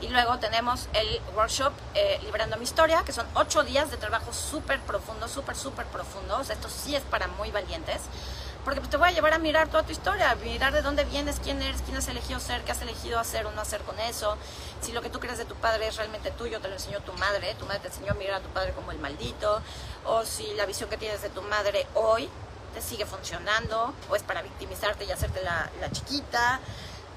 Y 0.00 0.08
luego 0.08 0.38
tenemos 0.38 0.88
el 0.92 1.20
workshop 1.34 1.72
eh, 1.94 2.20
Liberando 2.22 2.56
mi 2.56 2.64
historia, 2.64 3.02
que 3.04 3.12
son 3.12 3.26
ocho 3.34 3.62
días 3.62 3.90
de 3.90 3.96
trabajo 3.96 4.32
súper 4.32 4.80
profundo, 4.80 5.28
súper, 5.28 5.56
súper 5.56 5.86
profundo. 5.86 6.40
esto 6.40 6.68
sí 6.68 6.94
es 6.94 7.02
para 7.02 7.26
muy 7.26 7.50
valientes. 7.50 8.02
Porque 8.64 8.80
pues, 8.80 8.90
te 8.90 8.96
voy 8.96 9.08
a 9.08 9.12
llevar 9.12 9.34
a 9.34 9.38
mirar 9.38 9.68
toda 9.68 9.82
tu 9.82 9.92
historia, 9.92 10.30
a 10.30 10.34
mirar 10.36 10.72
de 10.72 10.80
dónde 10.80 11.04
vienes, 11.04 11.38
quién 11.40 11.60
eres, 11.60 11.82
quién 11.82 11.96
has 11.96 12.08
elegido 12.08 12.40
ser, 12.40 12.62
qué 12.64 12.72
has 12.72 12.80
elegido 12.80 13.20
hacer 13.20 13.44
o 13.46 13.52
no 13.52 13.60
hacer 13.60 13.82
con 13.82 13.98
eso. 14.00 14.38
Si 14.80 14.92
lo 14.92 15.02
que 15.02 15.10
tú 15.10 15.20
crees 15.20 15.38
de 15.38 15.44
tu 15.44 15.54
padre 15.54 15.86
es 15.86 15.96
realmente 15.96 16.30
tuyo, 16.30 16.60
te 16.60 16.68
lo 16.68 16.74
enseñó 16.74 17.00
tu 17.00 17.12
madre, 17.14 17.54
tu 17.58 17.66
madre 17.66 17.80
te 17.80 17.88
enseñó 17.88 18.12
a 18.12 18.14
mirar 18.14 18.36
a 18.36 18.40
tu 18.40 18.48
padre 18.48 18.72
como 18.72 18.90
el 18.90 18.98
maldito. 18.98 19.60
O 20.06 20.24
si 20.24 20.54
la 20.54 20.64
visión 20.64 20.88
que 20.88 20.96
tienes 20.96 21.20
de 21.20 21.28
tu 21.28 21.42
madre 21.42 21.86
hoy 21.94 22.28
te 22.72 22.80
sigue 22.80 23.06
funcionando, 23.06 23.92
o 24.08 24.16
es 24.16 24.22
para 24.22 24.42
victimizarte 24.42 25.04
y 25.04 25.10
hacerte 25.10 25.42
la, 25.42 25.70
la 25.80 25.90
chiquita. 25.90 26.60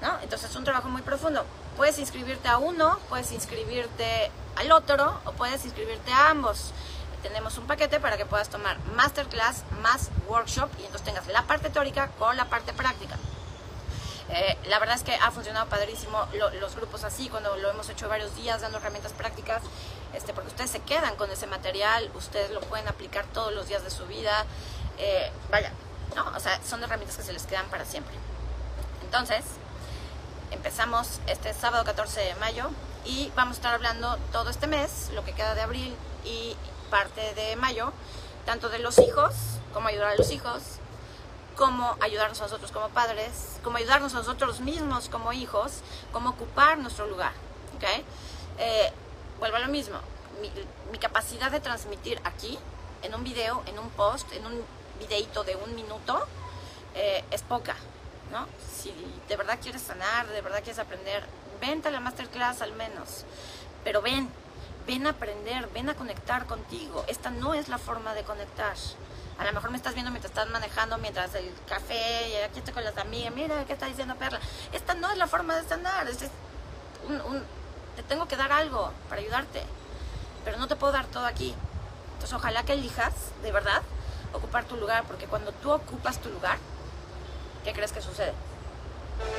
¿no? 0.02 0.18
Entonces 0.22 0.50
es 0.50 0.56
un 0.56 0.64
trabajo 0.64 0.88
muy 0.88 1.02
profundo. 1.02 1.44
Puedes 1.76 1.98
inscribirte 1.98 2.48
a 2.48 2.58
uno, 2.58 2.98
puedes 3.08 3.32
inscribirte 3.32 4.30
al 4.56 4.72
otro 4.72 5.20
o 5.24 5.32
puedes 5.32 5.64
inscribirte 5.64 6.12
a 6.12 6.30
ambos. 6.30 6.72
Tenemos 7.22 7.58
un 7.58 7.66
paquete 7.66 8.00
para 8.00 8.16
que 8.16 8.26
puedas 8.26 8.48
tomar 8.48 8.78
masterclass 8.94 9.64
más 9.82 10.10
workshop 10.28 10.68
y 10.78 10.84
entonces 10.84 11.02
tengas 11.02 11.26
la 11.26 11.42
parte 11.42 11.70
teórica 11.70 12.08
con 12.18 12.36
la 12.36 12.46
parte 12.46 12.72
práctica. 12.72 13.16
Eh, 14.30 14.58
la 14.66 14.78
verdad 14.78 14.96
es 14.96 15.02
que 15.02 15.14
ha 15.14 15.30
funcionado 15.30 15.68
padrísimo 15.68 16.26
los 16.60 16.76
grupos 16.76 17.02
así, 17.04 17.28
cuando 17.28 17.56
lo 17.56 17.70
hemos 17.70 17.88
hecho 17.88 18.08
varios 18.08 18.34
días 18.36 18.60
dando 18.60 18.78
herramientas 18.78 19.12
prácticas, 19.12 19.62
este, 20.12 20.34
porque 20.34 20.48
ustedes 20.48 20.70
se 20.70 20.80
quedan 20.80 21.16
con 21.16 21.30
ese 21.30 21.46
material, 21.46 22.10
ustedes 22.14 22.50
lo 22.50 22.60
pueden 22.60 22.88
aplicar 22.88 23.24
todos 23.32 23.54
los 23.54 23.68
días 23.68 23.82
de 23.82 23.90
su 23.90 24.06
vida. 24.06 24.44
Eh, 24.98 25.30
vaya, 25.50 25.72
¿no? 26.14 26.26
O 26.36 26.40
sea, 26.40 26.60
son 26.62 26.82
herramientas 26.82 27.16
que 27.16 27.22
se 27.22 27.32
les 27.32 27.44
quedan 27.44 27.66
para 27.66 27.84
siempre. 27.84 28.14
Entonces, 29.02 29.44
Empezamos 30.50 31.20
este 31.26 31.52
sábado 31.52 31.84
14 31.84 32.20
de 32.20 32.34
mayo 32.36 32.70
y 33.04 33.30
vamos 33.36 33.56
a 33.56 33.58
estar 33.58 33.74
hablando 33.74 34.16
todo 34.32 34.48
este 34.48 34.66
mes, 34.66 35.10
lo 35.14 35.22
que 35.22 35.32
queda 35.32 35.54
de 35.54 35.60
abril 35.60 35.94
y 36.24 36.56
parte 36.88 37.34
de 37.34 37.56
mayo, 37.56 37.92
tanto 38.44 38.68
de 38.68 38.78
los 38.78 38.98
hijos, 38.98 39.34
cómo 39.72 39.88
ayudar 39.88 40.08
a 40.08 40.16
los 40.16 40.30
hijos, 40.30 40.62
cómo 41.56 41.96
ayudarnos 42.00 42.40
a 42.40 42.44
nosotros 42.44 42.72
como 42.72 42.88
padres, 42.88 43.58
cómo 43.62 43.78
ayudarnos 43.78 44.14
a 44.14 44.18
nosotros 44.18 44.60
mismos 44.60 45.08
como 45.08 45.32
hijos, 45.32 45.80
cómo 46.12 46.30
ocupar 46.30 46.78
nuestro 46.78 47.06
lugar. 47.06 47.32
¿okay? 47.76 48.04
Eh, 48.58 48.92
vuelvo 49.38 49.56
a 49.56 49.60
lo 49.60 49.68
mismo, 49.68 49.98
mi, 50.90 50.98
capacidad 50.98 51.50
de 51.50 51.60
transmitir 51.60 52.20
aquí, 52.24 52.58
en 53.02 53.14
un 53.14 53.22
video, 53.22 53.62
en 53.66 53.78
un 53.78 53.88
post, 53.90 54.32
en 54.32 54.44
un 54.46 54.64
videito 54.98 55.44
de 55.44 55.56
un 55.56 55.74
minuto, 55.74 56.26
eh, 56.94 57.24
es 57.30 57.42
poca. 57.42 57.76
¿no? 58.32 58.46
Si 58.72 58.92
de 59.28 59.36
verdad 59.36 59.58
quieres 59.60 59.82
sanar, 59.82 60.26
de 60.28 60.40
verdad 60.40 60.58
quieres 60.58 60.78
aprender, 60.78 61.24
vente 61.60 61.88
a 61.88 61.90
la 61.90 62.00
masterclass 62.00 62.62
al 62.62 62.72
menos. 62.72 63.24
Pero 63.84 64.02
ven, 64.02 64.28
ven 64.88 65.06
a 65.06 65.10
aprender, 65.10 65.68
ven 65.74 65.90
a 65.90 65.94
conectar 65.94 66.46
contigo. 66.46 67.04
Esta 67.08 67.30
no 67.30 67.52
es 67.52 67.68
la 67.68 67.76
forma 67.76 68.14
de 68.14 68.24
conectar. 68.24 68.74
A 69.38 69.44
lo 69.44 69.52
mejor 69.52 69.70
me 69.70 69.76
estás 69.76 69.92
viendo 69.92 70.10
mientras 70.10 70.30
estás 70.30 70.48
manejando, 70.48 70.96
mientras 70.96 71.32
el 71.34 71.52
café, 71.68 72.30
y 72.30 72.36
aquí 72.36 72.58
estoy 72.58 72.72
con 72.72 72.82
las 72.82 72.96
amigas, 72.96 73.32
mira, 73.34 73.64
¿qué 73.66 73.74
está 73.74 73.86
diciendo 73.86 74.16
Perla? 74.16 74.40
Esta 74.72 74.94
no 74.94 75.10
es 75.10 75.18
la 75.18 75.26
forma 75.26 75.54
de 75.56 75.68
sanar, 75.68 76.08
es 76.08 76.18
un, 77.06 77.44
te 77.94 78.02
tengo 78.02 78.26
que 78.26 78.36
dar 78.36 78.50
algo 78.50 78.90
para 79.10 79.20
ayudarte, 79.20 79.62
pero 80.44 80.56
no 80.56 80.66
te 80.66 80.74
puedo 80.74 80.92
dar 80.92 81.06
todo 81.06 81.26
aquí. 81.26 81.54
Entonces 82.14 82.32
ojalá 82.32 82.62
que 82.64 82.72
elijas, 82.72 83.12
de 83.42 83.52
verdad, 83.52 83.82
ocupar 84.32 84.64
tu 84.64 84.76
lugar, 84.76 85.04
porque 85.04 85.26
cuando 85.26 85.52
tú 85.52 85.70
ocupas 85.70 86.18
tu 86.18 86.30
lugar, 86.30 86.56
¿qué 87.62 87.74
crees 87.74 87.92
que 87.92 88.00
sucede? 88.00 88.32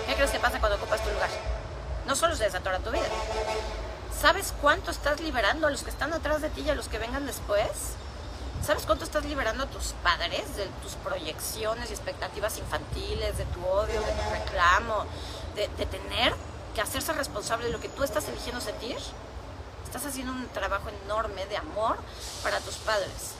¿Qué 0.05 0.13
crees 0.13 0.29
que 0.29 0.39
pasa 0.39 0.59
cuando 0.59 0.77
ocupas 0.77 1.03
tu 1.03 1.09
lugar? 1.09 1.29
No 2.05 2.15
solo 2.15 2.35
se 2.35 2.43
desatora 2.43 2.77
tu 2.79 2.91
vida. 2.91 3.07
¿Sabes 4.19 4.53
cuánto 4.61 4.91
estás 4.91 5.21
liberando 5.21 5.67
a 5.67 5.69
los 5.71 5.83
que 5.83 5.89
están 5.89 6.11
atrás 6.11 6.41
de 6.41 6.49
ti 6.49 6.61
y 6.61 6.69
a 6.69 6.75
los 6.75 6.89
que 6.89 6.97
vengan 6.99 7.25
después? 7.25 7.69
¿Sabes 8.61 8.85
cuánto 8.85 9.05
estás 9.05 9.23
liberando 9.23 9.63
a 9.63 9.67
tus 9.67 9.93
padres 10.03 10.57
de 10.57 10.65
tus 10.83 10.95
proyecciones 10.95 11.89
y 11.89 11.93
expectativas 11.93 12.57
infantiles, 12.57 13.37
de 13.37 13.45
tu 13.45 13.65
odio, 13.65 14.01
de 14.01 14.11
tu 14.11 14.29
reclamo, 14.31 15.05
de, 15.55 15.69
de 15.69 15.85
tener 15.85 16.35
que 16.75 16.81
hacerse 16.81 17.13
responsable 17.13 17.67
de 17.67 17.71
lo 17.71 17.79
que 17.79 17.87
tú 17.87 18.03
estás 18.03 18.27
eligiendo 18.27 18.59
sentir? 18.59 18.97
Estás 19.85 20.05
haciendo 20.05 20.33
un 20.33 20.49
trabajo 20.49 20.89
enorme 21.05 21.45
de 21.45 21.55
amor 21.55 21.97
para 22.43 22.59
tus 22.59 22.75
padres 22.75 23.35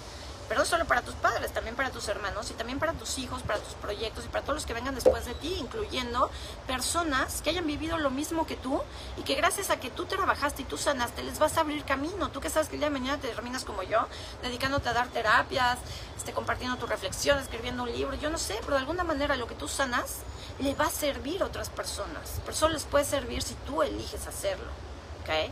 pero 0.49 0.61
no 0.61 0.65
solo 0.65 0.85
para 0.85 1.03
tus 1.03 1.13
padres, 1.13 1.53
también 1.53 1.75
para 1.75 1.91
tus 1.91 2.07
hermanos 2.07 2.49
y 2.49 2.53
también 2.55 2.79
para 2.79 2.93
tus 2.93 3.19
hijos, 3.19 3.43
para 3.43 3.59
tus 3.59 3.75
proyectos 3.75 4.25
y 4.25 4.27
para 4.27 4.43
todos 4.43 4.55
los 4.55 4.65
que 4.65 4.73
vengan 4.73 4.95
después 4.95 5.25
de 5.25 5.35
ti, 5.35 5.55
incluyendo 5.59 6.29
personas 6.67 7.41
que 7.43 7.51
hayan 7.51 7.67
vivido 7.67 7.99
lo 7.99 8.09
mismo 8.09 8.47
que 8.47 8.55
tú 8.55 8.81
y 9.17 9.21
que 9.21 9.35
gracias 9.35 9.69
a 9.69 9.79
que 9.79 9.91
tú 9.91 10.05
trabajaste 10.05 10.63
y 10.63 10.65
tú 10.65 10.77
sanaste, 10.77 11.21
les 11.21 11.37
vas 11.37 11.57
a 11.57 11.61
abrir 11.61 11.85
camino. 11.85 12.29
Tú 12.31 12.41
que 12.41 12.49
sabes 12.49 12.67
que 12.67 12.75
el 12.75 12.81
día 12.81 12.89
de 12.89 12.99
mañana 12.99 13.21
te 13.21 13.27
terminas 13.27 13.63
como 13.63 13.83
yo, 13.83 14.07
dedicándote 14.41 14.89
a 14.89 14.93
dar 14.93 15.07
terapias, 15.09 15.77
este, 16.17 16.33
compartiendo 16.33 16.77
tu 16.77 16.87
reflexión, 16.87 17.37
escribiendo 17.37 17.83
un 17.83 17.91
libro, 17.91 18.15
yo 18.15 18.31
no 18.31 18.39
sé, 18.39 18.55
pero 18.61 18.73
de 18.73 18.79
alguna 18.79 19.03
manera 19.03 19.35
lo 19.35 19.47
que 19.47 19.55
tú 19.55 19.67
sanas 19.67 20.17
le 20.59 20.73
va 20.73 20.85
a 20.85 20.89
servir 20.89 21.43
a 21.43 21.45
otras 21.45 21.69
personas. 21.69 22.41
Pero 22.43 22.57
solo 22.57 22.73
les 22.73 22.85
puede 22.85 23.05
servir 23.05 23.43
si 23.43 23.53
tú 23.67 23.83
eliges 23.83 24.25
hacerlo. 24.25 24.71
¿ok?, 25.21 25.51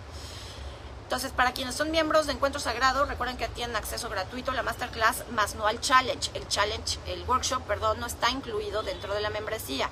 entonces, 1.07 1.31
para 1.31 1.53
quienes 1.53 1.73
son 1.73 1.89
miembros 1.89 2.27
de 2.27 2.33
Encuentro 2.33 2.59
Sagrado, 2.59 3.05
recuerden 3.05 3.37
que 3.37 3.47
tienen 3.47 3.77
acceso 3.77 4.09
gratuito 4.09 4.51
a 4.51 4.55
la 4.55 4.61
masterclass, 4.61 5.23
más 5.31 5.55
no 5.55 5.65
al 5.65 5.79
challenge. 5.79 6.31
El 6.33 6.45
challenge, 6.49 6.99
el 7.07 7.23
workshop, 7.23 7.63
perdón, 7.63 8.01
no 8.01 8.07
está 8.07 8.29
incluido 8.29 8.83
dentro 8.83 9.13
de 9.13 9.21
la 9.21 9.29
membresía. 9.29 9.89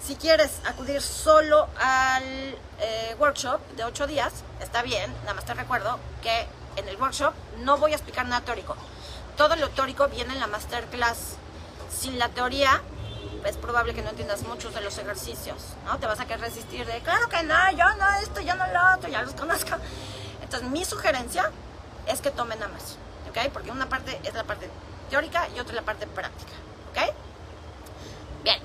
Si 0.00 0.14
quieres 0.14 0.60
acudir 0.64 1.02
solo 1.02 1.66
al 1.80 2.22
eh, 2.78 3.16
workshop 3.18 3.58
de 3.76 3.82
8 3.86 4.06
días, 4.06 4.44
está 4.60 4.82
bien, 4.82 5.12
nada 5.22 5.34
más 5.34 5.44
te 5.44 5.52
recuerdo 5.52 5.98
que 6.22 6.46
en 6.76 6.86
el 6.86 6.96
workshop 6.96 7.34
no 7.64 7.78
voy 7.78 7.90
a 7.90 7.96
explicar 7.96 8.24
nada 8.26 8.42
teórico. 8.42 8.76
Todo 9.36 9.56
lo 9.56 9.70
teórico 9.70 10.06
viene 10.06 10.32
en 10.32 10.38
la 10.38 10.46
masterclass. 10.46 11.38
Sin 11.90 12.20
la 12.20 12.28
teoría, 12.28 12.82
es 13.44 13.56
probable 13.56 13.94
que 13.94 14.02
no 14.02 14.10
entiendas 14.10 14.42
muchos 14.42 14.72
de 14.74 14.80
los 14.80 14.96
ejercicios, 14.96 15.56
¿no? 15.84 15.98
Te 15.98 16.06
vas 16.06 16.20
a 16.20 16.26
querer 16.26 16.42
resistir 16.42 16.86
de, 16.86 17.00
claro 17.00 17.28
que 17.28 17.42
no, 17.42 17.70
yo 17.72 17.96
no 17.96 18.10
esto, 18.22 18.40
yo 18.42 18.54
no 18.54 18.64
lo 18.68 18.94
otro, 18.94 19.10
ya 19.10 19.22
los 19.22 19.34
conozco. 19.34 19.76
Entonces, 20.46 20.70
mi 20.70 20.84
sugerencia 20.84 21.50
es 22.06 22.20
que 22.20 22.30
tomen 22.30 22.62
ambas, 22.62 22.98
¿ok? 23.28 23.50
Porque 23.52 23.72
una 23.72 23.88
parte 23.88 24.20
es 24.22 24.32
la 24.32 24.44
parte 24.44 24.70
teórica 25.10 25.48
y 25.48 25.58
otra 25.58 25.72
es 25.72 25.74
la 25.74 25.82
parte 25.82 26.06
práctica, 26.06 26.52
¿ok? 26.92 27.12
Bien, 28.44 28.60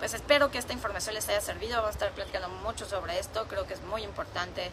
pues 0.00 0.12
espero 0.12 0.50
que 0.50 0.58
esta 0.58 0.72
información 0.72 1.14
les 1.14 1.28
haya 1.28 1.40
servido. 1.40 1.76
Vamos 1.76 1.90
a 1.90 1.92
estar 1.92 2.10
platicando 2.10 2.48
mucho 2.48 2.84
sobre 2.84 3.16
esto, 3.20 3.46
creo 3.46 3.64
que 3.64 3.74
es 3.74 3.82
muy 3.82 4.02
importante, 4.02 4.72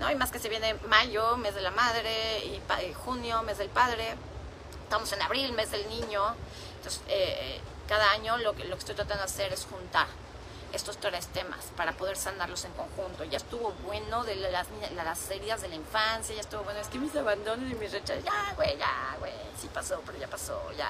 ¿no? 0.00 0.10
Y 0.10 0.16
más 0.16 0.32
que 0.32 0.40
se 0.40 0.48
viene 0.48 0.74
mayo, 0.88 1.36
mes 1.36 1.54
de 1.54 1.60
la 1.60 1.70
madre, 1.70 2.44
y, 2.44 2.60
junio, 3.04 3.44
mes 3.44 3.58
del 3.58 3.68
padre. 3.68 4.16
Estamos 4.82 5.12
en 5.12 5.22
abril, 5.22 5.52
mes 5.52 5.70
del 5.70 5.88
niño. 5.88 6.34
Entonces, 6.78 7.00
eh, 7.06 7.60
cada 7.86 8.10
año 8.10 8.38
lo 8.38 8.56
que, 8.56 8.64
lo 8.64 8.74
que 8.74 8.80
estoy 8.80 8.96
tratando 8.96 9.22
de 9.22 9.30
hacer 9.30 9.52
es 9.52 9.64
juntar 9.66 10.08
estos 10.72 10.98
tres 10.98 11.26
temas 11.28 11.64
para 11.76 11.92
poder 11.92 12.16
sanarlos 12.16 12.64
en 12.64 12.72
conjunto. 12.72 13.24
Ya 13.24 13.38
estuvo 13.38 13.72
bueno 13.84 14.24
de 14.24 14.36
las, 14.36 14.66
las 14.94 15.30
heridas 15.30 15.62
de 15.62 15.68
la 15.68 15.74
infancia, 15.76 16.34
ya 16.34 16.40
estuvo 16.40 16.62
bueno, 16.62 16.80
es 16.80 16.88
que 16.88 16.98
mis 16.98 17.14
abandonos 17.16 17.70
y 17.70 17.74
mis 17.74 17.92
rechazos, 17.92 18.24
ya, 18.24 18.52
güey, 18.56 18.76
ya, 18.78 19.16
güey, 19.18 19.32
sí 19.60 19.68
pasó, 19.72 20.02
pero 20.04 20.18
ya 20.18 20.28
pasó, 20.28 20.60
ya. 20.76 20.88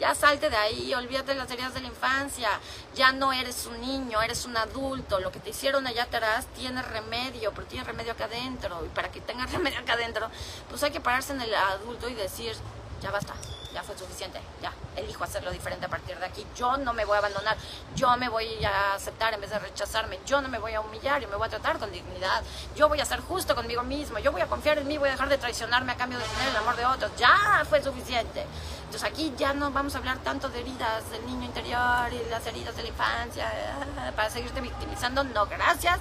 Ya 0.00 0.12
salte 0.14 0.50
de 0.50 0.56
ahí, 0.56 0.92
olvídate 0.92 1.32
de 1.32 1.38
las 1.38 1.50
heridas 1.50 1.72
de 1.72 1.80
la 1.80 1.86
infancia. 1.86 2.48
Ya 2.96 3.12
no 3.12 3.32
eres 3.32 3.66
un 3.66 3.80
niño, 3.80 4.20
eres 4.22 4.44
un 4.44 4.56
adulto. 4.56 5.20
Lo 5.20 5.30
que 5.30 5.38
te 5.38 5.50
hicieron 5.50 5.86
allá 5.86 6.04
atrás 6.04 6.46
tiene 6.56 6.82
remedio, 6.82 7.52
pero 7.54 7.66
tiene 7.68 7.84
remedio 7.84 8.12
acá 8.12 8.24
adentro. 8.24 8.84
Y 8.84 8.88
para 8.88 9.12
que 9.12 9.20
tenga 9.20 9.46
remedio 9.52 9.78
acá 9.78 9.92
adentro, 9.92 10.28
pues 10.68 10.82
hay 10.82 10.90
que 10.90 11.00
pararse 11.00 11.32
en 11.32 11.40
el 11.42 11.54
adulto 11.54 12.08
y 12.08 12.14
decir, 12.14 12.56
ya 13.00 13.12
basta, 13.12 13.34
ya 13.74 13.82
fue 13.82 13.98
suficiente, 13.98 14.40
ya, 14.62 14.72
elijo 14.96 15.24
hacerlo 15.24 15.50
diferente 15.50 15.86
a 15.86 15.88
partir 15.88 16.16
de 16.16 16.24
aquí. 16.24 16.46
Yo 16.56 16.76
no 16.76 16.92
me 16.92 17.04
voy 17.04 17.16
a 17.16 17.18
abandonar, 17.18 17.56
yo 17.96 18.16
me 18.16 18.28
voy 18.28 18.64
a 18.64 18.94
aceptar 18.94 19.34
en 19.34 19.40
vez 19.40 19.50
de 19.50 19.58
rechazarme, 19.58 20.20
yo 20.24 20.40
no 20.40 20.48
me 20.48 20.58
voy 20.58 20.74
a 20.74 20.80
humillar, 20.80 21.22
y 21.22 21.26
me 21.26 21.34
voy 21.34 21.46
a 21.46 21.50
tratar 21.50 21.78
con 21.78 21.90
dignidad, 21.90 22.42
yo 22.76 22.88
voy 22.88 23.00
a 23.00 23.04
ser 23.04 23.20
justo 23.20 23.54
conmigo 23.54 23.82
mismo, 23.82 24.18
yo 24.20 24.30
voy 24.30 24.42
a 24.42 24.46
confiar 24.46 24.78
en 24.78 24.86
mí, 24.86 24.96
voy 24.96 25.08
a 25.08 25.12
dejar 25.12 25.28
de 25.28 25.38
traicionarme 25.38 25.92
a 25.92 25.96
cambio 25.96 26.18
de 26.18 26.24
tener 26.24 26.48
el 26.48 26.56
amor 26.56 26.76
de 26.76 26.86
otros, 26.86 27.10
ya 27.16 27.64
fue 27.68 27.82
suficiente. 27.82 28.46
Entonces 28.84 29.04
aquí 29.04 29.34
ya 29.36 29.52
no 29.52 29.72
vamos 29.72 29.96
a 29.96 29.98
hablar 29.98 30.18
tanto 30.18 30.48
de 30.48 30.60
heridas 30.60 31.10
del 31.10 31.26
niño 31.26 31.44
interior 31.44 32.12
y 32.12 32.30
las 32.30 32.46
heridas 32.46 32.76
de 32.76 32.82
la 32.82 32.88
infancia 32.88 33.50
eh, 33.52 34.12
para 34.14 34.30
seguirte 34.30 34.60
victimizando, 34.60 35.24
no, 35.24 35.46
gracias 35.46 35.98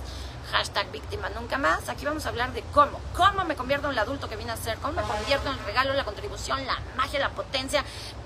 hashtag 0.54 0.92
víctima 0.92 1.30
nunca 1.30 1.58
más. 1.58 1.90
Aquí 1.90 2.06
vamos 2.06 2.26
a 2.26 2.30
hablar 2.30 2.54
de 2.54 2.64
cómo, 2.74 3.02
cómo 3.16 3.44
me 3.44 3.56
convierto 3.56 3.88
en 3.88 3.94
el 3.94 4.00
adulto 4.00 4.30
que 4.30 4.36
vine 4.36 4.52
a 4.52 4.56
ser, 4.56 4.78
cómo 4.78 4.94
me 4.94 5.02
convierto 5.02 5.50
en 5.50 5.58
el 5.58 5.66
regalo, 5.66 5.94
la 5.94 6.06
contribución, 6.06 6.66
la 6.66 6.80
magia, 6.96 7.20
la 7.20 7.30
potencia 7.30 7.84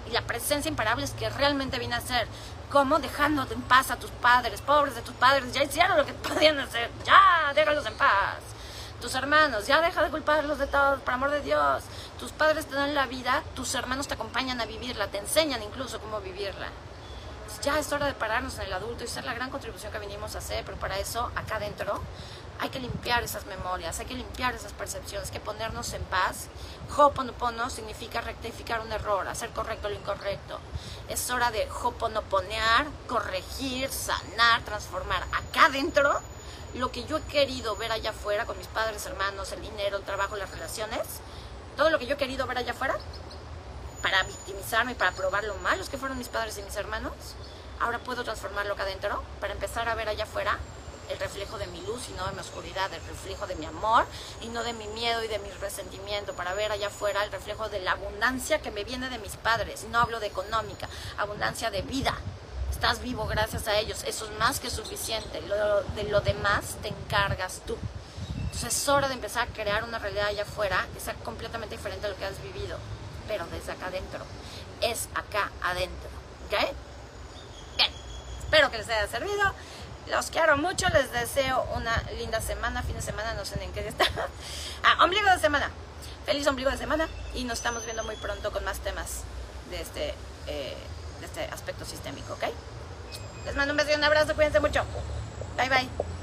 y 0.08 0.12
la 0.12 0.22
presencia 0.22 0.70
imparables 0.70 1.12
que 1.12 1.30
realmente 1.30 1.80
vine 1.80 1.96
a 1.96 2.02
ser. 2.02 2.28
Cómo 2.70 3.00
dejándote 3.00 3.54
en 3.54 3.62
paz 3.62 3.92
a 3.92 3.96
tus 3.96 4.12
padres, 4.12 4.60
pobres 4.60 4.94
de 4.96 5.02
tus 5.02 5.16
padres, 5.16 5.54
ya 5.54 5.64
hicieron 5.64 5.96
lo 5.98 6.06
que 6.06 6.14
podían 6.14 6.60
hacer, 6.60 6.92
ya 7.06 7.54
déjalos 7.56 7.86
en 7.86 7.94
paz. 7.96 8.40
Tus 9.00 9.16
hermanos, 9.16 9.66
ya 9.68 9.80
deja 9.80 10.04
de 10.04 10.10
culparlos 10.10 10.58
de 10.58 10.68
todo, 10.68 11.00
por 11.00 11.14
amor 11.14 11.32
de 11.32 11.42
Dios. 11.42 11.84
Tus 12.20 12.32
padres 12.34 12.66
te 12.66 12.76
dan 12.76 12.94
la 12.94 13.06
vida, 13.06 13.42
tus 13.56 13.74
hermanos 13.74 14.08
te 14.08 14.16
acompañan 14.16 14.60
a 14.60 14.66
vivirla, 14.66 15.08
te 15.08 15.20
enseñan 15.20 15.64
incluso 15.64 16.02
cómo 16.02 16.20
vivirla 16.20 16.68
ya 17.62 17.80
es 17.80 17.92
hora 17.92 18.06
de 18.06 18.14
pararnos 18.14 18.58
en 18.60 18.66
el 18.66 18.74
adulto 18.74 19.04
y 19.04 19.08
ser 19.08 19.26
la 19.26 19.34
gran 19.34 19.50
contribución 19.50 19.92
que 19.92 20.00
venimos 20.00 20.36
a 20.36 20.40
hacer, 20.40 20.64
pero 20.66 20.78
para 20.78 20.98
eso, 21.00 21.32
acá 21.36 21.56
adentro, 21.58 22.02
hay 22.60 22.70
que 22.70 22.80
limpiar 22.80 23.24
esas 23.24 23.46
memorias, 23.46 24.00
hay 24.00 24.06
que 24.06 24.16
limpiar 24.16 24.56
esas 24.56 24.74
percepciones, 24.74 25.30
hay 25.30 25.34
que 25.34 25.40
ponernos 25.40 25.94
en 25.94 26.04
paz. 26.06 26.48
Hoponopono 26.96 27.70
significa 27.70 28.22
rectificar 28.22 28.82
un 28.82 28.92
error, 28.92 29.28
hacer 29.28 29.50
correcto 29.52 29.90
lo 29.90 29.96
incorrecto. 29.96 30.60
Es 31.08 31.30
hora 31.30 31.52
de 31.52 31.70
hoponoponear, 31.84 32.88
corregir, 33.08 33.90
sanar, 33.92 34.64
transformar. 34.64 35.24
Acá 35.24 35.66
adentro, 35.66 36.20
lo 36.74 36.92
que 36.92 37.06
yo 37.06 37.18
he 37.18 37.22
querido 37.24 37.76
ver 37.76 37.92
allá 37.92 38.10
afuera 38.10 38.46
con 38.46 38.58
mis 38.58 38.68
padres, 38.68 39.06
hermanos, 39.06 39.52
el 39.52 39.62
dinero, 39.62 39.98
el 39.98 40.04
trabajo, 40.04 40.36
las 40.36 40.50
relaciones, 40.50 41.02
todo 41.76 41.90
lo 41.90 42.00
que 42.00 42.08
yo 42.08 42.16
he 42.16 42.18
querido 42.18 42.48
ver 42.48 42.58
allá 42.58 42.72
afuera, 42.72 42.98
para 44.02 44.24
victimizarme 44.24 44.94
y 44.94 44.96
para 44.96 45.12
probar 45.12 45.44
lo 45.44 45.56
malos 45.56 45.90
que 45.90 45.98
fueron 45.98 46.18
mis 46.18 46.28
padres 46.28 46.58
y 46.58 46.62
mis 46.62 46.76
hermanos, 46.76 47.14
ahora 47.80 48.00
puedo 48.00 48.24
transformarlo 48.24 48.74
acá 48.74 48.84
adentro 48.84 49.24
para 49.40 49.54
empezar 49.54 49.88
a 49.90 49.96
ver 49.96 50.10
allá 50.10 50.24
afuera 50.24 50.58
el 51.10 51.20
reflejo 51.20 51.58
de 51.58 51.68
mi 51.68 51.82
luz 51.82 52.10
y 52.10 52.14
no 52.14 52.26
de 52.26 52.34
mi 52.34 52.40
oscuridad, 52.40 52.92
el 52.94 53.02
reflejo 53.06 53.48
de 53.48 53.56
mi 53.56 53.66
amor 53.66 54.06
y 54.42 54.48
no 54.50 54.64
de 54.64 54.74
mi 54.74 54.88
miedo 54.88 55.24
y 55.24 55.28
de 55.28 55.40
mi 55.40 55.50
resentimiento, 55.52 56.34
para 56.34 56.54
ver 56.54 56.72
allá 56.72 56.88
afuera 56.88 57.24
el 57.24 57.32
reflejo 57.32 57.70
de 57.70 57.80
la 57.80 57.94
abundancia 57.94 58.62
que 58.62 58.72
me 58.72 58.84
viene 58.84 59.10
de 59.10 59.18
mis 59.20 59.38
padres. 59.38 59.86
No 59.90 60.00
hablo 60.00 60.20
de 60.20 60.28
económica, 60.28 60.90
abundancia 61.18 61.72
de 61.72 61.82
vida. 61.82 62.14
Estás 62.72 63.02
vivo 63.02 63.26
gracias 63.26 63.68
a 63.68 63.78
ellos, 63.78 64.04
eso 64.06 64.26
es 64.26 64.38
más 64.38 64.60
que 64.60 64.70
suficiente. 64.70 65.42
Lo, 65.42 65.82
de 65.84 66.04
lo 66.04 66.20
demás 66.20 66.76
te 66.82 66.90
encargas 66.90 67.62
tú. 67.66 67.78
Entonces 68.42 68.76
es 68.76 68.90
hora 68.90 69.08
de 69.08 69.14
empezar 69.14 69.48
a 69.48 69.54
crear 69.54 69.84
una 69.86 70.00
realidad 70.00 70.28
allá 70.28 70.44
afuera 70.44 70.86
que 70.94 71.00
sea 71.00 71.14
completamente 71.14 71.78
diferente 71.78 72.06
a 72.06 72.10
lo 72.10 72.18
que 72.18 72.26
has 72.26 72.42
vivido 72.42 72.78
pero 73.28 73.46
desde 73.48 73.72
acá 73.72 73.88
adentro. 73.88 74.20
Es 74.82 75.10
acá 75.14 75.52
adentro. 75.62 76.10
¿Ok? 76.48 76.87
Espero 78.48 78.72
que 78.72 78.78
les 78.78 78.88
haya 78.88 79.08
servido. 79.08 79.54
Los 80.10 80.32
quiero 80.32 80.56
mucho. 80.56 80.88
Les 80.90 81.12
deseo 81.12 81.68
una 81.76 82.02
linda 82.18 82.40
semana. 82.40 82.82
Fin 82.82 82.96
de 82.96 83.02
semana, 83.02 83.34
no 83.34 83.44
sé 83.44 83.62
en 83.62 83.74
qué 83.74 83.86
está. 83.86 84.06
Ah, 84.84 85.04
ombligo 85.04 85.30
de 85.30 85.40
semana. 85.40 85.70
Feliz 86.26 86.48
ombligo 86.48 86.72
de 86.72 86.78
semana. 86.78 87.10
Y 87.34 87.44
nos 87.44 87.58
estamos 87.58 87.84
viendo 87.84 88.06
muy 88.06 88.16
pronto 88.16 88.54
con 88.54 88.64
más 88.64 88.80
temas 88.80 89.24
de 89.70 89.82
este, 89.82 90.14
eh, 90.46 90.78
de 91.20 91.26
este 91.26 91.44
aspecto 91.52 91.84
sistémico. 91.84 92.34
¿Ok? 92.34 92.44
Les 93.46 93.56
mando 93.56 93.74
un 93.74 93.78
beso 93.78 93.92
y 93.92 93.96
un 93.96 94.04
abrazo. 94.04 94.34
Cuídense 94.34 94.62
mucho. 94.62 94.86
Bye 95.58 95.68
bye. 95.68 96.17